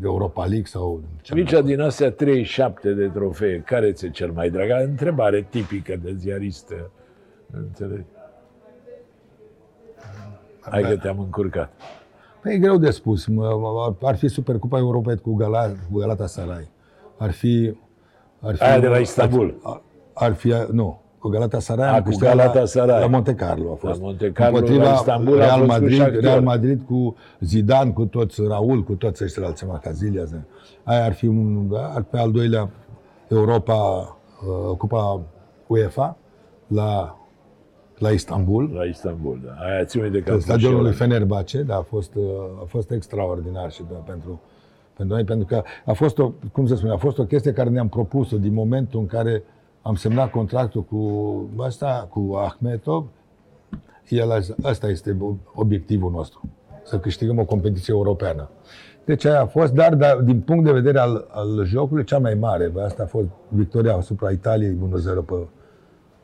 Europa 0.03 0.41
League 0.45 0.65
sau... 0.65 1.01
ce 1.21 1.33
Mircea, 1.33 1.61
din 1.61 1.79
astea 1.81 2.11
37 2.11 2.93
de 2.93 3.07
trofee, 3.07 3.63
care 3.65 3.91
ți-e 3.91 4.09
cel 4.09 4.31
mai 4.31 4.49
drag? 4.49 4.69
Întrebare 4.87 5.47
tipică 5.49 5.95
de 6.03 6.13
ziaristă. 6.17 6.91
Înțelegi? 7.51 8.05
Hai 10.59 10.81
că 10.81 10.97
te-am 10.97 11.19
încurcat. 11.19 11.71
Păi 12.41 12.53
e 12.53 12.57
greu 12.57 12.77
de 12.77 12.89
spus. 12.91 13.25
Mă- 13.25 13.57
mă- 13.59 14.07
Ar 14.07 14.15
fi 14.15 14.27
Supercupa 14.27 14.77
Europei 14.77 15.17
cu, 15.17 15.33
Gala, 15.35 15.67
cu 15.91 15.99
Galatasaray. 15.99 16.67
Ar 17.17 17.31
fi... 17.31 17.73
Ar 18.39 18.55
fi 18.55 18.63
Aia 18.63 18.79
de 18.79 18.87
la 18.87 18.97
Istanbul. 18.97 19.59
Ar, 19.63 19.81
ar 20.13 20.33
fi... 20.33 20.53
Nu. 20.71 21.01
Cu 21.25 21.31
Galatasaray 21.31 21.87
A, 21.87 21.93
am 21.93 22.01
cu 22.01 22.07
câștigat 22.07 22.35
Galatasaray. 22.35 22.95
La, 22.95 22.99
la 22.99 23.07
Monte 23.07 23.35
Carlo 23.35 23.71
a 23.71 23.75
fost. 23.75 23.99
La 23.99 24.05
Monte 24.05 24.31
Carlo, 24.31 24.57
Împotriva 24.57 24.83
la 24.83 24.91
Istanbul 24.93 25.41
a 25.41 25.45
Real 25.45 25.57
fost 25.57 25.61
cu 25.61 25.71
Madrid, 25.71 25.97
Shakhtar. 25.97 26.21
Real 26.21 26.41
Madrid 26.41 26.81
cu 26.87 27.15
Zidane, 27.39 27.91
cu 27.91 28.05
toți 28.05 28.41
Raul, 28.47 28.83
cu 28.83 28.93
toți 28.93 29.23
ăștia 29.23 29.45
alții, 29.45 29.67
Cazilia. 29.81 30.23
Aia 30.83 31.03
ar 31.05 31.13
fi 31.13 31.27
un, 31.27 31.69
da, 31.71 31.91
ar 31.95 32.01
pe 32.01 32.17
al 32.17 32.31
doilea 32.31 32.69
Europa, 33.27 33.73
uh, 33.73 34.77
Cupa 34.77 35.21
UEFA 35.67 36.17
la, 36.67 37.19
la 37.97 38.09
Istanbul. 38.09 38.71
La 38.73 38.83
Istanbul, 38.83 39.41
da. 39.45 39.51
Aia 39.65 39.85
ți 39.85 39.97
de 39.97 40.17
În 40.17 40.23
cap. 40.23 40.39
stadionul 40.39 40.81
lui 40.81 40.93
Fenerbahce, 40.93 41.61
da, 41.61 41.75
a 41.75 41.81
fost, 41.81 42.15
uh, 42.15 42.23
a 42.61 42.65
fost 42.67 42.91
extraordinar 42.91 43.71
și 43.71 43.83
da, 43.91 43.97
pentru, 43.97 44.41
pentru 44.97 45.15
noi, 45.15 45.23
pentru 45.23 45.45
că 45.45 45.63
a 45.85 45.93
fost 45.93 46.17
o, 46.17 46.31
cum 46.51 46.65
să 46.67 46.75
spun, 46.75 46.89
a 46.89 46.97
fost 46.97 47.19
o 47.19 47.23
chestie 47.23 47.51
care 47.53 47.69
ne-am 47.69 47.87
propus-o 47.89 48.37
din 48.37 48.53
momentul 48.53 48.99
în 48.99 49.05
care 49.05 49.43
am 49.87 49.95
semnat 49.95 50.31
contractul 50.31 50.83
cu 50.83 51.63
asta, 51.63 52.07
cu 52.09 52.33
Ahmetov, 52.35 53.05
el, 54.09 54.31
a- 54.31 54.39
ăsta 54.69 54.87
este 54.87 55.17
obiectivul 55.53 56.11
nostru, 56.11 56.41
să 56.83 56.99
câștigăm 56.99 57.39
o 57.39 57.45
competiție 57.45 57.93
europeană. 57.93 58.49
Deci 59.05 59.25
aia 59.25 59.41
a 59.41 59.45
fost, 59.45 59.73
dar, 59.73 59.95
dar 59.95 60.17
din 60.17 60.39
punct 60.41 60.63
de 60.65 60.71
vedere 60.71 60.99
al, 60.99 61.27
al 61.31 61.65
jocului, 61.65 62.03
cea 62.03 62.19
mai 62.19 62.33
mare, 62.33 62.67
bă, 62.67 62.81
asta 62.81 63.03
a 63.03 63.05
fost 63.05 63.27
victoria 63.47 63.95
asupra 63.95 64.29
Italiei 64.31 64.77
1-0 65.21 65.25
pe, 65.25 65.35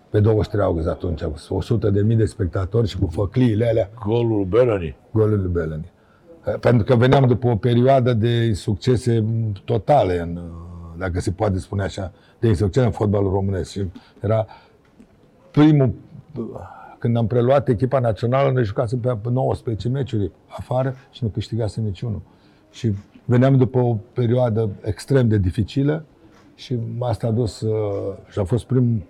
pe 0.09 0.19
23 0.19 0.65
august 0.65 0.87
atunci, 0.87 1.23
cu 1.23 1.53
100 1.55 1.89
de 1.89 2.01
mii 2.01 2.15
de 2.15 2.25
spectatori 2.25 2.87
și 2.87 2.97
cu 2.99 3.07
făcliile 3.07 3.67
alea, 3.67 3.89
Golul 4.05 4.43
Beroni. 4.45 4.95
golul 5.11 5.39
lui 5.39 5.51
Bellany. 5.51 5.91
Eh, 6.45 6.53
Pentru 6.59 6.85
că 6.85 6.95
veneam 6.95 7.27
după 7.27 7.47
o 7.47 7.55
perioadă 7.55 8.13
de 8.13 8.53
succese 8.53 9.25
totale, 9.65 10.19
în, 10.19 10.35
uh, 10.35 10.69
dacă 11.01 11.19
se 11.19 11.31
poate 11.31 11.59
spune 11.59 11.83
așa, 11.83 12.11
de 12.39 12.53
succes 12.53 12.83
în 12.83 12.91
fotbalul 12.91 13.31
românesc. 13.31 13.71
Și 13.71 13.85
era 14.19 14.45
primul, 15.51 15.93
uh, 16.37 16.43
când 16.97 17.17
am 17.17 17.27
preluat 17.27 17.67
echipa 17.67 17.99
națională, 17.99 18.51
noi 18.51 18.63
jucasem 18.63 18.99
pe 18.99 19.17
19 19.29 19.89
meciuri 19.89 20.31
afară 20.47 20.95
și 21.11 21.23
nu 21.23 21.29
câștigasem 21.29 21.83
niciunul. 21.83 22.21
Și 22.71 22.93
veneam 23.25 23.57
după 23.57 23.79
o 23.79 23.97
perioadă 24.13 24.69
extrem 24.81 25.27
de 25.27 25.37
dificilă 25.37 26.05
și 26.55 26.77
asta 26.99 27.27
a 27.27 27.31
dus 27.31 27.61
uh, 27.61 28.13
și 28.29 28.39
a 28.39 28.43
fost 28.43 28.65
prim, 28.65 29.03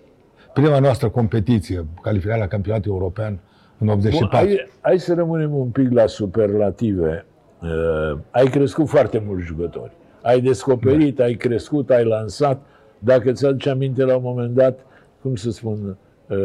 prima 0.54 0.80
noastră 0.80 1.10
competiție, 1.10 1.86
calificarea 2.02 2.42
la 2.42 2.48
campionatul 2.48 2.92
european 2.92 3.40
în 3.78 3.88
Bun, 3.88 3.96
84. 3.98 4.38
hai, 4.38 4.70
hai 4.82 5.00
să 5.00 5.14
rămânem 5.14 5.56
un 5.56 5.68
pic 5.68 5.92
la 5.92 6.06
superlative. 6.06 7.26
Uh, 7.62 8.20
ai 8.32 8.46
crescut 8.46 8.88
foarte 8.88 9.24
mulți 9.26 9.46
jucători. 9.46 9.92
Ai 10.22 10.42
descoperit, 10.42 11.20
ai 11.20 11.34
crescut, 11.34 11.90
ai 11.90 12.06
lansat. 12.06 12.62
Dacă 13.00 13.32
ți-aduce 13.32 13.70
aminte 13.70 14.04
la 14.04 14.16
un 14.16 14.24
moment 14.24 14.54
dat, 14.54 14.80
cum 15.22 15.36
să 15.36 15.52
spun, 15.52 15.98
uh, 16.28 16.38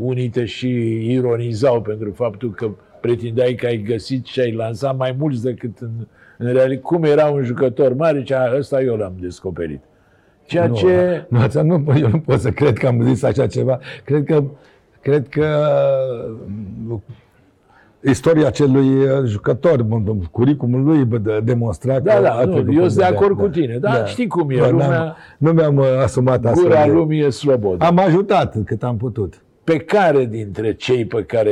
unii 0.00 0.28
te 0.28 0.44
și 0.44 0.70
ironizau 1.12 1.82
pentru 1.82 2.12
faptul 2.12 2.50
că 2.50 2.70
pretindeai 3.00 3.54
că 3.54 3.66
ai 3.66 3.82
găsit 3.82 4.26
și 4.26 4.40
ai 4.40 4.52
lansat 4.52 4.96
mai 4.96 5.14
mulți 5.18 5.42
decât 5.42 5.78
în, 5.78 5.90
în 6.38 6.52
realitate. 6.52 6.80
Cum 6.80 7.04
era 7.04 7.26
un 7.26 7.42
jucător 7.42 7.94
mare, 7.94 8.18
zicea, 8.18 8.54
ăsta 8.58 8.82
eu 8.82 8.96
l-am 8.96 9.14
descoperit. 9.20 9.80
Ceea 10.44 10.66
nu, 10.66 10.74
ce... 10.74 11.24
Nu, 11.28 11.38
asta 11.38 11.62
nu, 11.62 11.84
eu 12.00 12.08
nu 12.08 12.20
pot 12.20 12.40
să 12.40 12.50
cred 12.50 12.78
că 12.78 12.86
am 12.86 13.02
zis 13.02 13.22
așa 13.22 13.46
ceva. 13.46 13.80
Cred 14.04 14.24
că, 14.24 14.44
cred 15.00 15.28
că 15.28 15.66
uh, 16.88 16.98
istoria 18.10 18.46
acelui 18.46 18.88
uh, 18.88 19.24
jucător, 19.24 19.86
curicumul 20.30 20.82
lui 20.84 21.04
bă, 21.04 21.18
de- 21.18 21.40
demonstra 21.44 22.00
Da, 22.00 22.14
că 22.14 22.22
da, 22.22 22.30
a 22.32 22.44
nu, 22.44 22.52
trecut 22.52 22.74
eu 22.74 22.82
pe 22.82 22.88
sunt 22.88 23.04
de 23.04 23.08
de- 23.10 23.16
acord 23.16 23.36
cu 23.38 23.48
tine, 23.48 23.78
dar 23.78 24.08
știi 24.08 24.26
cum 24.26 24.50
e, 24.50 24.56
Bă, 24.58 24.68
lumea- 24.68 24.88
n-am- 24.88 25.16
Nu 25.38 25.50
mi-am 25.52 25.76
uh, 25.76 25.86
asumat 26.02 26.44
asta. 26.44 26.60
Gura 26.62 26.84
eu. 26.86 26.94
lumii 26.94 27.20
e 27.24 27.30
slobodă. 27.30 27.84
Am 27.84 27.98
ajutat 27.98 28.56
cât 28.64 28.82
am 28.82 28.96
putut. 28.96 29.40
Pe 29.64 29.76
care 29.78 30.24
dintre 30.24 30.74
cei 30.74 31.04
pe 31.04 31.22
care 31.24 31.50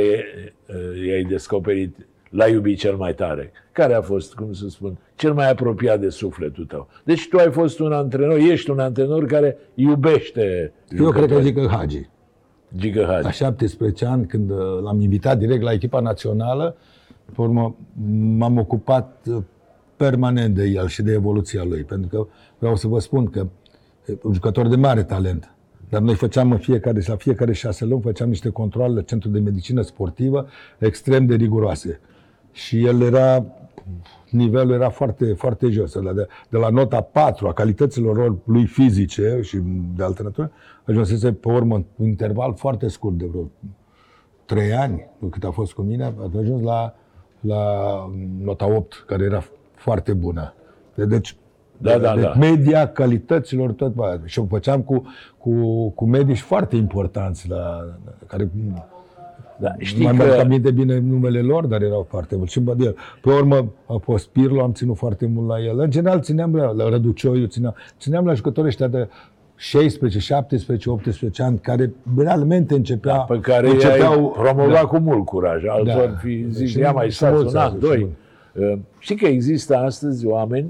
uh, 0.67 1.07
i-ai 1.07 1.23
descoperit 1.23 1.95
l-ai 2.29 2.51
iubit 2.51 2.77
cel 2.79 2.95
mai 2.95 3.13
tare? 3.13 3.51
Care 3.71 3.93
a 3.93 4.01
fost, 4.01 4.33
cum 4.33 4.53
să 4.53 4.65
spun, 4.69 4.97
cel 5.15 5.33
mai 5.33 5.49
apropiat 5.49 5.99
de 5.99 6.09
sufletul 6.09 6.65
tău? 6.65 6.87
Deci 7.03 7.27
tu 7.29 7.37
ai 7.37 7.51
fost 7.51 7.79
un 7.79 7.91
antrenor, 7.91 8.37
ești 8.37 8.69
un 8.69 8.79
antrenor 8.79 9.25
care 9.25 9.57
iubește 9.73 10.71
Eu 10.99 11.09
cred 11.09 11.31
că 11.31 11.39
zic 11.39 11.55
că 11.55 11.67
Hagi. 11.71 12.09
Gică 12.77 13.01
La 13.01 13.21
Hagi. 13.21 13.37
17 13.37 14.05
ani, 14.05 14.25
când 14.25 14.49
uh, 14.49 14.57
l-am 14.83 15.01
invitat 15.01 15.37
direct 15.37 15.61
la 15.61 15.71
echipa 15.71 15.99
națională, 15.99 16.75
pe 17.25 17.41
urmă 17.41 17.75
m-am 18.37 18.57
ocupat 18.57 19.25
uh, 19.29 19.43
permanent 19.95 20.55
de 20.55 20.63
el 20.63 20.87
și 20.87 21.01
de 21.01 21.11
evoluția 21.11 21.63
lui. 21.63 21.83
Pentru 21.83 22.07
că 22.07 22.27
vreau 22.59 22.75
să 22.75 22.87
vă 22.87 22.99
spun 22.99 23.25
că 23.25 23.47
e 24.07 24.17
un 24.23 24.33
jucător 24.33 24.67
de 24.67 24.75
mare 24.75 25.03
talent. 25.03 25.55
Dar 25.89 26.01
noi 26.01 26.15
făceam 26.15 26.51
în 26.51 26.57
fiecare, 26.57 27.01
la 27.05 27.15
fiecare 27.15 27.53
șase 27.53 27.85
luni, 27.85 28.01
făceam 28.01 28.29
niște 28.29 28.49
controle 28.49 28.93
la 28.93 29.01
Centrul 29.01 29.31
de 29.31 29.39
Medicină 29.39 29.81
Sportivă 29.81 30.47
extrem 30.77 31.25
de 31.25 31.35
riguroase. 31.35 31.99
Și 32.51 32.85
el 32.85 33.01
era, 33.01 33.45
nivelul 34.29 34.73
era 34.73 34.89
foarte, 34.89 35.33
foarte 35.33 35.69
jos. 35.69 35.93
De, 35.99 36.11
de, 36.13 36.27
de 36.49 36.57
la 36.57 36.69
nota 36.69 37.01
4 37.01 37.47
a 37.47 37.53
calităților 37.53 38.35
lui 38.43 38.65
fizice 38.65 39.39
și 39.41 39.57
de 39.95 40.03
altă 40.03 40.23
natură, 40.23 40.51
ajunsese 40.85 41.33
pe 41.33 41.47
urmă 41.49 41.75
un 41.95 42.05
interval 42.07 42.53
foarte 42.55 42.87
scurt 42.87 43.15
de 43.17 43.25
vreo 43.25 43.49
trei 44.45 44.73
ani, 44.73 45.05
cât 45.31 45.43
a 45.43 45.51
fost 45.51 45.73
cu 45.73 45.81
mine, 45.81 46.03
a 46.03 46.29
ajuns 46.39 46.61
la, 46.61 46.93
la 47.39 47.63
nota 48.43 48.67
8, 48.75 49.03
care 49.07 49.23
era 49.23 49.43
foarte 49.75 50.13
bună. 50.13 50.53
De- 50.95 51.05
Deci, 51.05 51.35
Da, 51.77 51.97
da, 51.97 52.15
de, 52.15 52.21
da. 52.21 52.33
media 52.33 52.87
calităților 52.91 53.71
tot 53.71 53.93
bă, 53.93 54.19
și 54.25 54.39
o 54.39 54.45
făceam 54.45 54.81
cu, 54.81 55.03
cu, 55.37 55.89
cu 55.89 56.05
medici 56.05 56.39
foarte 56.41 56.75
importanți 56.75 57.49
la, 57.49 57.85
care 58.27 58.49
Da, 58.73 58.87
Știi 59.77 59.85
știi 59.85 60.03
mai 60.03 60.27
că... 60.27 60.33
că 60.33 60.39
aminte 60.39 60.71
bine 60.71 60.99
numele 60.99 61.39
lor, 61.41 61.65
dar 61.65 61.81
erau 61.81 62.05
foarte 62.09 62.35
mulți. 62.35 62.51
Și 62.51 62.59
bă, 62.59 62.73
de 62.73 62.83
el. 62.83 62.95
Pe 63.21 63.29
urmă 63.29 63.71
a 63.85 63.95
fost 64.03 64.27
Pirlo, 64.27 64.61
am 64.61 64.71
ținut 64.71 64.97
foarte 64.97 65.25
mult 65.33 65.47
la 65.47 65.59
el. 65.59 65.79
În 65.79 65.89
general 65.89 66.21
țineam 66.21 66.55
la, 66.55 66.71
la 66.71 66.89
Răducioiu, 66.89 67.45
țineam, 67.45 67.75
țineam 67.99 68.25
la 68.25 68.33
jucătorii 68.33 68.69
ăștia 68.69 68.87
de 68.87 69.07
16, 69.55 70.19
17, 70.19 70.89
18 70.89 71.43
ani, 71.43 71.57
care 71.59 71.93
realmente 72.17 72.75
începea, 72.75 73.15
pe 73.17 73.39
care 73.39 73.69
începeau, 73.69 74.21
i-ai 74.21 74.53
promovat 74.53 74.83
cu 74.83 74.97
mult 74.97 75.25
curaj. 75.25 75.63
Altor 75.65 76.07
Da. 76.07 76.15
fi 76.17 76.45
zis, 76.49 76.69
Și 76.69 76.79
ia 76.79 76.91
mai 76.91 77.09
și 77.09 77.15
stați 77.15 77.33
mulți 77.33 77.55
un 77.55 77.61
au 77.61 77.67
an, 77.67 77.71
zis, 77.79 77.87
doi. 77.89 77.97
și 77.97 78.07
Uh, 78.53 78.77
Știi 78.99 79.15
că 79.15 79.25
există 79.25 79.77
astăzi 79.77 80.25
oameni, 80.25 80.67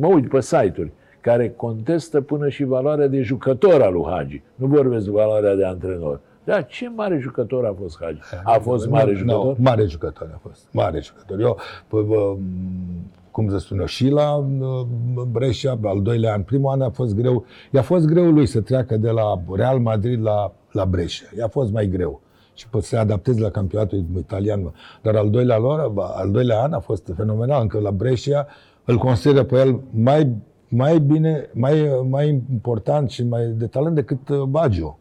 mă 0.00 0.06
uit 0.06 0.28
pe 0.28 0.40
site-uri, 0.40 0.90
care 1.20 1.52
contestă 1.56 2.20
până 2.20 2.48
și 2.48 2.64
valoarea 2.64 3.06
de 3.06 3.20
jucător 3.22 3.82
al 3.82 3.92
lui 3.92 4.04
Hagi. 4.10 4.42
Nu 4.54 4.66
vorbesc 4.66 5.04
de 5.04 5.10
valoarea 5.10 5.54
de 5.54 5.64
antrenor. 5.64 6.20
Dar 6.44 6.66
ce 6.66 6.88
mare 6.88 7.18
jucător 7.18 7.64
a 7.64 7.74
fost 7.78 7.98
Hagi? 8.00 8.20
A 8.44 8.58
fost 8.58 8.88
mare 8.88 9.10
Nu, 9.12 9.16
jucător? 9.18 9.44
Nu, 9.44 9.54
mare 9.58 9.84
jucător 9.86 10.30
a 10.34 10.38
fost. 10.48 10.68
Mare 10.72 11.00
jucător. 11.00 11.40
Eu, 11.40 11.58
p- 11.86 12.06
bă, 12.06 12.36
cum 13.30 13.48
să 13.50 13.58
spun 13.58 13.78
eu, 13.78 13.84
și 13.86 14.08
la 14.08 14.34
uh, 14.36 14.80
Brescia, 15.30 15.78
al 15.82 16.02
doilea 16.02 16.32
an, 16.32 16.42
primul 16.42 16.70
an 16.72 16.80
a 16.80 16.90
fost 16.90 17.14
greu. 17.14 17.44
I-a 17.70 17.82
fost 17.82 18.06
greu 18.06 18.30
lui 18.30 18.46
să 18.46 18.60
treacă 18.60 18.96
de 18.96 19.10
la 19.10 19.42
Real 19.52 19.78
Madrid 19.78 20.22
la, 20.22 20.52
la 20.72 20.84
Brescia. 20.84 21.26
I-a 21.38 21.48
fost 21.48 21.72
mai 21.72 21.86
greu. 21.86 22.20
Și 22.54 22.68
pot 22.68 22.82
să 22.82 22.88
se 22.88 22.96
adapteze 22.96 23.40
la 23.40 23.50
campionatul 23.50 24.04
italian. 24.18 24.72
Dar 25.02 25.16
al 25.16 25.30
doilea, 25.30 25.58
lor, 25.58 25.92
al 25.96 26.30
doilea 26.30 26.62
an 26.62 26.72
a 26.72 26.78
fost 26.80 27.12
fenomenal. 27.16 27.60
Încă 27.62 27.78
la 27.78 27.90
Brescia 27.90 28.46
îl 28.84 28.96
consideră 28.98 29.44
pe 29.44 29.58
el 29.58 29.80
mai, 29.90 30.36
mai 30.68 30.98
bine, 30.98 31.50
mai, 31.52 32.00
mai 32.08 32.28
important 32.52 33.10
și 33.10 33.24
mai 33.24 33.46
de 33.46 33.66
talent 33.66 33.94
decât 33.94 34.28
uh, 34.28 34.42
Baggio. 34.42 34.98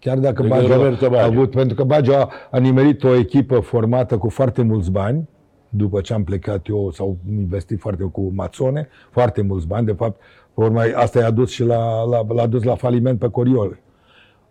Chiar 0.00 0.18
dacă 0.18 0.42
Decât 0.42 0.58
Baggio 0.58 0.74
Roberto 0.74 1.04
a 1.04 1.08
Baggio. 1.08 1.24
avut, 1.24 1.50
pentru 1.50 1.74
că 1.74 1.84
Baggio 1.84 2.14
a, 2.14 2.28
a 2.50 2.58
nimerit 2.58 3.04
o 3.04 3.14
echipă 3.14 3.58
formată 3.58 4.18
cu 4.18 4.28
foarte 4.28 4.62
mulți 4.62 4.90
bani, 4.90 5.28
după 5.68 6.00
ce 6.00 6.12
am 6.12 6.24
plecat 6.24 6.66
eu, 6.68 6.90
s-au 6.90 7.16
investit 7.30 7.80
foarte 7.80 8.02
mult 8.02 8.12
cu 8.14 8.32
Mazzone, 8.34 8.88
foarte 9.10 9.42
mulți 9.42 9.66
bani, 9.66 9.86
de 9.86 9.92
fapt, 9.92 10.20
pe 10.54 10.60
urmă, 10.64 10.80
asta 10.94 11.18
i-a 11.18 11.30
dus 11.30 11.50
și 11.50 11.64
la, 11.64 12.04
la, 12.04 12.24
l-a 12.28 12.46
dus 12.46 12.62
la 12.62 12.74
faliment 12.74 13.18
pe 13.18 13.28
Coriol. 13.28 13.78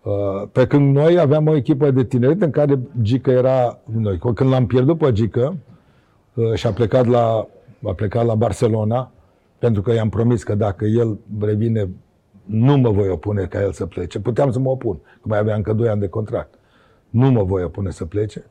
Uh, 0.03 0.47
Pe 0.51 0.67
când 0.67 0.95
noi 0.95 1.19
aveam 1.19 1.47
o 1.47 1.55
echipă 1.55 1.91
de 1.91 2.03
tineret 2.03 2.41
în 2.41 2.51
care 2.51 2.79
Gică 3.01 3.31
era 3.31 3.77
noi. 3.83 4.17
Când 4.17 4.49
l-am 4.49 4.65
pierdut 4.65 4.97
pe 4.97 5.11
Gică 5.11 5.57
uh, 6.33 6.53
și 6.53 6.67
a 6.67 6.71
plecat 6.71 7.05
la, 7.05 7.47
a 7.83 7.93
plecat 7.93 8.25
la 8.25 8.35
Barcelona, 8.35 9.11
pentru 9.59 9.81
că 9.81 9.93
i-am 9.93 10.09
promis 10.09 10.43
că 10.43 10.55
dacă 10.55 10.85
el 10.85 11.17
revine, 11.39 11.89
nu 12.49 12.77
mă 12.77 12.89
voi 12.89 13.09
opune 13.09 13.45
ca 13.45 13.61
el 13.61 13.71
să 13.71 13.85
plece. 13.85 14.19
Puteam 14.19 14.51
să 14.51 14.59
mă 14.59 14.69
opun, 14.69 14.95
că 14.95 15.21
mai 15.21 15.37
aveam 15.37 15.57
încă 15.57 15.73
2 15.73 15.89
ani 15.89 15.99
de 15.99 16.07
contract. 16.07 16.53
Nu 17.09 17.31
mă 17.31 17.43
voi 17.43 17.63
opune 17.63 17.89
să 17.89 18.05
plece. 18.05 18.45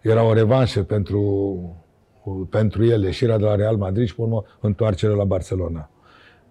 Era 0.00 0.22
o 0.22 0.32
revanșă 0.32 0.82
pentru, 0.82 1.60
pentru 2.50 2.84
el, 2.84 3.02
ieșirea 3.02 3.38
de 3.38 3.44
la 3.44 3.54
Real 3.54 3.76
Madrid 3.76 4.06
și, 4.06 4.14
pe 4.14 4.22
urmă, 4.22 4.44
întoarcerea 4.60 5.14
la 5.14 5.24
Barcelona. 5.24 5.90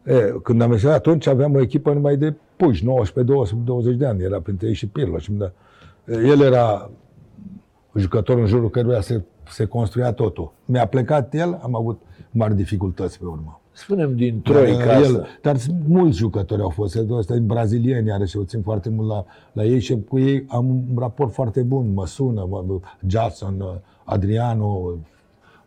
E, 0.03 0.13
când 0.43 0.61
am 0.61 0.71
ieșit 0.71 0.87
atunci 0.87 1.27
aveam 1.27 1.55
o 1.55 1.61
echipă 1.61 1.93
numai 1.93 2.17
de 2.17 2.33
puși, 2.55 2.85
19, 2.85 3.33
20, 3.33 3.57
20 3.63 3.95
de 3.95 4.05
ani, 4.05 4.23
era 4.23 4.41
printre 4.41 4.67
ei 4.67 4.73
și 4.73 4.87
Pirlo. 4.87 5.17
Și, 5.17 5.31
da, 5.31 5.51
el 6.05 6.41
era 6.41 6.89
jucător 7.95 8.37
în 8.37 8.45
jurul 8.45 8.69
căruia 8.69 9.01
se, 9.01 9.23
se 9.49 9.65
construia 9.65 10.13
totul. 10.13 10.51
Mi-a 10.65 10.85
plecat 10.85 11.33
el, 11.33 11.59
am 11.63 11.75
avut 11.75 12.01
mari 12.31 12.55
dificultăți 12.55 13.19
pe 13.19 13.25
urmă. 13.25 13.61
Spunem 13.79 14.15
din 14.15 14.41
troica 14.41 14.85
Dar, 14.85 14.95
asta. 14.95 15.07
el, 15.07 15.27
dar 15.41 15.57
sunt 15.57 15.81
mulți 15.87 16.17
jucători 16.17 16.61
au 16.61 16.69
fost, 16.69 16.99
ăsta 17.09 17.33
în 17.33 17.45
brazilieni, 17.45 18.11
are 18.11 18.25
și 18.25 18.37
eu 18.37 18.43
țin 18.43 18.61
foarte 18.61 18.89
mult 18.89 19.07
la, 19.07 19.25
la 19.53 19.63
ei 19.63 19.79
și 19.79 20.03
cu 20.07 20.19
ei 20.19 20.45
am 20.47 20.69
un 20.69 20.97
raport 20.97 21.33
foarte 21.33 21.61
bun, 21.61 21.93
mă 21.93 22.07
sună, 22.07 22.45
mă, 22.49 22.79
Jackson, 23.07 23.81
Adriano, 24.03 24.93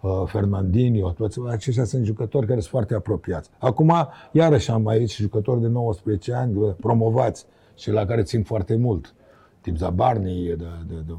uh, 0.01 0.23
Fernandinho, 0.27 1.11
toți 1.11 1.39
aceștia 1.49 1.85
sunt 1.85 2.05
jucători 2.05 2.47
care 2.47 2.59
sunt 2.59 2.71
foarte 2.71 2.95
apropiați. 2.95 3.51
Acum, 3.59 3.93
iarăși 4.33 4.71
am 4.71 4.87
aici 4.87 5.17
jucători 5.17 5.61
de 5.61 5.69
19 5.69 6.33
ani, 6.33 6.53
bă, 6.53 6.67
promovați 6.81 7.47
și 7.75 7.91
la 7.91 8.05
care 8.05 8.23
țin 8.23 8.43
foarte 8.43 8.77
mult. 8.77 9.15
Tip 9.61 9.77
Zabarni, 9.77 10.45
de, 10.45 10.55
de, 10.89 10.95
de, 11.07 11.15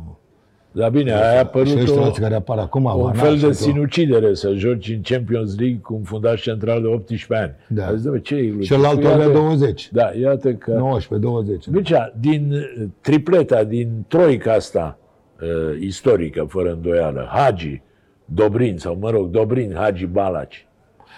Dar 0.76 0.90
bine, 0.90 1.12
a 1.14 1.32
și 1.32 1.38
apărut 1.38 1.78
ăștia 1.78 2.00
o, 2.00 2.04
alții 2.04 2.22
care 2.22 2.36
apar 2.36 2.58
acum, 2.58 2.84
un 2.86 3.02
Van 3.02 3.14
fel 3.14 3.22
de 3.22 3.28
Aert 3.28 3.40
și 3.40 3.46
tot. 3.46 3.54
sinucidere 3.74 4.34
să 4.34 4.54
joci 4.54 4.90
în 4.90 5.02
Champions 5.04 5.58
League 5.60 5.80
cu 5.82 5.94
un 5.94 6.04
fundaș 6.04 6.42
central 6.42 6.82
de 6.82 6.88
18 6.88 7.36
ani. 7.46 7.52
Da. 7.68 7.88
A 7.88 7.96
zis, 7.96 8.10
"Dom'le, 8.10 8.22
ce 8.22 8.36
e 8.36 8.42
Luciu?" 8.52 8.62
Celălalt 8.64 9.02
Iată- 9.04 9.14
avea 9.14 9.30
20. 9.30 9.90
Da, 9.92 10.12
iată 10.22 10.54
că... 10.54 10.72
19, 10.74 11.28
20. 11.30 11.68
Mircea, 11.68 12.14
din 12.20 12.52
uh, 12.54 12.86
tripleta, 13.02 13.64
din 13.64 13.90
troica 14.08 14.54
asta 14.54 14.98
uh, 15.42 15.48
istorică, 15.82 16.46
fără 16.50 16.72
îndoială, 16.72 17.28
Hagi, 17.32 17.82
Dobrin, 18.26 18.78
sau 18.78 18.98
mă 19.02 19.10
rog, 19.10 19.30
Dobrin, 19.30 19.74
Hagi, 19.76 20.06
Balaci. 20.06 20.68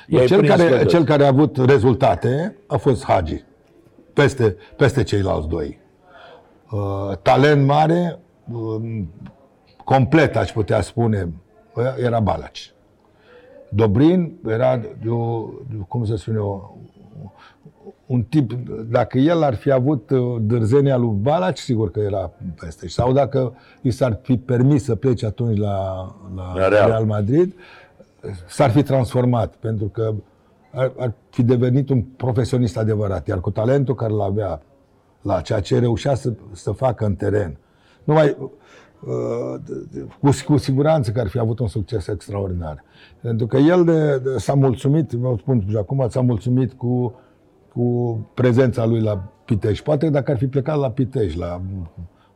I-ai 0.07 0.25
Cel 0.25 0.37
prins 0.37 0.55
pe 0.55 0.61
care, 0.63 0.77
toți. 0.77 0.95
cel 0.95 1.03
care 1.03 1.23
a 1.23 1.27
avut 1.27 1.57
rezultate 1.65 2.55
a 2.67 2.77
fost 2.77 3.03
Hagi, 3.05 3.43
peste, 4.13 4.55
peste 4.75 5.03
ceilalți 5.03 5.47
doi. 5.47 5.79
Uh, 6.71 7.17
talent 7.21 7.65
mare, 7.65 8.19
uh, 8.53 8.81
complet 9.85 10.35
aș 10.35 10.51
putea 10.51 10.81
spune, 10.81 11.33
era 11.97 12.19
Balaci. 12.19 12.73
Dobrin 13.69 14.39
era, 14.47 14.81
eu, 15.05 15.53
cum 15.87 16.05
să 16.05 16.15
spun 16.15 16.35
eu, 16.35 16.77
un 18.05 18.23
tip, 18.23 18.51
dacă 18.89 19.17
el 19.17 19.43
ar 19.43 19.55
fi 19.55 19.71
avut 19.71 20.09
uh, 20.09 20.35
dârzenia 20.41 20.97
lui 20.97 21.15
Balaci, 21.21 21.57
sigur 21.57 21.91
că 21.91 21.99
era 21.99 22.31
peste. 22.59 22.87
Sau 22.87 23.11
dacă 23.11 23.55
i 23.81 23.91
s-ar 23.91 24.19
fi 24.21 24.37
permis 24.37 24.83
să 24.83 24.95
plece 24.95 25.25
atunci 25.25 25.57
la, 25.57 26.07
la, 26.35 26.53
La 26.55 26.67
Real. 26.67 26.87
Real 26.87 27.05
Madrid, 27.05 27.53
s-ar 28.47 28.71
fi 28.71 28.83
transformat, 28.83 29.55
pentru 29.55 29.85
că 29.85 30.13
ar, 30.71 30.93
ar 30.97 31.13
fi 31.29 31.43
devenit 31.43 31.89
un 31.89 32.01
profesionist 32.01 32.77
adevărat, 32.77 33.27
iar 33.27 33.39
cu 33.39 33.51
talentul 33.51 33.95
care 33.95 34.13
l-avea, 34.13 34.61
la 35.21 35.41
ceea 35.41 35.59
ce 35.59 35.79
reușea 35.79 36.15
să, 36.15 36.33
să 36.51 36.71
facă 36.71 37.05
în 37.05 37.15
teren, 37.15 37.57
numai 38.03 38.35
uh, 38.39 38.49
cu, 40.19 40.29
cu 40.45 40.57
siguranță 40.57 41.11
că 41.11 41.19
ar 41.19 41.27
fi 41.27 41.39
avut 41.39 41.59
un 41.59 41.67
succes 41.67 42.07
extraordinar. 42.07 42.83
Pentru 43.21 43.47
că 43.47 43.57
el 43.57 43.83
de, 43.83 44.17
de, 44.17 44.37
s-a 44.37 44.53
mulțumit, 44.53 45.11
vă 45.11 45.35
spun 45.39 45.65
și 45.69 45.75
acum, 45.75 46.05
s-a 46.09 46.21
mulțumit 46.21 46.73
cu, 46.73 47.19
cu 47.73 48.17
prezența 48.33 48.85
lui 48.85 49.01
la 49.01 49.23
Pitești. 49.45 49.83
Poate 49.83 50.09
dacă 50.09 50.31
ar 50.31 50.37
fi 50.37 50.47
plecat 50.47 50.77
la 50.77 50.91
Pitești, 50.91 51.39
la 51.39 51.61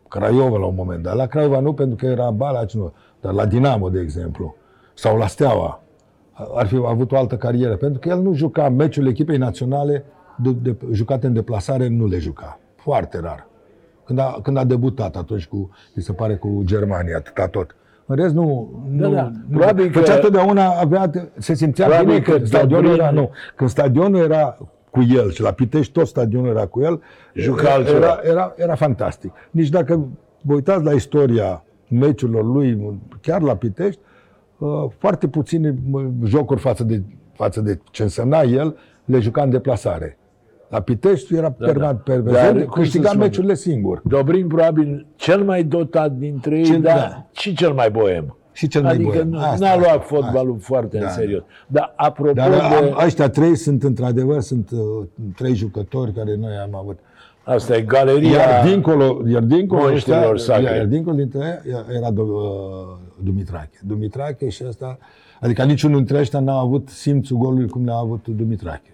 Craiova 0.08 0.58
la 0.58 0.66
un 0.66 0.76
moment 0.76 1.04
dat. 1.04 1.16
La 1.16 1.26
Craiova 1.26 1.60
nu, 1.60 1.74
pentru 1.74 1.96
că 1.96 2.06
era 2.06 2.32
Balaci, 2.32 2.74
nu. 2.74 2.94
Dar 3.22 3.34
la 3.34 3.46
Dinamo, 3.46 3.90
de 3.90 4.00
exemplu, 4.00 4.56
sau 4.94 5.18
la 5.18 5.28
Steaua, 5.28 5.84
ar 6.56 6.68
fi 6.68 6.76
avut 6.76 7.12
o 7.12 7.18
altă 7.18 7.38
carieră. 7.38 7.76
Pentru 7.76 8.00
că 8.00 8.10
el 8.10 8.22
nu 8.22 8.34
juca 8.34 8.70
meciul 8.70 9.08
echipei 9.08 9.38
naționale 9.38 10.06
de, 10.38 10.52
de, 10.52 10.76
jucate 10.92 11.28
în 11.28 11.34
deplasare 11.34 11.88
nu 11.88 12.08
le 12.08 12.18
juca. 12.18 12.60
Foarte 12.76 13.20
rar. 13.20 13.49
Când 14.10 14.22
a, 14.22 14.40
când 14.44 14.58
a 14.58 14.64
debutat 14.64 15.16
atunci 15.16 15.48
cu, 15.48 15.70
mi 15.96 16.04
se 16.04 16.14
pare, 16.14 16.36
cu 16.36 16.62
Germania, 16.66 17.18
atâta 17.18 17.48
tot. 17.48 17.76
În 18.06 18.16
rest, 18.16 18.34
nu, 18.34 18.70
Da, 18.92 19.08
nu, 19.08 19.14
da. 19.14 19.32
nu 19.50 19.58
Probabil 19.58 19.92
făcea 19.92 20.14
că- 20.14 20.20
totdeauna, 20.20 20.68
avea, 20.70 21.12
se 21.38 21.54
simțea 21.54 21.86
Probabil 21.88 22.08
bine 22.14 22.20
că 22.22 22.32
că 22.38 22.46
stadionul 22.46 22.84
Dobrin- 22.92 23.00
era, 23.00 23.12
nu, 23.12 23.30
când 23.56 23.70
stadionul 23.70 24.20
era 24.22 24.58
cu 24.92 25.02
el 25.10 25.32
și 25.32 25.42
la 25.42 25.52
Pitești 25.52 25.92
tot 25.94 26.08
stadionul 26.08 26.50
era 26.50 26.66
cu 26.66 26.82
el, 26.82 27.02
Juca 27.34 27.62
era, 27.62 27.74
altceva. 27.74 27.98
era, 27.98 28.20
era, 28.24 28.54
era 28.58 28.76
fantastic. 28.76 29.32
Nici 29.52 29.70
dacă 29.70 30.08
vă 30.42 30.54
uitați 30.54 30.84
la 30.84 30.92
istoria 30.92 31.64
meciurilor 31.88 32.44
lui, 32.46 33.00
chiar 33.22 33.42
la 33.42 33.56
Pitești, 33.56 34.00
uh, 34.58 34.70
foarte 34.98 35.28
puține 35.28 35.76
mă, 35.90 36.04
jocuri 36.26 36.60
față 36.60 36.84
de, 36.84 37.02
față 37.34 37.62
de 37.62 37.80
ce 37.92 38.04
însemna 38.04 38.42
el, 38.42 38.78
le 39.06 39.20
juca 39.20 39.42
în 39.42 39.50
deplasare. 39.50 40.18
La 40.70 40.80
Pitești 40.80 41.36
era 41.36 41.56
da, 41.58 41.66
permanent, 41.66 42.02
Dar, 42.06 42.22
permanent, 42.22 42.54
cum 42.66 42.74
să 42.74 42.80
câștiga 42.80 43.08
spun? 43.08 43.20
meciurile 43.20 43.54
singur. 43.56 44.02
Dobrin 44.04 44.48
probabil 44.48 45.06
cel 45.16 45.44
mai 45.44 45.64
dotat 45.64 46.12
dintre 46.12 46.58
ei, 46.58 46.64
Cel- 46.64 46.82
dar 46.82 46.98
da. 46.98 47.26
și 47.32 47.54
cel 47.56 47.74
mai 47.74 47.90
boem. 47.92 48.34
Și 48.52 48.68
cel 48.68 48.82
mai 48.82 48.94
adică 48.94 49.10
boem. 49.14 49.28
nu- 49.30 49.38
Asta, 49.40 49.66
n-a 49.66 49.76
luat 49.78 49.90
asta, 49.90 50.00
fotbalul 50.16 50.54
asta. 50.56 50.66
foarte 50.68 50.98
în 50.98 51.04
Da, 51.04 51.10
serios. 51.10 51.42
Dar 51.68 51.94
apropo 51.96 52.34
Dar 52.34 52.50
de... 52.50 52.56
am, 52.56 52.98
ăștia 53.06 53.30
trei 53.30 53.56
sunt 53.56 53.84
într-adevăr, 53.84 54.42
sunt 54.42 54.70
uh, 54.72 54.80
trei 55.36 55.56
jucători 55.56 56.14
care 56.14 56.36
noi 56.36 56.54
am 56.64 56.76
avut. 56.76 57.00
Asta 57.44 57.76
e 57.76 57.82
galeria... 57.82 58.30
Iar 58.30 58.66
dincolo, 58.68 59.22
iar 59.28 59.42
dincolo, 59.42 59.82
Monștrilor 59.82 60.34
ăștia, 60.34 60.54
sacre. 60.56 60.76
iar 60.76 60.86
dincolo 60.86 61.16
dintre 61.16 61.62
ei 61.66 61.96
era 61.98 62.12
Do- 62.14 62.18
uh, 62.18 62.98
Dumitrache. 63.24 63.78
Dumitrache 63.88 64.50
și 64.50 64.64
ăsta, 64.68 64.98
adică 65.40 65.64
niciunul 65.64 65.98
dintre 65.98 66.18
ăștia 66.20 66.40
n-a 66.40 66.60
avut 66.60 66.90
simțul 66.90 67.38
golului 67.38 67.68
cum 67.68 67.86
l-a 67.86 67.96
avut 67.98 68.28
Dumitrache. 68.28 68.94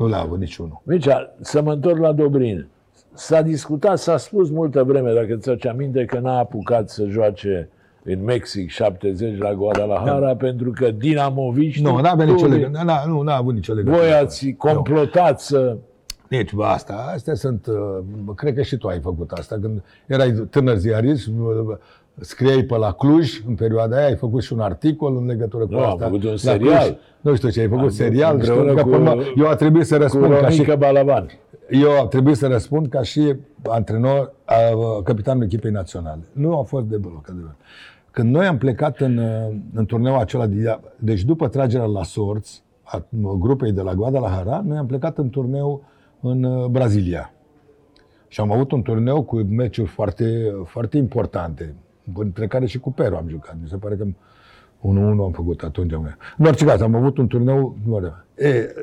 Nu 0.00 0.08
l-a 0.08 0.20
avut 0.20 0.38
niciunul. 0.38 0.80
Mircea, 0.84 1.32
să 1.40 1.62
mă 1.62 1.72
întorc 1.72 1.98
la 1.98 2.12
Dobrin. 2.12 2.66
S-a 3.14 3.42
discutat, 3.42 3.98
s-a 3.98 4.16
spus 4.16 4.50
multă 4.50 4.82
vreme, 4.82 5.12
dacă 5.12 5.34
ți-aduce 5.34 5.68
aminte, 5.68 6.04
că 6.04 6.18
n-a 6.18 6.38
apucat 6.38 6.88
să 6.88 7.04
joace 7.08 7.68
în 8.04 8.24
Mexic 8.24 8.70
70 8.70 9.38
la 9.38 9.54
Guadalajara, 9.54 10.26
da. 10.26 10.36
pentru 10.36 10.70
că 10.70 10.90
Dinamovici... 10.90 11.80
Nu, 11.80 12.00
n-a 12.00 12.10
avut 12.10 12.24
nicio 12.24 12.46
legătură. 12.46 12.82
N-a, 12.82 13.04
nu, 13.06 13.22
n-a 13.22 13.36
avut 13.36 13.54
nicio 13.54 13.72
legătură. 13.72 14.02
Voi 14.02 14.12
ați 14.12 14.50
complotat 14.50 15.40
să... 15.40 15.76
Deci, 16.28 16.52
bă, 16.52 16.64
asta, 16.64 17.10
astea 17.14 17.34
sunt, 17.34 17.66
uh, 17.66 18.34
cred 18.36 18.54
că 18.54 18.62
și 18.62 18.76
tu 18.76 18.88
ai 18.88 19.00
făcut 19.00 19.30
asta, 19.30 19.58
când 19.60 19.82
erai 20.06 20.30
tânăr 20.50 20.76
ziarist, 20.76 21.26
uh, 21.26 21.76
scriei 22.20 22.64
pe 22.64 22.76
la 22.76 22.92
Cluj, 22.92 23.42
în 23.46 23.54
perioada 23.54 23.96
aia, 23.96 24.06
ai 24.06 24.16
făcut 24.16 24.42
și 24.42 24.52
un 24.52 24.60
articol 24.60 25.16
în 25.16 25.26
legătură 25.26 25.64
cu 25.66 25.72
Nu, 25.72 25.78
am 25.78 25.90
asta. 25.90 26.04
făcut 26.04 26.22
un 26.24 26.30
La 26.30 26.36
serial. 26.36 26.82
Cluj. 26.84 26.96
Nu 27.20 27.34
știu 27.34 27.48
ce, 27.48 27.60
ai 27.60 27.68
făcut 27.68 27.92
serial, 27.92 28.34
împreună 28.34 28.62
știu 28.70 28.74
că 28.74 28.82
cu- 28.82 28.88
până, 28.88 29.14
eu 29.36 29.48
a 29.48 29.54
trebuit 29.54 29.86
să 29.86 29.96
Cu 29.96 30.02
răspund 30.02 30.32
ca 30.32 30.48
și, 30.48 30.56
Romica 30.56 30.76
Balaban. 30.76 31.26
eu 31.70 31.90
a 32.02 32.06
trebuit 32.06 32.36
să 32.36 32.46
răspund 32.46 32.86
ca 32.88 33.02
și 33.02 33.34
antrenor, 33.68 34.32
a, 34.44 34.54
capitanul 35.04 35.42
echipei 35.42 35.70
naționale. 35.70 36.20
Nu 36.32 36.58
a 36.58 36.62
fost 36.62 36.84
de 36.84 36.96
bloc, 36.96 37.26
adevăr. 37.30 37.54
Când 38.10 38.34
noi 38.34 38.46
am 38.46 38.58
plecat 38.58 38.98
în, 39.00 39.16
uh, 39.16 39.56
în 39.74 39.86
turneul 39.86 40.18
acela, 40.18 40.46
de, 40.46 40.78
deci 40.96 41.22
după 41.22 41.48
tragerea 41.48 41.86
la 41.86 42.02
sorți 42.02 42.62
a 42.82 43.02
grupei 43.38 43.72
de 43.72 43.80
la 43.82 43.94
Guadalajara, 43.94 44.62
noi 44.66 44.76
am 44.78 44.86
plecat 44.86 45.18
în 45.18 45.30
turneu 45.30 45.82
în 46.20 46.42
uh, 46.42 46.66
Brazilia. 46.66 47.32
Și 48.28 48.40
am 48.40 48.52
avut 48.52 48.72
un 48.72 48.82
turneu 48.82 49.22
cu 49.22 49.36
meciuri 49.36 49.88
foarte, 49.88 50.54
foarte 50.64 50.96
importante, 50.96 51.74
între 52.14 52.46
care 52.46 52.66
și 52.66 52.78
cu 52.78 52.92
Peru 52.92 53.16
am 53.16 53.28
jucat. 53.28 53.56
Mi 53.62 53.68
se 53.68 53.76
pare 53.76 53.96
că 53.96 54.04
1-1 54.04 54.12
am 55.24 55.30
făcut 55.34 55.62
atunci. 55.62 55.92
În 56.38 56.46
orice 56.46 56.64
caz, 56.64 56.80
am 56.80 56.94
avut 56.94 57.18
un 57.18 57.26
turneu... 57.26 57.76
E, 58.34 58.74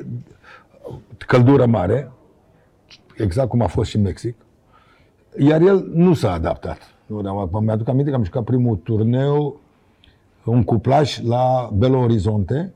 căldură 1.26 1.66
mare, 1.66 2.10
exact 3.16 3.48
cum 3.48 3.60
a 3.62 3.66
fost 3.66 3.90
și 3.90 3.96
în 3.96 4.02
Mexic, 4.02 4.36
iar 5.38 5.60
el 5.60 5.90
nu 5.92 6.14
s-a 6.14 6.32
adaptat. 6.32 6.78
Nu, 7.06 7.22
dar 7.22 7.32
mă- 7.32 7.60
Mi-aduc 7.60 7.88
aminte 7.88 8.10
că 8.10 8.16
am 8.16 8.24
jucat 8.24 8.44
primul 8.44 8.76
turneu, 8.76 9.60
un 10.44 10.62
cuplaj 10.64 11.20
la 11.22 11.70
Belo 11.74 11.98
Horizonte, 11.98 12.72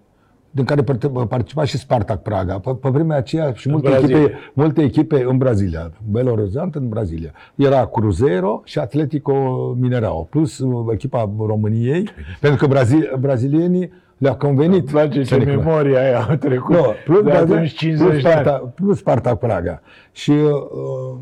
din 0.54 0.64
care 0.64 0.82
parte- 0.82 1.08
participa 1.08 1.64
și 1.64 1.78
Spartak 1.78 2.22
Praga. 2.22 2.58
Pe, 2.58 2.70
pe 2.80 2.88
vremea 2.88 3.16
aceea 3.16 3.52
și 3.52 3.70
multe 3.70 3.88
Brazilia. 3.88 4.18
echipe, 4.18 4.38
multe 4.52 4.82
echipe 4.82 5.24
în 5.28 5.38
Brazilia. 5.38 5.92
Belo 6.10 6.30
Horizonte 6.30 6.78
în 6.78 6.88
Brazilia. 6.88 7.32
Era 7.54 7.86
Cruzeiro 7.86 8.60
și 8.64 8.78
Atletico 8.78 9.32
Mineirão, 9.80 10.28
plus 10.30 10.58
uh, 10.58 10.86
echipa 10.92 11.30
României, 11.46 12.08
pentru 12.40 12.58
că 12.58 12.66
brazil, 12.66 13.16
brazilienii 13.20 13.92
le-a 14.18 14.36
convenit. 14.36 14.80
Îmi 14.80 14.88
place 14.88 15.22
să 15.24 15.34
ce 15.34 15.36
reclame. 15.36 15.62
memoria 15.62 16.00
aia 16.00 16.26
a 16.30 16.36
trecut. 16.36 16.74
Nu, 16.74 16.84
plus, 17.04 17.22
de 17.22 17.30
Brazil, 17.30 17.52
atunci 17.54 17.72
50 17.72 18.08
plus, 18.08 18.22
de 18.22 18.28
ani. 18.28 18.40
Sparta, 18.40 18.72
plus 18.74 18.98
Sparta 18.98 19.34
Praga. 19.34 19.80
Și, 20.12 20.30
uh, 20.30 21.18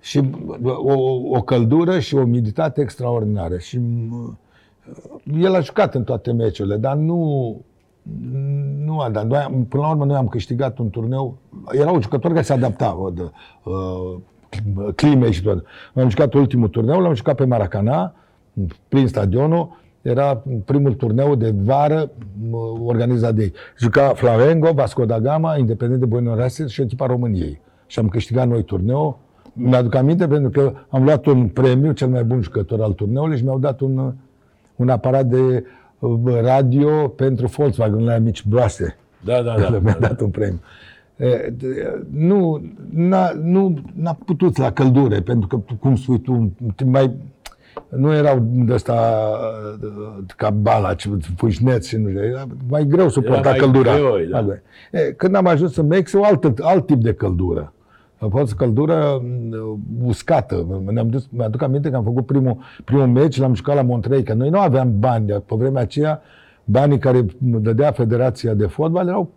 și 0.00 0.18
uh, 0.18 0.76
o, 0.76 0.98
o 1.36 1.42
căldură 1.42 1.98
și 1.98 2.14
o 2.14 2.20
umiditate 2.20 2.80
extraordinară. 2.80 3.58
Și 3.58 3.76
uh, 3.76 4.32
el 5.40 5.54
a 5.54 5.60
jucat 5.60 5.94
în 5.94 6.04
toate 6.04 6.32
meciurile, 6.32 6.76
dar 6.76 6.96
nu, 6.96 7.60
nu 8.84 9.00
a 9.00 9.08
dat. 9.10 9.26
Noi, 9.26 9.38
am- 9.38 9.64
până 9.64 9.82
la 9.82 9.90
urmă, 9.90 10.04
noi 10.04 10.16
am 10.16 10.28
câștigat 10.28 10.78
un 10.78 10.90
turneu. 10.90 11.36
Erau 11.70 12.02
jucători 12.02 12.32
care 12.32 12.44
se 12.44 12.52
adaptau 12.52 13.10
de, 13.10 13.22
uh, 13.64 14.16
climei 14.94 15.32
și 15.32 15.42
tot. 15.42 15.64
Am 15.94 16.08
jucat 16.08 16.34
ultimul 16.34 16.68
turneu, 16.68 17.00
l-am 17.00 17.14
jucat 17.14 17.34
pe 17.34 17.44
Maracana, 17.44 18.14
prin 18.88 19.06
stadionul. 19.06 19.82
Era 20.02 20.42
primul 20.64 20.94
turneu 20.94 21.34
de 21.34 21.54
vară 21.62 22.10
mă, 22.50 22.56
organizat 22.84 23.34
de 23.34 23.42
ei. 23.42 23.52
Juca 23.78 24.08
Flamengo, 24.08 24.72
Vasco 24.72 25.04
da 25.04 25.20
Gama, 25.20 25.56
Independent 25.56 26.00
de 26.00 26.06
Buenos 26.06 26.38
Aires 26.38 26.68
și 26.68 26.80
echipa 26.82 27.06
României. 27.06 27.60
Și 27.86 27.98
am 27.98 28.08
câștigat 28.08 28.48
noi 28.48 28.62
turneul. 28.62 29.16
Mi-aduc 29.52 29.94
aminte 29.94 30.26
pentru 30.28 30.50
că 30.50 30.72
am 30.88 31.04
luat 31.04 31.26
un 31.26 31.48
premiu, 31.48 31.92
cel 31.92 32.08
mai 32.08 32.24
bun 32.24 32.42
jucător 32.42 32.82
al 32.82 32.92
turneului 32.92 33.36
și 33.36 33.44
mi-au 33.44 33.58
dat 33.58 33.80
un, 33.80 34.14
un 34.76 34.88
aparat 34.88 35.26
de 35.26 35.64
uh, 35.98 36.20
radio 36.42 37.08
pentru 37.08 37.46
Volkswagen, 37.46 38.04
la 38.04 38.18
mici 38.18 38.44
broase. 38.46 38.96
Da, 39.24 39.42
da, 39.42 39.54
da. 39.70 39.78
Mi-a 39.82 39.96
dat 40.00 40.20
un 40.20 40.30
premiu. 40.30 40.60
E, 41.16 41.52
de- 41.56 42.04
Nu, 42.10 42.62
n-a, 42.90 43.30
nu 43.42 43.78
n-a 43.94 44.18
putut 44.24 44.56
la 44.56 44.72
căldure, 44.72 45.20
pentru 45.20 45.46
că, 45.48 45.74
cum 45.80 45.96
spui 45.96 46.20
tu, 46.20 46.52
mai, 46.84 47.10
nu 47.88 48.12
erau 48.12 48.46
de 48.50 48.72
ăsta 48.72 49.28
ca 50.36 50.50
bala, 50.50 50.94
fușneți 51.36 51.88
și 51.88 51.96
nu 51.96 52.08
știu, 52.08 52.24
era 52.24 52.46
mai 52.68 52.86
greu 52.86 53.08
suporta 53.08 53.48
mai 53.48 53.58
căldura. 53.58 53.92
greoi, 53.94 54.26
da. 54.26 54.46
E, 54.92 55.12
când 55.12 55.34
am 55.34 55.46
ajuns 55.46 55.76
în 55.76 55.86
Mexic, 55.86 56.20
o 56.20 56.24
altă, 56.24 56.54
alt 56.60 56.86
tip 56.86 57.02
de 57.02 57.14
căldură. 57.14 57.72
A 58.24 58.28
fost 58.30 58.54
căldură 58.54 59.22
m, 59.22 60.06
uscată. 60.06 60.82
Ne-am 60.92 61.08
dus, 61.08 61.28
mi-aduc 61.30 61.62
aminte 61.62 61.90
că 61.90 61.96
am 61.96 62.04
făcut 62.04 62.26
primul, 62.26 62.56
primul 62.84 63.06
meci, 63.06 63.38
l-am 63.38 63.54
jucat 63.54 63.74
la 63.74 63.82
Montrei, 63.82 64.22
că 64.22 64.34
noi 64.34 64.48
nu 64.48 64.58
aveam 64.58 64.98
bani. 64.98 65.26
Pe 65.26 65.54
vremea 65.56 65.82
aceea, 65.82 66.20
banii 66.64 66.98
care 66.98 67.24
dădea 67.38 67.90
Federația 67.90 68.54
de 68.54 68.66
Fotbal 68.66 69.08
erau 69.08 69.30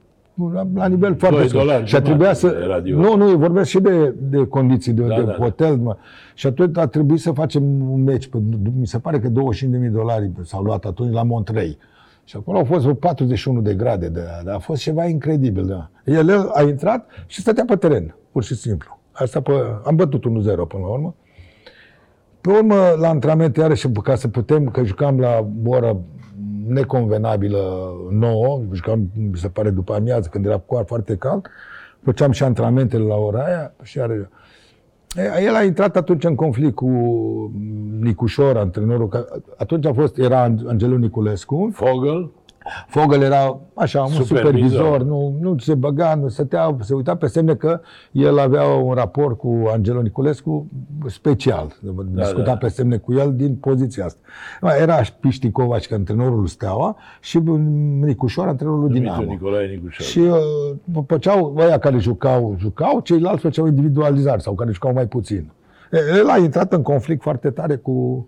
la 0.76 0.88
nivel 0.88 1.16
foarte 1.16 1.38
Doi 1.38 1.48
sus. 1.50 1.60
dolari 1.60 1.86
Și 1.86 1.96
a 1.96 2.02
trebuit 2.02 2.22
jumate 2.38 2.40
să... 2.40 2.60
era 2.64 2.80
de 2.80 2.92
Nu, 2.92 3.16
nu, 3.16 3.38
vorbesc 3.38 3.70
și 3.70 3.80
de, 3.80 4.14
de 4.30 4.48
condiții, 4.48 4.94
de, 4.94 5.02
Da, 5.02 5.16
de 5.16 5.22
da, 5.22 5.28
da. 5.28 5.34
hotel. 5.34 5.76
Mă. 5.76 5.98
Și 6.34 6.48
atunci 6.48 6.78
a 6.78 6.88
trebuit 6.88 7.20
să 7.20 7.32
facem 7.32 7.64
un 7.92 8.04
meci. 8.04 8.28
Pe, 8.28 8.38
mi 8.80 8.88
se 8.88 9.00
pare 9.00 9.20
că 9.20 9.28
25.000 9.30 9.34
de 9.70 9.88
dolari 9.88 10.32
s-au 10.44 10.64
luat 10.64 10.86
atunci 10.86 11.14
la 11.14 11.24
Montrei. 11.24 11.78
Și 12.24 12.36
acolo 12.40 12.58
au 12.58 12.64
fost 12.64 12.82
vreo 12.82 12.94
41 12.94 13.62
de 13.62 13.74
grade. 13.74 14.08
De, 14.10 14.22
de, 14.44 14.52
a 14.52 14.58
fost 14.60 14.82
ceva 14.82 15.06
incredibil. 15.06 15.66
Da. 15.66 15.90
El 16.06 16.50
a 16.54 16.62
intrat 16.62 17.10
și 17.26 17.42
stătea 17.42 17.64
pe 17.68 17.76
teren, 17.76 18.16
pur 18.38 18.46
și 18.46 18.56
simplu. 18.56 19.00
Asta 19.12 19.42
pe, 19.42 19.52
am 19.84 19.96
bătut 19.96 20.24
1-0 20.24 20.26
până 20.44 20.84
la 20.84 20.88
urmă. 20.88 21.16
Pe 22.42 22.50
urmă, 22.50 22.76
la 23.00 23.10
antrenament, 23.10 23.58
iarăși, 23.58 23.90
ca 23.92 24.16
să 24.16 24.28
putem, 24.28 24.70
că 24.70 24.84
jucam 24.84 25.20
la 25.20 25.48
o 25.66 25.70
oră 25.70 26.02
neconvenabilă 26.68 27.94
nouă, 28.10 28.62
jucam, 28.72 29.10
mi 29.14 29.38
se 29.38 29.48
pare, 29.48 29.70
după 29.70 29.94
amiază, 29.94 30.30
când 30.32 30.46
era 30.46 30.58
cu 30.58 30.84
foarte 30.86 31.16
cald, 31.16 31.48
făceam 32.04 32.32
și 32.32 32.44
antrenamentele 32.44 33.04
la 33.04 33.16
ora 33.16 33.44
aia 33.44 33.74
și 33.84 33.98
iar, 33.98 34.30
E, 35.16 35.42
el 35.44 35.56
a 35.56 35.64
intrat 35.64 35.96
atunci 35.96 36.24
în 36.24 36.36
conflict 36.36 36.76
cu 36.76 36.90
Nicușor, 38.00 38.58
antrenorul, 38.58 39.08
că 39.08 39.26
atunci 39.58 39.86
a 39.86 39.94
fost, 39.94 40.18
era 40.18 40.42
Angelu 40.42 40.98
Niculescu, 40.98 41.70
Fogel, 41.74 42.32
Fogel 42.88 43.22
era 43.22 43.60
așa, 43.74 44.02
un 44.02 44.08
Supervizor. 44.08 44.38
supervizor, 44.38 45.04
nu, 45.04 45.38
nu 45.42 45.58
se 45.58 45.76
băga, 45.76 46.16
nu 46.16 46.28
stătea, 46.28 46.76
se 46.80 46.94
uita 46.94 47.16
pe 47.16 47.28
semne 47.28 47.56
că 47.56 47.82
el 48.12 48.40
avea 48.40 48.64
un 48.64 48.94
raport 48.94 49.38
cu 49.38 49.70
Angelo 49.74 50.02
Niculescu 50.02 50.68
special. 51.06 51.76
Discuta 52.12 52.44
da. 52.44 52.58
pe 52.58 52.68
semne 52.68 52.98
cu 52.98 53.14
el 53.14 53.36
din 53.36 53.56
poziția 53.56 54.06
asta. 54.06 54.20
Era 54.82 55.02
Piști 55.20 55.52
Covaci, 55.52 55.92
antrenorul 55.92 56.48
Steaua, 56.48 56.98
și 57.22 57.40
Nicușor, 58.02 58.48
antrenorul 58.48 58.80
Dumitru 58.80 59.02
Dinamo. 59.02 59.32
Nicolae 59.32 59.68
Nicușor. 59.68 60.06
Și 60.06 60.20
uh, 60.20 61.04
făceau, 61.08 61.56
ăia 61.58 61.78
care 61.78 61.98
jucau, 61.98 62.56
jucau, 62.60 63.00
ceilalți 63.00 63.42
făceau 63.42 63.68
individualizare 63.68 64.40
sau 64.40 64.54
care 64.54 64.72
jucau 64.72 64.94
mai 64.94 65.08
puțin. 65.08 65.52
E, 65.92 65.98
El 66.18 66.30
a 66.30 66.38
intrat 66.38 66.74
în 66.74 66.82
conflict 66.82 67.22
foarte 67.22 67.50
tare 67.50 67.76
cu, 67.76 68.28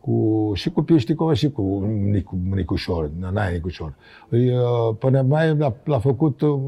cu 0.00 0.50
și 0.54 0.70
cu 0.70 0.82
Pieșticova 0.82 1.32
și 1.32 1.50
cu 1.50 1.62
Nicu, 2.10 2.38
Nicușor, 2.54 3.10
Naia 3.32 3.50
Nicușor. 3.50 3.94
Îi, 4.28 4.56
uh, 4.56 4.96
Până 4.98 5.22
mai 5.22 5.56
l-a, 5.56 5.74
l-a 5.84 5.98
făcut 5.98 6.40
uh, 6.40 6.58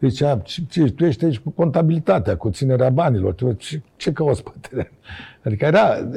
Zicea, 0.00 0.36
ce, 0.36 0.62
ce, 0.68 0.92
tu 0.92 1.04
ești 1.04 1.24
aici 1.24 1.38
cu 1.38 1.50
contabilitatea, 1.50 2.36
cu 2.36 2.50
ținerea 2.50 2.90
banilor, 2.90 3.32
tu, 3.32 3.52
ce, 3.52 3.80
ce 3.96 4.12
cauți 4.12 4.42
pe 4.42 4.50
teren? 4.60 4.90
Adică 5.44 5.64
era, 5.64 6.08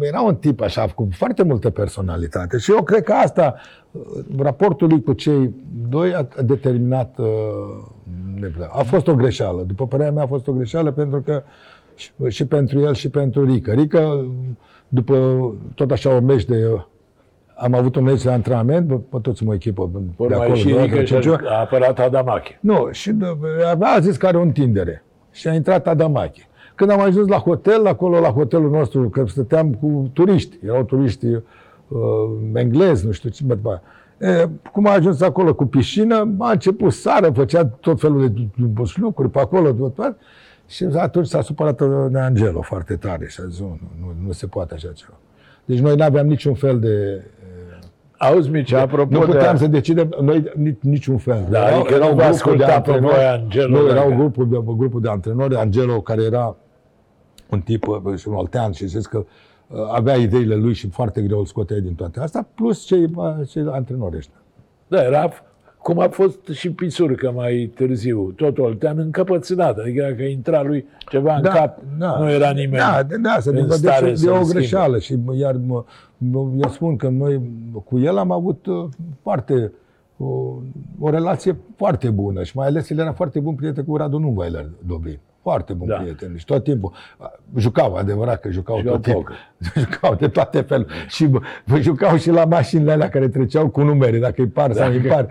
era 0.00 0.20
un 0.20 0.36
tip 0.36 0.60
așa, 0.60 0.86
cu 0.86 1.08
foarte 1.10 1.42
multă 1.42 1.70
personalitate 1.70 2.58
și 2.58 2.70
eu 2.70 2.82
cred 2.82 3.02
că 3.02 3.12
asta, 3.12 3.54
raportul 4.38 4.88
lui 4.88 5.02
cu 5.02 5.12
cei 5.12 5.54
doi 5.88 6.14
a 6.14 6.28
determinat, 6.42 7.18
uh, 7.18 7.26
a 8.68 8.82
fost 8.82 9.06
o 9.06 9.14
greșeală. 9.14 9.62
După 9.62 9.86
părerea 9.86 10.12
mea 10.12 10.22
a 10.22 10.26
fost 10.26 10.46
o 10.46 10.52
greșeală 10.52 10.92
pentru 10.92 11.20
că 11.20 11.42
și, 11.94 12.10
și 12.28 12.46
pentru 12.46 12.80
el 12.80 12.94
și 12.94 13.08
pentru 13.08 13.44
Rică. 13.44 13.72
Rică, 13.72 14.26
după 14.88 15.54
tot 15.74 15.90
așa 15.90 16.16
o 16.16 16.20
meci 16.20 16.44
de 16.44 16.80
am 17.58 17.74
avut 17.74 17.96
un 17.96 18.02
meci 18.02 18.22
de 18.22 18.30
antrenament, 18.30 18.86
bă, 18.86 19.18
toți 19.18 19.46
o 19.46 19.54
echipă 19.54 19.90
de 20.28 20.34
acolo. 20.34 20.54
și 20.54 20.74
Rică 20.74 21.04
și 21.04 21.14
a 21.44 21.60
apărat 21.60 21.98
Adamache. 21.98 22.58
Nu, 22.60 22.88
și 22.90 23.12
a 23.80 23.98
zis 24.00 24.16
că 24.16 24.26
are 24.26 24.36
o 24.36 24.40
întindere. 24.42 25.04
Și 25.30 25.48
a 25.48 25.54
intrat 25.54 25.86
Adamache. 25.86 26.48
Când 26.74 26.90
am 26.90 27.00
ajuns 27.00 27.28
la 27.28 27.36
hotel, 27.36 27.86
acolo 27.86 28.20
la 28.20 28.28
hotelul 28.28 28.70
nostru, 28.70 29.08
că 29.08 29.24
stăteam 29.26 29.74
cu 29.74 30.10
turiști, 30.12 30.58
erau 30.64 30.84
turiști 30.84 31.26
uh, 31.26 31.40
englezi, 32.54 33.06
nu 33.06 33.12
știu 33.12 33.28
ce, 33.28 33.44
bă, 33.44 33.80
E, 34.18 34.48
cum 34.72 34.86
a 34.86 34.90
ajuns 34.90 35.20
acolo 35.20 35.54
cu 35.54 35.64
piscină, 35.64 36.34
a 36.38 36.50
început 36.50 36.92
sară, 36.92 37.30
făcea 37.30 37.64
tot 37.64 38.00
felul 38.00 38.28
de 38.28 38.48
lucruri 38.94 39.30
pe 39.30 39.38
acolo, 39.40 39.72
tot, 39.72 39.94
tot, 39.94 40.16
și 40.66 40.84
atunci 40.96 41.26
s-a 41.26 41.42
supărat 41.42 41.82
de 42.10 42.18
Angelo 42.18 42.60
foarte 42.60 42.96
tare 42.96 43.26
și 43.28 43.40
a 43.40 43.48
zis, 43.48 43.60
nu, 43.60 43.78
nu, 44.00 44.14
nu 44.26 44.32
se 44.32 44.46
poate 44.46 44.74
așa 44.74 44.92
ceva. 44.92 45.18
Deci 45.64 45.78
noi 45.78 45.96
nu 45.96 46.04
aveam 46.04 46.26
niciun 46.26 46.54
fel 46.54 46.80
de 46.80 47.22
Auzi, 48.18 48.50
Mici, 48.50 48.72
apropo 48.72 49.18
Nu 49.18 49.20
puteam 49.20 49.56
de... 49.56 49.62
să 49.62 49.66
decidem 49.66 50.14
noi 50.20 50.52
niciun 50.80 51.18
fel. 51.18 51.46
Da, 51.50 51.66
erau, 51.66 51.80
adică 51.80 51.94
erau 51.94 52.14
grupul 52.14 52.56
de 52.56 52.64
antrenori. 52.64 53.24
Angelo, 53.24 53.80
nu, 53.80 53.88
erau 53.88 54.14
grupul 54.16 54.48
de, 54.48 54.56
grupul 54.76 55.00
de 55.00 55.08
antrenori. 55.08 55.56
Angelo, 55.56 56.00
care 56.00 56.22
era 56.22 56.56
un 57.50 57.60
tip 57.60 57.86
uh, 57.86 58.16
și 58.16 58.28
un 58.28 58.34
oltean 58.34 58.72
și 58.72 58.86
zis 58.86 59.06
că 59.06 59.24
uh, 59.66 59.78
avea 59.92 60.16
ideile 60.16 60.54
lui 60.54 60.72
și 60.72 60.88
foarte 60.88 61.22
greu 61.22 61.38
îl 61.38 61.46
scotea 61.46 61.78
din 61.78 61.94
toate 61.94 62.20
astea, 62.20 62.48
plus 62.54 62.84
cei, 62.84 63.10
uh, 63.14 63.34
cei 63.48 63.66
antrenori 63.70 64.16
ăștia. 64.16 64.40
Da, 64.88 65.02
era 65.02 65.28
cum 65.86 65.98
a 65.98 66.08
fost 66.08 66.48
și 66.52 66.70
Pisurcă 66.70 67.32
mai 67.34 67.72
târziu, 67.74 68.32
tot 68.36 68.58
oltean 68.58 68.98
încăpățânat, 68.98 69.78
adică 69.78 70.06
dacă 70.10 70.22
intra 70.22 70.62
lui 70.62 70.86
ceva 71.10 71.36
în 71.36 71.42
da, 71.42 71.50
cap, 71.50 71.78
da, 71.98 72.18
nu 72.18 72.30
era 72.30 72.50
nimeni 72.50 72.76
Da, 72.76 73.02
da, 73.22 73.36
să 73.40 73.50
în 73.50 73.70
stare 73.70 74.12
de, 74.12 74.20
de 74.24 74.30
o 74.30 74.44
greșeală 74.44 74.98
și 74.98 75.18
iar 75.32 75.56
mă, 75.66 75.84
eu 76.62 76.68
spun 76.70 76.96
că 76.96 77.08
noi 77.08 77.40
cu 77.84 77.98
el 77.98 78.18
am 78.18 78.30
avut 78.30 78.66
foarte 79.22 79.72
o, 80.16 80.26
o 80.98 81.10
relație 81.10 81.56
foarte 81.76 82.10
bună 82.10 82.42
și 82.42 82.56
mai 82.56 82.66
ales 82.66 82.90
el 82.90 82.98
era 82.98 83.12
foarte 83.12 83.40
bun 83.40 83.54
prieten 83.54 83.84
cu 83.84 83.96
Radu 83.96 84.18
Nuvailer 84.18 84.68
Dobrin. 84.86 85.18
Foarte 85.46 85.72
bun 85.72 85.88
da. 85.88 85.94
prieten. 85.94 86.34
Și 86.36 86.44
tot 86.44 86.64
timpul 86.64 86.92
jucau, 87.56 87.94
adevărat 87.94 88.40
că 88.40 88.50
jucau 88.50 88.78
Jucau 88.78 88.92
tot 88.92 89.02
timpul. 89.02 89.34
Jucau 89.82 90.14
de 90.14 90.28
toate 90.28 90.60
felurile. 90.60 90.94
Și 91.08 91.26
bă, 91.26 91.40
jucau 91.80 92.16
și 92.16 92.30
la 92.30 92.44
mașinile 92.44 92.92
alea 92.92 93.08
care 93.08 93.28
treceau 93.28 93.68
cu 93.68 93.82
numere, 93.82 94.18
dacă 94.18 94.34
îi 94.40 94.46
par 94.46 94.68
da. 94.68 94.74
sau 94.74 94.90
îi 94.90 94.98
par. 94.98 95.26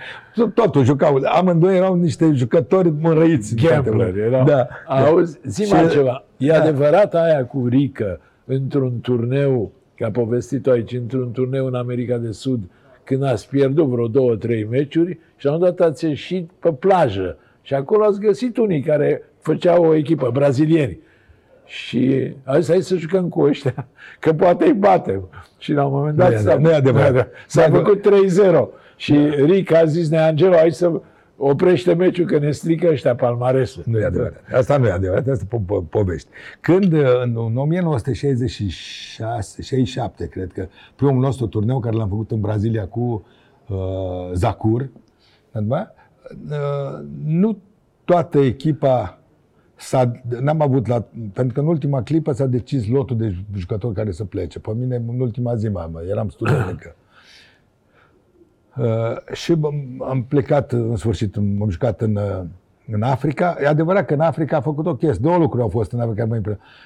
Totul 0.54 0.84
jucau. 0.84 1.22
Amândoi 1.24 1.76
erau 1.76 1.96
niște 1.96 2.32
jucători 2.34 2.94
mărăiți. 3.02 3.56
Gambler 3.56 4.18
erau. 4.18 4.46
Da. 4.46 4.68
Auzi, 4.88 5.40
zi 5.46 5.64
și, 5.66 5.90
ceva. 5.90 6.24
E 6.38 6.48
da. 6.48 6.62
adevărat 6.62 7.16
aia 7.16 7.46
cu 7.46 7.68
Rică 7.68 8.20
într-un 8.46 9.00
turneu, 9.02 9.72
că 9.96 10.06
a 10.06 10.12
povestit 10.12 10.68
aici, 10.68 10.94
într-un 10.94 11.32
turneu 11.32 11.66
în 11.66 11.76
America 11.76 12.18
de 12.18 12.32
Sud, 12.32 12.60
când 13.04 13.24
ați 13.24 13.50
pierdut 13.50 13.88
vreo 13.88 14.08
două, 14.08 14.36
trei 14.36 14.64
meciuri 14.64 15.20
și 15.36 15.46
la 15.46 15.54
un 15.54 15.60
dat 15.60 15.80
ați 15.80 16.06
ieșit 16.06 16.50
pe 16.60 16.74
plajă. 16.74 17.38
Și 17.62 17.74
acolo 17.74 18.04
ați 18.04 18.20
găsit 18.20 18.58
unii 18.58 18.82
care 18.82 19.22
făcea 19.46 19.80
o 19.80 19.96
echipă, 19.96 20.30
brazilieni. 20.34 21.00
Și 21.66 22.34
a 22.44 22.60
zis, 22.60 22.70
hai 22.70 22.82
să 22.82 22.96
jucăm 22.96 23.30
cu 23.30 23.42
ăștia, 23.42 23.88
că 24.20 24.34
poate 24.34 24.66
îi 24.66 24.74
batem. 24.74 25.30
Și 25.58 25.74
la 25.74 25.86
un 25.86 25.92
moment 25.92 26.18
dat 26.18 26.40
s-a, 26.40 26.58
nu 26.58 26.74
adevărat. 26.74 27.28
s-a 27.48 27.70
făcut 27.70 28.08
3-0. 28.08 28.12
Și 28.96 29.14
da. 29.14 29.46
Ric 29.46 29.74
a 29.74 29.86
zis, 29.86 30.10
Neangelo, 30.10 30.56
hai 30.56 30.72
să 30.72 31.02
oprește 31.38 31.94
meciul 31.94 32.26
că 32.26 32.38
ne 32.38 32.52
strică 32.52 32.88
ăștia 32.88 33.16
palmaresul. 33.16 33.84
Nu 33.86 34.00
e 34.00 34.06
adevărat. 34.06 34.42
Asta 34.54 34.78
nu 34.78 34.88
e 34.88 34.92
adevărat, 34.92 35.28
asta 35.28 35.46
e 35.52 35.56
po- 35.58 35.62
po- 35.64 35.90
povești. 35.90 36.28
Când 36.62 36.94
în 37.24 37.58
1966, 37.58 39.62
67, 39.62 40.28
cred 40.28 40.52
că, 40.52 40.68
primul 40.96 41.22
nostru 41.22 41.48
turneu 41.48 41.80
care 41.80 41.96
l-am 41.96 42.10
făcut 42.10 42.32
în 42.32 42.40
Brazilia 42.40 42.88
cu 42.88 43.26
uh, 43.68 43.78
Zacur, 44.34 44.90
uh, 45.52 45.68
nu 47.26 47.58
toată 48.06 48.40
echipa 48.40 49.20
s-a, 49.76 50.12
n-am 50.40 50.62
avut 50.62 50.88
la, 50.88 51.04
pentru 51.34 51.54
că 51.54 51.60
în 51.60 51.68
ultima 51.68 52.04
clipă 52.04 52.32
s-a 52.32 52.46
decis 52.46 52.88
lotul 52.88 53.18
de 53.18 53.36
jucători 53.56 53.94
care 53.94 54.12
să 54.12 54.24
plece. 54.24 54.60
Pe 54.60 54.72
mine, 54.76 54.96
în 54.96 55.20
ultima 55.20 55.56
zi, 55.56 55.68
mă, 55.68 55.90
eram 56.10 56.30
student 56.30 56.70
încă. 56.70 56.96
Uh, 58.78 59.34
și 59.34 59.56
am 60.00 60.26
plecat, 60.28 60.72
în 60.72 60.96
sfârșit, 60.96 61.36
am 61.36 61.68
jucat 61.70 62.02
în, 62.02 62.16
uh, 62.16 62.44
în 62.92 63.02
Africa. 63.02 63.58
E 63.62 63.68
adevărat 63.68 64.06
că 64.06 64.14
în 64.14 64.20
Africa 64.20 64.58
a 64.58 64.62
făcut 64.62 64.86
o 64.86 64.96
chestie. 64.96 65.20
Două 65.22 65.38
lucruri 65.38 65.64
au 65.64 65.70
fost 65.70 65.92
în 65.92 66.00
Africa 66.00 66.26
mai 66.26 66.42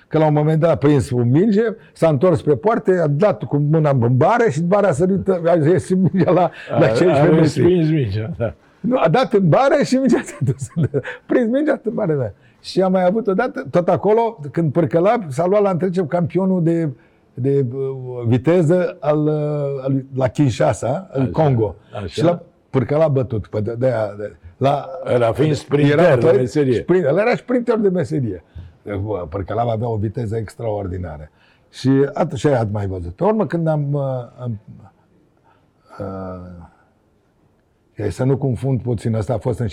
Că 0.08 0.18
la 0.18 0.26
un 0.26 0.34
moment 0.34 0.60
dat 0.60 0.72
a 0.72 0.76
prins 0.76 1.10
un 1.10 1.30
minge, 1.30 1.62
s-a 1.94 2.10
întors 2.10 2.40
spre 2.40 2.56
poartă, 2.56 3.02
a 3.02 3.08
dat 3.08 3.44
cu 3.44 3.58
mâna 3.58 3.90
în 3.90 4.18
bare 4.18 4.52
și 4.52 4.62
bara 4.62 4.88
a 4.88 4.92
sărit, 4.92 5.28
a 5.28 5.58
ieșit 5.64 5.98
mingea 5.98 6.32
la, 6.32 6.52
la 6.80 6.88
15 6.88 7.62
metri. 7.62 7.94
mingea, 7.94 8.32
da. 8.38 8.54
Nu, 8.80 8.98
a 8.98 9.08
dat 9.08 9.34
în 9.34 9.50
bare 9.50 9.84
și 9.84 9.96
mingea 9.96 10.22
s-a 10.24 10.38
dus. 10.40 10.68
Prins 11.28 11.50
mingea 11.50 11.82
în 11.84 11.94
bare, 11.94 12.14
da. 12.14 12.32
Și 12.62 12.82
am 12.82 12.92
mai 12.92 13.06
avut 13.06 13.28
odată, 13.28 13.68
tot 13.72 13.90
acolo, 13.90 14.40
când 14.52 14.72
părcăla, 14.72 15.20
s-a 15.28 15.46
luat 15.46 15.62
la 15.62 15.70
întrecem 15.70 16.08
campionul 16.08 16.64
de, 16.64 16.90
de 17.34 17.66
uh, 17.74 17.88
viteză 18.26 18.98
al, 19.00 19.28
uh, 19.28 19.84
al, 19.84 20.04
la 20.16 20.28
Kinshasa, 20.28 21.10
în 21.12 21.32
Congo. 21.32 21.76
Așa. 21.94 22.06
Și 22.08 22.24
la 22.24 22.42
părcăla 22.70 23.08
bătut. 23.08 23.48
Pe 23.48 23.62
de, 23.62 23.76
de, 23.78 23.94
de, 24.18 24.36
la, 24.58 24.90
era 25.06 25.32
fiind 25.32 25.56
sprinter 25.56 26.00
era, 26.00 26.16
de 26.16 26.32
meserie. 26.32 26.74
Sprint, 26.74 27.06
el 27.06 27.18
era 27.18 27.36
sprinter 27.36 27.78
de 27.78 27.90
meserie. 27.90 28.44
Părcăla 29.30 29.62
avea 29.62 29.90
o 29.90 29.96
viteză 29.96 30.36
extraordinară. 30.36 31.30
Și 31.70 32.10
atunci 32.14 32.46
aia 32.46 32.68
mai 32.72 32.88
văzut. 32.88 33.12
Pe 33.12 33.24
urmă, 33.24 33.46
când 33.46 33.68
am, 33.68 33.94
uh, 33.94 34.02
am 34.40 34.60
uh, 36.00 36.06
să 38.10 38.24
nu 38.24 38.38
confund 38.38 38.82
puțin, 38.82 39.14
ăsta 39.14 39.34
a 39.34 39.38
fost 39.38 39.60
în 39.60 39.68
66-67, 39.68 39.72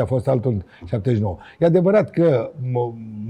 a 0.00 0.04
fost 0.04 0.28
altul 0.28 0.50
în 0.50 0.62
79. 0.84 1.36
E 1.58 1.64
adevărat 1.64 2.10
că 2.10 2.50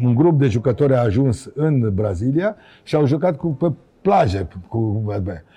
un 0.05 0.15
grup 0.15 0.39
de 0.39 0.47
jucători 0.47 0.95
a 0.95 1.01
ajuns 1.01 1.51
în 1.55 1.95
Brazilia 1.95 2.57
și 2.83 2.95
au 2.95 3.07
jucat 3.07 3.37
cu, 3.37 3.49
pe 3.49 3.73
plaje 4.01 4.49
cu, 4.69 5.05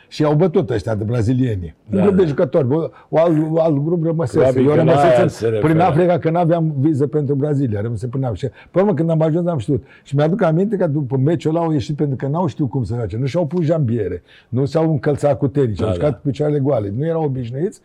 și 0.07 0.24
au 0.24 0.36
bătut 0.36 0.70
ăștia 0.70 0.95
de 0.95 1.03
brazilieni. 1.03 1.76
Da, 1.86 1.97
un 1.97 2.03
grup 2.03 2.16
da. 2.16 2.22
de 2.22 2.28
jucători, 2.28 2.68
o 3.09 3.18
alt, 3.18 3.57
alt 3.57 3.78
grup 3.78 4.03
rămăsese. 4.03 4.59
Eu 4.62 4.74
rămăsese 4.74 5.47
prin 5.62 5.80
Africa 5.80 6.18
că 6.18 6.30
nu 6.30 6.38
aveam 6.38 6.74
viză 6.80 7.07
pentru 7.07 7.36
Brazilia, 7.36 7.82
rămăsese 7.82 8.07
prin 8.07 8.24
Africa. 8.24 8.47
Și 8.47 8.53
pe 8.72 8.80
urmă 8.80 8.93
când 8.93 9.09
am 9.09 9.22
ajuns 9.22 9.47
am 9.47 9.57
știut. 9.57 9.84
Și 10.03 10.16
mi-aduc 10.16 10.41
aminte 10.41 10.76
că 10.76 10.88
după 10.88 11.18
meciul 11.18 11.55
ăla 11.55 11.66
au 11.66 11.72
ieșit 11.72 11.95
pentru 11.95 12.16
că 12.16 12.28
n-au 12.28 12.47
știut 12.47 12.70
cum 12.70 12.84
să 12.84 12.93
face. 12.93 13.18
Nu 13.18 13.26
și-au 13.26 13.45
pus 13.45 13.66
jambiere, 13.66 14.24
nu 14.49 14.66
s-au 14.66 14.91
încălțat 14.91 15.38
cu 15.38 15.47
tenici, 15.47 15.80
da, 15.80 15.86
au 15.86 15.93
jucat 15.93 16.09
da. 16.09 16.16
cu 16.16 16.22
picioarele 16.24 16.59
goale. 16.59 16.93
Nu 16.97 17.05
erau 17.05 17.24
obișnuiți 17.24 17.82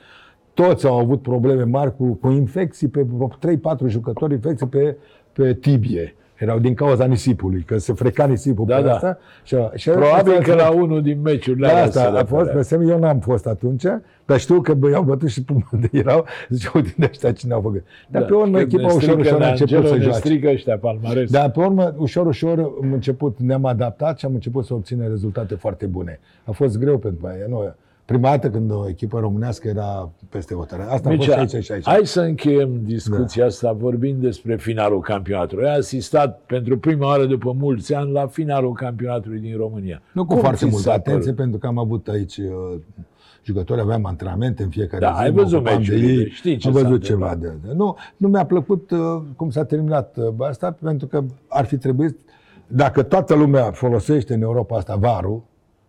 toți 0.57 0.86
au 0.86 0.98
avut 0.98 1.22
probleme 1.22 1.62
mari 1.62 1.96
cu, 1.96 2.12
cu 2.12 2.30
infecții 2.30 2.88
pe 2.88 3.07
3-4 3.07 3.86
jucători, 3.86 4.32
infecții 4.32 4.66
pe, 4.66 4.96
pe 5.32 5.54
tibie. 5.54 6.14
Erau 6.36 6.59
din 6.59 6.74
cauza 6.74 7.04
nisipului, 7.04 7.62
că 7.62 7.78
se 7.78 7.92
freca 7.92 8.26
nisipul 8.26 8.66
da, 8.66 8.76
pe 8.76 8.82
da. 8.82 8.92
asta. 8.92 9.18
Și, 9.44 9.57
și 9.74 9.90
Probabil 9.90 10.42
că 10.42 10.54
la 10.54 10.70
unul 10.70 11.02
din 11.02 11.20
meciurile 11.20 11.66
da, 11.66 11.82
asta 11.82 12.18
a 12.18 12.24
fost, 12.24 12.50
pe 12.50 12.62
semn, 12.62 12.88
eu 12.88 12.98
n-am 12.98 13.18
fost 13.18 13.46
atunci, 13.46 13.84
dar 14.24 14.38
știu 14.38 14.61
că 14.61 14.76
i-au 14.90 15.02
bătut 15.02 15.28
și 15.28 15.42
până 15.42 15.68
de 15.80 15.88
erau, 15.92 16.24
ziceau 16.48 16.80
din 16.80 17.04
ăștia 17.11 17.32
cine 17.32 17.52
au 17.52 17.61
făcut. 17.61 17.84
Dar 18.09 18.22
da, 18.22 18.26
pe 18.28 18.34
urmă 18.34 18.61
echipa 18.61 18.92
ușor, 18.92 19.18
ușor 19.18 19.42
a 19.42 19.48
început 19.48 19.86
să 19.86 19.98
joace. 19.98 20.18
strică 20.18 20.48
ăștia 20.48 20.78
palmares. 20.78 21.30
Dar 21.30 21.50
pe 21.50 21.61
urmă, 21.61 21.94
ușor, 21.96 22.26
ușor 22.26 22.59
am 22.59 22.92
început, 22.92 23.38
ne-am 23.38 23.64
adaptat 23.64 24.18
și 24.18 24.24
am 24.24 24.34
început 24.34 24.64
să 24.64 24.74
obținem 24.74 25.09
rezultate 25.09 25.54
foarte 25.54 25.86
bune. 25.86 26.20
A 26.44 26.50
fost 26.50 26.78
greu 26.78 26.98
pentru 26.98 27.26
aia. 27.26 27.44
Nu, 27.48 27.74
Prima 28.07 28.28
dată 28.28 28.50
când 28.50 28.70
o 28.70 28.88
echipă 28.88 29.18
românească 29.18 29.68
era 29.68 30.11
peste 30.28 30.54
hotără. 30.54 30.86
Asta 30.88 31.09
Mircea, 31.09 31.34
a 31.34 31.38
fost 31.38 31.54
aici 31.54 31.64
și 31.64 31.72
aici. 31.72 31.84
Hai 31.84 32.00
să 32.07 32.20
încheiem 32.20 32.80
discuția 32.82 33.42
da. 33.42 33.48
asta 33.48 33.72
vorbind 33.72 34.20
despre 34.20 34.57
finalul 34.57 35.00
campionatului. 35.00 35.68
Ai 35.68 35.76
asistat 35.76 36.40
pentru 36.46 36.78
prima 36.78 37.07
oară 37.07 37.24
după 37.24 37.52
mulți 37.59 37.94
ani 37.94 38.12
la 38.12 38.26
finalul 38.26 38.72
campionatului 38.72 39.38
din 39.38 39.57
România. 39.57 40.02
Nu 40.12 40.24
cu 40.24 40.32
Cum 40.32 40.42
foarte 40.42 40.66
multă 40.66 40.90
atenție, 40.90 41.32
pentru 41.32 41.59
că 41.59 41.66
am 41.66 41.78
avut 41.78 42.09
aici 42.09 42.36
uh, 42.36 42.78
jucători, 43.42 43.80
aveam 43.80 44.04
antrenamente 44.04 44.62
în 44.62 44.68
fiecare 44.68 45.04
da, 45.04 45.12
zi. 45.16 45.22
ai 45.22 45.30
văzut 45.30 45.62
meciurile, 45.62 46.28
știi 46.28 46.57
ce 46.57 46.66
Am 46.66 46.72
văzut 46.72 47.02
ceva 47.02 47.34
de, 47.34 47.52
de 47.66 47.72
Nu, 47.74 47.96
nu 48.16 48.28
mi-a 48.28 48.44
plăcut 48.44 48.90
uh, 48.90 48.98
cum 49.36 49.50
s-a 49.50 49.64
terminat 49.64 50.16
uh, 50.16 50.48
asta, 50.48 50.76
pentru 50.82 51.07
că 51.07 51.24
ar 51.48 51.64
fi 51.64 51.76
trebuit, 51.76 52.18
dacă 52.66 53.02
toată 53.02 53.34
lumea 53.34 53.70
folosește 53.70 54.34
în 54.34 54.42
Europa 54.42 54.76
asta 54.76 54.96
varul, 54.96 55.42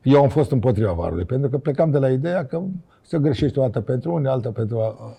Eu 0.07 0.21
am 0.21 0.29
fost 0.29 0.51
împotriva 0.51 0.91
varului, 0.91 1.25
pentru 1.25 1.49
că 1.49 1.57
plecam 1.57 1.91
de 1.91 1.97
la 1.97 2.09
ideea 2.09 2.45
că 2.45 2.61
se 3.01 3.17
greșește 3.19 3.59
o 3.59 3.61
dată 3.61 3.81
pentru 3.81 4.13
unii, 4.13 4.27
alta 4.27 4.49
pentru, 4.49 4.77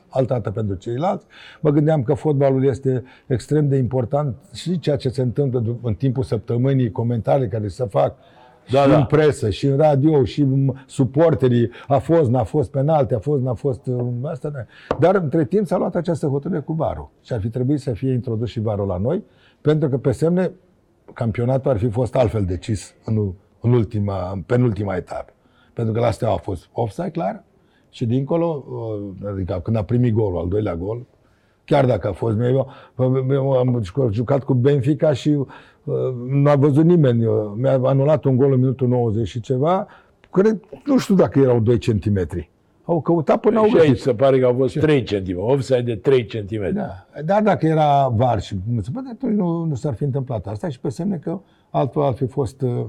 altă 0.09 0.33
dată 0.33 0.51
pentru 0.51 0.75
ceilalți. 0.77 1.27
Mă 1.61 1.71
gândeam 1.71 2.03
că 2.03 2.15
fotbalul 2.15 2.65
este 2.65 3.05
extrem 3.27 3.69
de 3.69 3.77
important 3.77 4.37
și 4.55 4.79
ceea 4.79 4.97
ce 4.97 5.09
se 5.09 5.23
întâmplă 5.23 5.63
dup- 5.63 5.83
în 5.83 5.95
timpul 5.95 6.23
săptămânii, 6.23 6.91
comentarii 6.91 7.49
care 7.49 7.69
se 7.69 7.85
fac 7.85 8.15
Da, 8.71 8.83
și 8.83 8.89
da. 8.89 8.97
în 8.97 9.05
presă, 9.05 9.51
și 9.51 9.67
în 9.67 9.77
radio, 9.77 10.25
și 10.25 10.45
m- 10.45 10.85
suporterii, 10.87 11.71
a 11.89 11.99
fost, 11.99 12.31
n-a 12.31 12.43
fost 12.45 12.71
penalti, 12.71 13.15
a 13.15 13.19
fost, 13.19 13.43
n-a 13.43 13.55
fost, 13.55 13.87
uh, 13.87 14.07
asta 14.23 14.51
nu. 14.53 14.59
Dar 14.99 15.15
între 15.15 15.45
timp 15.45 15.67
s-a 15.67 15.77
luat 15.77 15.95
această 15.95 16.27
hotărâre 16.27 16.61
cu 16.61 16.73
varul 16.73 17.09
și 17.23 17.33
ar 17.33 17.41
fi 17.41 17.49
trebuit 17.49 17.81
să 17.81 17.93
fie 17.93 18.13
introdus 18.13 18.49
și 18.49 18.61
varul 18.61 18.87
la 18.87 18.97
noi, 18.99 19.25
pentru 19.61 19.89
că 19.89 19.99
pe 19.99 20.11
semne 20.13 20.51
campionatul 21.15 21.71
ar 21.71 21.79
fi 21.79 21.89
fost 21.89 22.17
altfel 22.17 22.45
decis 22.45 22.95
în, 23.05 23.33
în 23.61 23.73
ultima, 23.73 24.31
în 24.33 24.41
penultima 24.41 24.97
etapă. 24.97 25.33
Pentru 25.73 25.95
că 25.95 26.01
la 26.01 26.11
Steaua 26.11 26.35
a 26.35 26.39
fost 26.39 26.69
offside, 26.73 27.11
clar, 27.11 27.45
și 27.91 28.07
dincolo, 28.07 28.65
uh, 28.69 29.29
adică 29.33 29.61
când 29.63 29.77
a 29.77 29.83
primit 29.83 30.13
golul, 30.13 30.39
al 30.39 30.49
doilea 30.49 30.77
gol, 30.77 31.07
chiar 31.65 31.87
dacă 31.87 32.09
a 32.09 32.13
fost 32.13 32.37
meu, 32.37 32.69
eu 33.31 33.51
am 33.51 33.83
jucat 34.11 34.45
cu 34.45 34.55
Benfica 34.55 35.13
și 35.13 35.29
uh, 35.29 35.47
nu 36.29 36.51
a 36.51 36.57
văzut 36.57 36.85
nimeni. 36.85 37.27
Uh, 37.27 37.35
Mi-a 37.57 37.81
anulat 37.83 38.25
un 38.25 38.37
gol 38.37 38.53
în 38.53 38.59
minutul 38.59 38.89
90 38.89 39.29
și 39.29 39.41
ceva, 39.41 39.87
cred, 40.31 40.61
nu 40.85 40.99
știu 40.99 41.15
dacă 41.15 41.39
erau 41.39 41.61
2 41.61 41.79
centimetri. 41.79 42.51
Au 42.85 43.01
căutat 43.01 43.41
până 43.41 43.59
au 43.59 43.65
Și 43.67 43.77
aici 43.77 43.89
găsit. 43.89 44.03
se 44.03 44.15
pare 44.15 44.39
că 44.39 44.47
au 44.47 44.55
fost 44.55 44.79
3 44.79 45.03
cm, 45.03 45.39
offside 45.39 45.81
de 45.83 45.95
3 45.97 46.27
cm. 46.27 46.73
Da. 46.73 47.07
Dar 47.25 47.43
dacă 47.43 47.67
era 47.67 48.09
var 48.09 48.41
și 48.41 48.57
nu 48.71 48.81
se 48.81 48.91
poate, 48.93 49.09
atunci 49.13 49.35
nu, 49.35 49.65
nu 49.65 49.75
s-ar 49.75 49.95
fi 49.95 50.05
întâmplat 50.05 50.47
asta 50.47 50.69
și 50.69 50.81
pe 50.81 50.89
semne 50.89 51.17
că 51.17 51.41
altfel 51.71 52.03
ar 52.03 52.13
fi 52.13 52.27
fost 52.27 52.63
uh, 52.63 52.71
uh, 52.71 52.87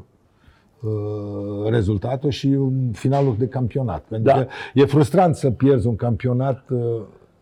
rezultatul 1.70 2.30
și 2.30 2.48
un 2.48 2.92
finalul 2.92 3.36
de 3.38 3.48
campionat. 3.48 4.04
Pentru 4.08 4.32
Da. 4.32 4.34
că 4.40 4.46
e 4.74 4.86
frustrant 4.86 5.36
să 5.36 5.52
pierzi 5.52 5.88
un 5.88 5.96
campionat 5.96 6.64
uh, 6.70 6.80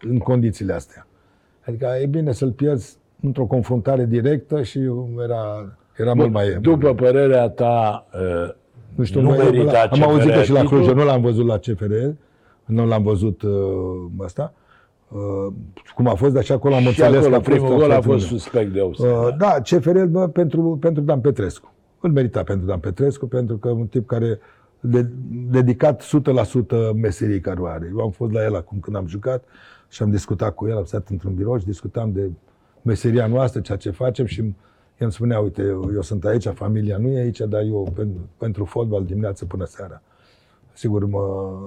în 0.10 0.18
condițiile 0.18 0.74
astea. 0.74 1.08
Adică 1.68 1.88
e 2.02 2.06
bine 2.06 2.32
să-l 2.32 2.52
pierzi 2.52 2.98
într-o 3.22 3.46
confruntare 3.46 4.06
directă 4.06 4.62
și 4.64 4.80
era, 5.24 5.76
era 5.98 6.14
mult 6.14 6.32
mai... 6.32 6.58
După 6.62 6.94
părerea 6.94 7.50
ta, 7.50 8.06
uh, 8.14 8.54
nu 8.96 9.04
știu, 9.04 9.22
nu 9.22 9.28
noi- 9.30 9.38
merita 9.38 9.88
am 9.92 10.02
auzit 10.04 10.30
că 10.32 10.36
CFR 10.38 10.44
și 10.44 10.52
la 10.52 10.60
Cluj, 10.64 10.70
titlul? 10.82 10.98
eu 10.98 11.04
nu 11.04 11.10
l-am 11.12 11.22
văzut 11.22 11.46
la 11.46 11.58
CFR, 11.58 11.94
nu 12.66 12.86
l-am 12.86 13.04
văzut 13.04 13.42
uh, 13.42 13.52
ăsta. 14.20 14.54
Uh, 15.08 15.54
cum 15.96 16.08
a 16.08 16.14
fost, 16.14 16.34
dar 16.34 16.44
și 16.44 16.52
acolo 16.52 16.74
am 16.76 16.82
și 16.82 16.88
înțeles 16.88 17.12
că 17.12 17.18
acolo 17.18 17.36
a 17.36 17.40
fost 17.40 17.50
primul 17.50 17.70
gol 17.70 17.84
a 17.84 17.88
foarte 17.94 18.08
fost 18.08 18.30
bun. 18.30 18.38
suspect 18.38 18.74
de 18.74 18.80
offside. 18.80 19.08
Uh, 19.10 19.28
da, 19.38 19.56
CFR 19.64 20.00
bă, 20.04 20.28
pentru, 20.28 20.78
pentru 20.82 21.04
Dan 21.04 21.20
Petrescu. 21.20 21.72
Îl 22.00 22.12
merita 22.12 22.44
pentru 22.44 22.66
Dan 22.66 22.80
Petrescu, 22.80 23.28
pentru 23.28 23.58
că 23.58 23.70
un 23.70 23.88
tip 23.88 24.08
care 24.08 24.40
de, 24.80 25.10
dedicat 25.50 26.04
100% 26.04 26.06
meserii 26.96 27.40
care 27.40 27.62
o 27.62 27.66
are. 27.66 27.88
Eu 27.90 28.00
am 28.00 28.12
fost 28.12 28.32
la 28.32 28.44
el 28.44 28.56
acum 28.56 28.80
când 28.80 28.96
am 28.96 29.08
jucat 29.08 29.44
și 29.90 30.04
am 30.04 30.10
discutat 30.10 30.56
cu 30.56 30.68
el, 30.68 30.78
am 30.78 30.86
stat 30.86 31.10
într-un 31.10 31.34
birou 31.34 31.58
și 31.58 31.66
discutam 31.66 32.12
de 32.12 32.32
meseria 32.82 33.28
noastră, 33.28 33.62
ceea 33.62 33.78
ce 33.78 33.90
facem 33.90 34.26
și 34.26 34.40
el 34.40 34.54
îmi 34.98 35.12
spunea, 35.12 35.40
uite, 35.40 35.62
eu, 35.62 35.92
eu 35.94 36.02
sunt 36.02 36.26
aici, 36.26 36.48
familia 36.48 36.98
nu 36.98 37.08
e 37.08 37.20
aici, 37.20 37.40
dar 37.40 37.62
eu 37.62 37.92
pentru, 37.96 38.30
pentru 38.38 38.66
fotbal 38.66 39.06
dimineață 39.06 39.46
până 39.46 39.66
seara. 39.66 40.02
Sigur, 40.74 41.06
mă, 41.06 41.58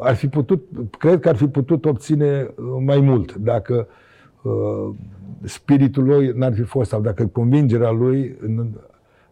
ar 0.00 0.14
fi 0.14 0.28
putut, 0.28 0.62
cred 0.98 1.20
că 1.20 1.28
ar 1.28 1.36
fi 1.36 1.48
putut 1.48 1.84
obține 1.84 2.54
uh, 2.56 2.64
mai 2.84 3.00
mult 3.00 3.34
dacă 3.34 3.74
uh, 3.88 4.05
spiritul 5.42 6.04
lui 6.04 6.32
n-ar 6.34 6.54
fi 6.54 6.62
fost, 6.62 6.90
sau 6.90 7.00
dacă 7.00 7.26
convingerea 7.26 7.90
lui 7.90 8.36
n- 8.46 8.80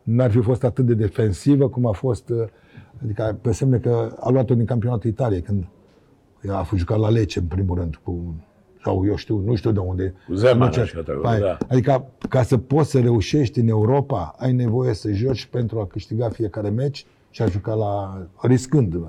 n-ar 0.03 0.31
fi 0.31 0.41
fost 0.41 0.65
atât 0.65 0.87
de 0.87 0.95
defensivă 0.95 1.69
cum 1.69 1.87
a 1.87 1.93
fost, 1.93 2.29
uh, 2.29 2.45
adică 3.03 3.39
pe 3.43 3.53
semne 3.53 3.79
că 3.79 4.17
a 4.21 4.31
luat-o 4.31 4.55
din 4.55 4.65
campionatul 4.65 5.11
Italiei, 5.11 5.41
când 5.43 5.65
a 6.51 6.63
fost 6.63 6.81
jucat 6.81 6.99
la 6.99 7.09
Lece, 7.11 7.39
în 7.39 7.45
primul 7.47 7.79
rând, 7.79 7.97
cu, 8.03 8.35
sau 8.85 9.07
eu 9.07 9.17
știu, 9.17 9.39
nu 9.45 9.55
știu 9.55 9.73
de 9.73 9.79
unde. 9.79 10.15
Cu 10.29 10.35
Zeman 10.35 10.67
Nu 10.69 10.73
ce- 10.75 10.81
a 10.81 10.85
jucat 10.85 11.09
acolo, 11.09 11.29
Hai, 11.29 11.41
da. 11.41 11.57
Adică 11.69 12.05
ca 12.29 12.43
să 12.43 12.59
poți 12.59 12.91
să 12.91 13.01
reușești 13.01 13.61
în 13.61 13.69
Europa, 13.69 14.35
ai 14.39 14.53
nevoie 14.53 14.95
să 14.95 15.13
joci 15.13 15.47
pentru 15.47 15.81
a 15.81 15.87
câștiga 15.87 16.29
fiecare 16.29 16.69
meci 16.69 17.07
și 17.31 17.43
a 17.43 17.47
juca 17.47 17.75
la 17.75 18.23
riscând. 18.41 18.95
bă. 18.95 19.07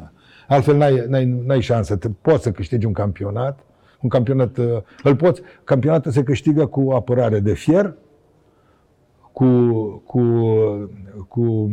Altfel 0.48 0.78
n-ai, 0.78 1.06
n-ai, 1.08 1.26
n-ai 1.46 1.62
șansă. 1.62 1.96
Te, 1.96 2.10
poți 2.22 2.44
să 2.44 2.52
câștigi 2.52 2.86
un 2.86 2.94
campionat. 2.94 3.60
Un 4.06 4.12
campionat, 4.12 4.58
uh, 4.58 4.66
îl 5.04 5.16
poți, 5.16 5.42
campionatul 5.64 6.12
se 6.12 6.24
câștigă 6.24 6.66
cu 6.66 6.92
apărare 6.92 7.40
de 7.40 7.54
fier, 7.54 7.94
cu, 9.32 9.46
cu, 10.06 10.22
cu, 11.28 11.72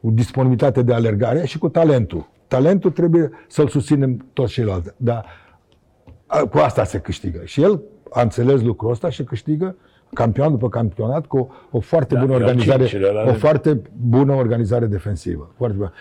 cu 0.00 0.10
disponibilitate 0.10 0.82
de 0.82 0.94
alergare 0.94 1.46
și 1.46 1.58
cu 1.58 1.68
talentul. 1.68 2.28
Talentul 2.46 2.90
trebuie 2.90 3.30
să-l 3.48 3.68
susținem 3.68 4.26
toți 4.32 4.52
ceilalți. 4.52 4.90
Dar 4.96 5.24
a, 6.26 6.38
cu 6.38 6.58
asta 6.58 6.84
se 6.84 6.98
câștigă. 6.98 7.40
Și 7.44 7.62
el 7.62 7.82
a 8.10 8.22
înțeles 8.22 8.62
lucrul 8.62 8.90
ăsta 8.90 9.10
și 9.10 9.24
câștigă 9.24 9.76
campionat 10.12 10.50
după 10.50 10.68
campionat 10.68 11.26
cu 11.26 11.38
o, 11.38 11.48
o 11.70 11.80
foarte 11.80 12.14
Da, 12.14 12.20
bună 12.20 12.32
erau 12.32 12.46
organizare, 12.46 12.84
cinci 12.84 13.02
la 13.02 13.20
o 13.20 13.24
rând. 13.24 13.36
foarte 13.36 13.80
bună 13.96 14.34
organizare 14.34 14.86
defensivă. 14.86 15.52
Foarte 15.56 15.76
bună. 15.76 15.92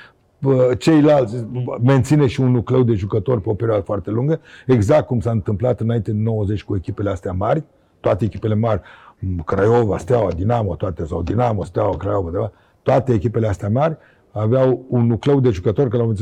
Bă, 0.41 0.73
Ceilalți 0.77 1.45
menține 1.83 2.27
și 2.27 2.41
un 2.41 2.51
nucleu 2.51 2.83
de 2.83 2.93
jucători 2.93 3.41
pe 3.41 3.49
o 3.49 3.53
perioadă 3.53 3.83
foarte 3.83 4.09
lungă, 4.09 4.39
exact 4.67 5.05
cum 5.07 5.19
s-a 5.19 5.31
întâmplat 5.31 5.79
înainte 5.79 6.11
de 6.11 6.17
90 6.21 6.63
cu 6.63 6.75
echipele 6.75 7.09
astea 7.09 7.31
mari, 7.31 7.63
toate 7.99 8.25
echipele 8.25 8.55
mari, 8.55 8.81
m, 9.19 9.41
Craiova, 9.41 9.97
Steaua, 9.97 10.31
Dinamo, 10.31 10.75
toate, 10.75 11.05
sau 11.05 11.21
Dinamo, 11.23 11.63
Steaua, 11.63 11.97
Craiova, 11.97 12.29
de- 12.31 12.51
toate 12.81 13.13
echipele 13.13 13.47
astea 13.47 13.69
mari 13.69 13.97
aveau 14.31 14.85
un 14.89 15.05
nucleu 15.07 15.39
de 15.39 15.49
jucători 15.49 15.89
care 15.89 16.03
la 16.03 16.13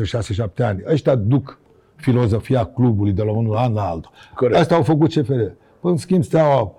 6-7 0.45 0.63
ani. 0.63 0.83
Ăștia 0.91 1.15
duc 1.15 1.59
filozofia 1.95 2.63
clubului 2.63 3.11
de 3.11 3.23
la 3.23 3.31
unul 3.31 3.55
an 3.55 3.73
la 3.73 3.81
altul. 3.81 4.11
Corect. 4.35 4.59
Asta 4.59 4.75
au 4.75 4.83
făcut 4.83 5.13
CFR. 5.13 5.41
În 5.81 5.97
schimb, 5.97 6.23
Steaua 6.23 6.71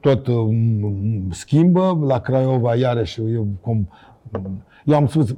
tot 0.00 0.26
um, 0.26 1.28
schimbă, 1.30 1.98
la 2.06 2.18
Craiova 2.20 2.74
iarăși 2.74 3.20
eu, 3.32 3.46
cum, 3.60 3.88
eu 4.84 4.96
am 4.96 5.06
spus, 5.06 5.34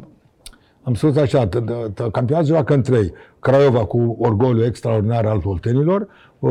am 0.83 0.95
spus 0.95 1.17
așa, 1.17 1.49
t- 1.49 1.51
t- 1.51 1.93
t- 1.93 2.11
campionatul 2.13 2.47
se 2.47 2.53
joacă 2.53 2.75
în 2.75 2.83
trei. 2.83 3.13
Craiova 3.41 3.85
cu 3.85 4.17
orgoliu 4.21 4.65
extraordinar 4.65 5.27
al 5.27 5.41
oltenilor, 5.45 6.07
uh, 6.39 6.51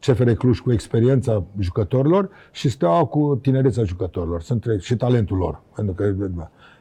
CFR 0.00 0.30
Cluj 0.30 0.58
cu 0.58 0.72
experiența 0.72 1.44
jucătorilor 1.60 2.28
și 2.52 2.68
Steaua 2.68 3.04
cu 3.04 3.38
tinerețea 3.42 3.84
jucătorilor. 3.84 4.40
Sunt 4.40 4.60
trei, 4.60 4.80
și 4.80 4.96
talentul 4.96 5.36
lor. 5.36 5.62
Pentru 5.74 5.94
că, 5.94 6.04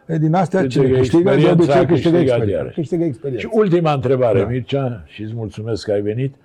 e, 0.06 0.18
din 0.18 0.34
astea, 0.34 0.62
Câștigă 0.62 0.86
cine 0.86 0.98
câștigă, 0.98 1.24
de 1.24 1.30
experiența, 1.30 1.52
obicei 1.64 1.86
câștigă 1.86 1.94
câștigă 1.94 2.18
experiență. 2.18 2.56
iarăși. 2.56 2.76
Câștigă 2.76 3.04
experiență. 3.04 3.48
Și 3.48 3.54
ultima 3.54 3.94
întrebare, 3.94 4.40
Da. 4.40 4.48
Mircea, 4.48 5.04
și 5.06 5.22
îți 5.22 5.34
mulțumesc 5.36 5.86
că 5.86 5.92
ai 5.92 6.02
venit. 6.02 6.36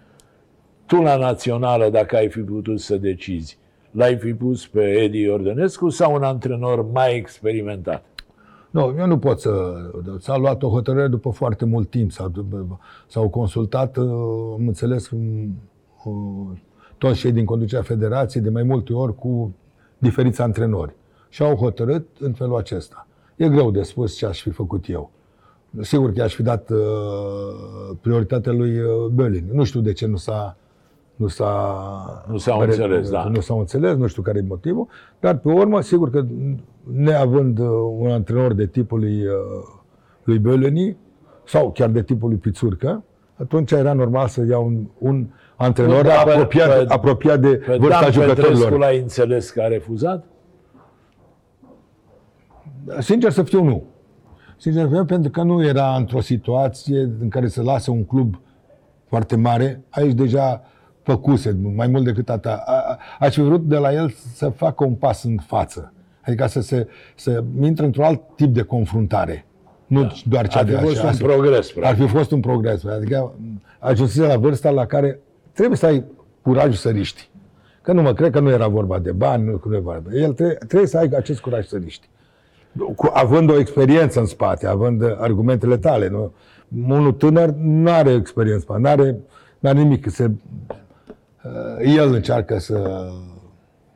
Tu 0.87 0.97
la 0.97 1.17
națională, 1.17 1.89
dacă 1.91 2.17
ai 2.17 2.29
fi 2.29 2.41
putut 2.41 2.81
să 2.81 2.97
decizi, 2.97 3.59
l-ai 3.91 4.17
fi 4.17 4.35
pus 4.35 4.67
pe 4.67 4.81
Edi 4.83 5.21
Iordănescu 5.21 5.89
sau 5.89 6.15
un 6.15 6.23
antrenor 6.23 6.91
mai 6.93 7.17
experimentat? 7.17 8.05
Nu, 8.73 8.95
eu 8.99 9.07
nu 9.07 9.19
pot 9.19 9.41
să... 9.41 9.75
S-a 10.19 10.37
luat 10.37 10.63
o 10.63 10.69
hotărâre 10.69 11.09
după 11.09 11.31
foarte 11.31 11.65
mult 11.65 11.91
timp. 11.91 12.13
S-au, 12.13 12.33
s-au 13.07 13.29
consultat, 13.29 13.97
uh, 13.97 14.05
am 14.53 14.67
înțeles, 14.67 15.11
um, 15.11 15.59
uh, 16.05 16.59
toți 16.99 17.19
cei 17.19 17.33
din 17.33 17.45
conducerea 17.45 17.85
federației 17.85 18.43
de 18.43 18.51
mai 18.51 18.63
multe 18.63 18.93
ori 18.93 19.15
cu 19.15 19.55
diferiți 19.99 20.41
antrenori. 20.41 20.95
Și 21.29 21.43
au 21.43 21.55
hotărât 21.55 22.07
în 22.21 22.33
felul 22.33 22.57
acesta. 22.57 23.07
E 23.37 23.49
greu 23.49 23.71
de 23.71 23.83
spus 23.83 24.17
ce 24.17 24.27
aș 24.27 24.43
fi 24.43 24.51
făcut 24.51 24.89
eu. 24.89 25.11
Sigur 25.81 26.13
că 26.13 26.23
aș 26.23 26.35
fi 26.35 26.43
dat 26.43 26.71
uh, 26.71 26.79
prioritatea 28.01 28.53
lui 28.53 28.79
uh, 28.79 29.07
Bölin. 29.15 29.45
Nu 29.53 29.65
știu 29.65 29.81
de 29.81 29.93
ce 29.93 30.07
nu 30.07 30.17
s-a 30.17 30.57
nu 31.23 31.29
s-a... 31.29 32.25
Nu 32.29 32.37
s-au 32.37 32.61
înțeles, 32.61 33.11
da. 33.11 33.25
Nu 33.25 33.41
s-au 33.41 33.59
înțeles, 33.59 33.97
nu 33.97 34.07
știu 34.07 34.23
care 34.23 34.39
e 34.39 34.45
motivul, 34.49 34.87
dar 35.21 35.37
pe 35.39 35.49
urmă, 35.49 35.81
sigur 35.81 36.11
că 36.11 36.25
neavând 36.93 37.59
uh, 37.59 37.67
un 37.99 38.11
antrenor 38.11 38.53
de 38.53 38.67
tipul 38.67 38.99
lui, 38.99 39.21
uh, 39.27 39.33
lui 40.25 40.39
Böleni, 40.41 40.97
sau 41.45 41.71
chiar 41.73 41.89
de 41.89 42.03
tipul 42.03 42.29
lui 42.29 42.39
Pițurcă, 42.39 43.05
atunci 43.35 43.71
era 43.73 43.93
normal 43.93 44.29
să 44.29 44.45
iau 44.49 44.65
un, 44.67 44.87
un 44.99 45.27
antrenor 45.57 45.95
Bun, 45.95 46.03
dar 46.05 46.25
pe- 46.25 46.31
apropiat, 46.31 46.87
pe- 46.87 46.93
apropiat 46.95 47.41
de 47.41 47.49
Pe 47.49 47.77
vârsta 47.81 48.01
Dan 48.01 48.11
Petrescu 48.11 48.43
jucătorilor. 48.43 48.79
l-ai 48.79 48.99
înțeles 48.99 49.51
că 49.51 49.61
a 49.63 49.67
refuzat? 49.69 50.25
Sincer 52.99 53.31
să 53.31 53.43
fiu, 53.43 53.63
nu. 53.65 53.83
Sincer 54.57 54.83
să 54.83 54.89
fiu, 54.89 55.05
pentru 55.05 55.31
că 55.31 55.43
nu 55.43 55.65
era 55.65 55.95
într-o 55.95 56.21
situație 56.21 57.01
în 57.21 57.29
care 57.29 57.49
să 57.49 57.63
lase 57.63 57.91
un 57.91 58.05
club 58.05 58.41
foarte 59.09 59.37
mare. 59.37 59.83
Aici 59.91 60.13
deja 60.13 60.63
făcuse, 61.03 61.57
mai 61.75 61.87
mult 61.87 62.05
decât 62.05 62.29
atât. 62.31 62.51
A- 62.51 62.63
a- 62.67 62.99
Aș 63.19 63.35
fi 63.35 63.41
vrut 63.41 63.61
de 63.69 63.77
la 63.77 63.93
el 63.93 64.15
să 64.35 64.49
facă 64.49 64.85
un 64.85 64.95
pas 64.95 65.25
în 65.25 65.37
față. 65.47 65.93
Adică 66.27 66.47
să, 66.47 66.61
se, 66.61 66.89
să 67.15 67.45
intre 67.63 67.85
într-un 67.85 68.05
alt 68.05 68.21
tip 68.37 68.55
de 68.55 68.63
confruntare. 68.63 69.47
Nu 69.87 70.03
da. 70.03 70.13
doar 70.25 70.49
cea 70.49 70.59
Ar 70.59 70.65
fi 70.65 70.71
de 70.71 70.77
fost 70.77 70.99
așa. 70.99 71.09
un 71.11 71.17
progres, 71.17 71.67
Ar 71.69 71.75
practic. 71.81 72.07
fi 72.07 72.13
fost 72.17 72.31
un 72.31 72.41
progres. 72.41 72.85
Adică 72.85 73.33
ajunsese 73.79 74.27
la 74.27 74.37
vârsta 74.37 74.71
la 74.71 74.87
care 74.87 75.19
trebuie 75.53 75.77
să 75.77 75.87
ai 75.87 76.05
curajul 76.43 76.73
să 76.73 76.89
riști. 76.89 77.29
Că 77.83 77.93
nu 77.93 78.03
mă 78.03 78.13
cred 78.13 78.31
că 78.33 78.41
nu 78.41 78.51
era 78.51 78.69
vorba 78.69 78.99
de 78.99 79.13
bani, 79.13 79.45
nu, 79.45 79.57
că 79.57 79.69
nu 79.69 79.75
era 79.75 79.83
vorba. 79.83 80.11
El 80.15 80.33
trebuie, 80.33 80.57
trebuie 80.57 80.89
să 80.89 80.99
ai 80.99 81.09
acest 81.17 81.41
curaj 81.41 81.67
să 81.67 81.77
riști. 81.77 82.09
cu, 82.97 83.11
având 83.13 83.51
o 83.51 83.59
experiență 83.59 84.21
în 84.21 84.27
spate, 84.27 84.67
având 84.67 85.03
argumentele 85.19 85.77
tale. 85.77 86.09
Nu? 86.09 86.33
Unul 86.89 87.13
tânăr 87.13 87.49
nu 87.59 87.91
are 87.91 88.11
experiență, 88.13 88.77
nu 88.79 88.89
are, 88.89 89.17
are 89.63 89.79
nimic. 89.79 90.11
Se, 90.11 90.25
uh, 90.25 90.31
el 91.85 92.13
încearcă 92.13 92.59
să, 92.59 93.09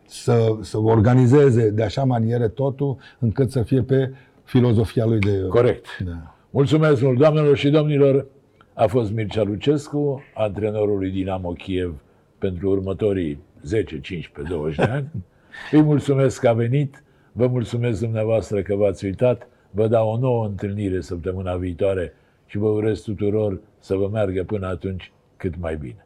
să, 0.07 0.57
să 0.61 0.79
organizeze 0.79 1.71
de 1.71 1.83
așa 1.83 2.05
manieră 2.05 2.49
totul 2.49 2.97
încât 3.19 3.51
să 3.51 3.63
fie 3.63 3.83
pe 3.83 4.13
filozofia 4.45 5.05
lui 5.05 5.19
de... 5.19 5.47
Corect. 5.49 5.87
Da. 6.05 6.35
Mulțumesc 6.51 7.03
mult, 7.03 7.19
doamnelor 7.19 7.57
și 7.57 7.71
domnilor. 7.71 8.27
A 8.75 8.87
fost 8.87 9.13
Mircea 9.13 9.43
Lucescu, 9.43 10.23
antrenorul 10.35 10.99
lui 10.99 11.11
Dinamo 11.11 11.53
Kiev 11.53 11.95
pentru 12.39 12.71
următorii 12.71 13.39
10, 13.63 14.01
15, 14.01 14.55
20 14.55 14.77
de 14.77 14.83
ani. 14.83 15.09
Îi 15.73 15.83
mulțumesc 15.83 16.41
că 16.41 16.49
a 16.49 16.53
venit, 16.53 17.03
vă 17.33 17.47
mulțumesc 17.47 18.01
dumneavoastră 18.01 18.63
că 18.63 18.75
v-ați 18.75 19.05
uitat, 19.05 19.49
vă 19.71 19.87
dau 19.87 20.09
o 20.09 20.19
nouă 20.19 20.47
întâlnire 20.47 21.01
săptămâna 21.01 21.57
viitoare 21.57 22.15
și 22.47 22.59
vă 22.59 22.69
urez 22.69 23.01
tuturor 23.01 23.61
să 23.79 23.95
vă 23.95 24.09
meargă 24.13 24.45
până 24.45 24.67
atunci 24.67 25.13
cât 25.37 25.55
mai 25.61 25.77
bine. 25.77 26.06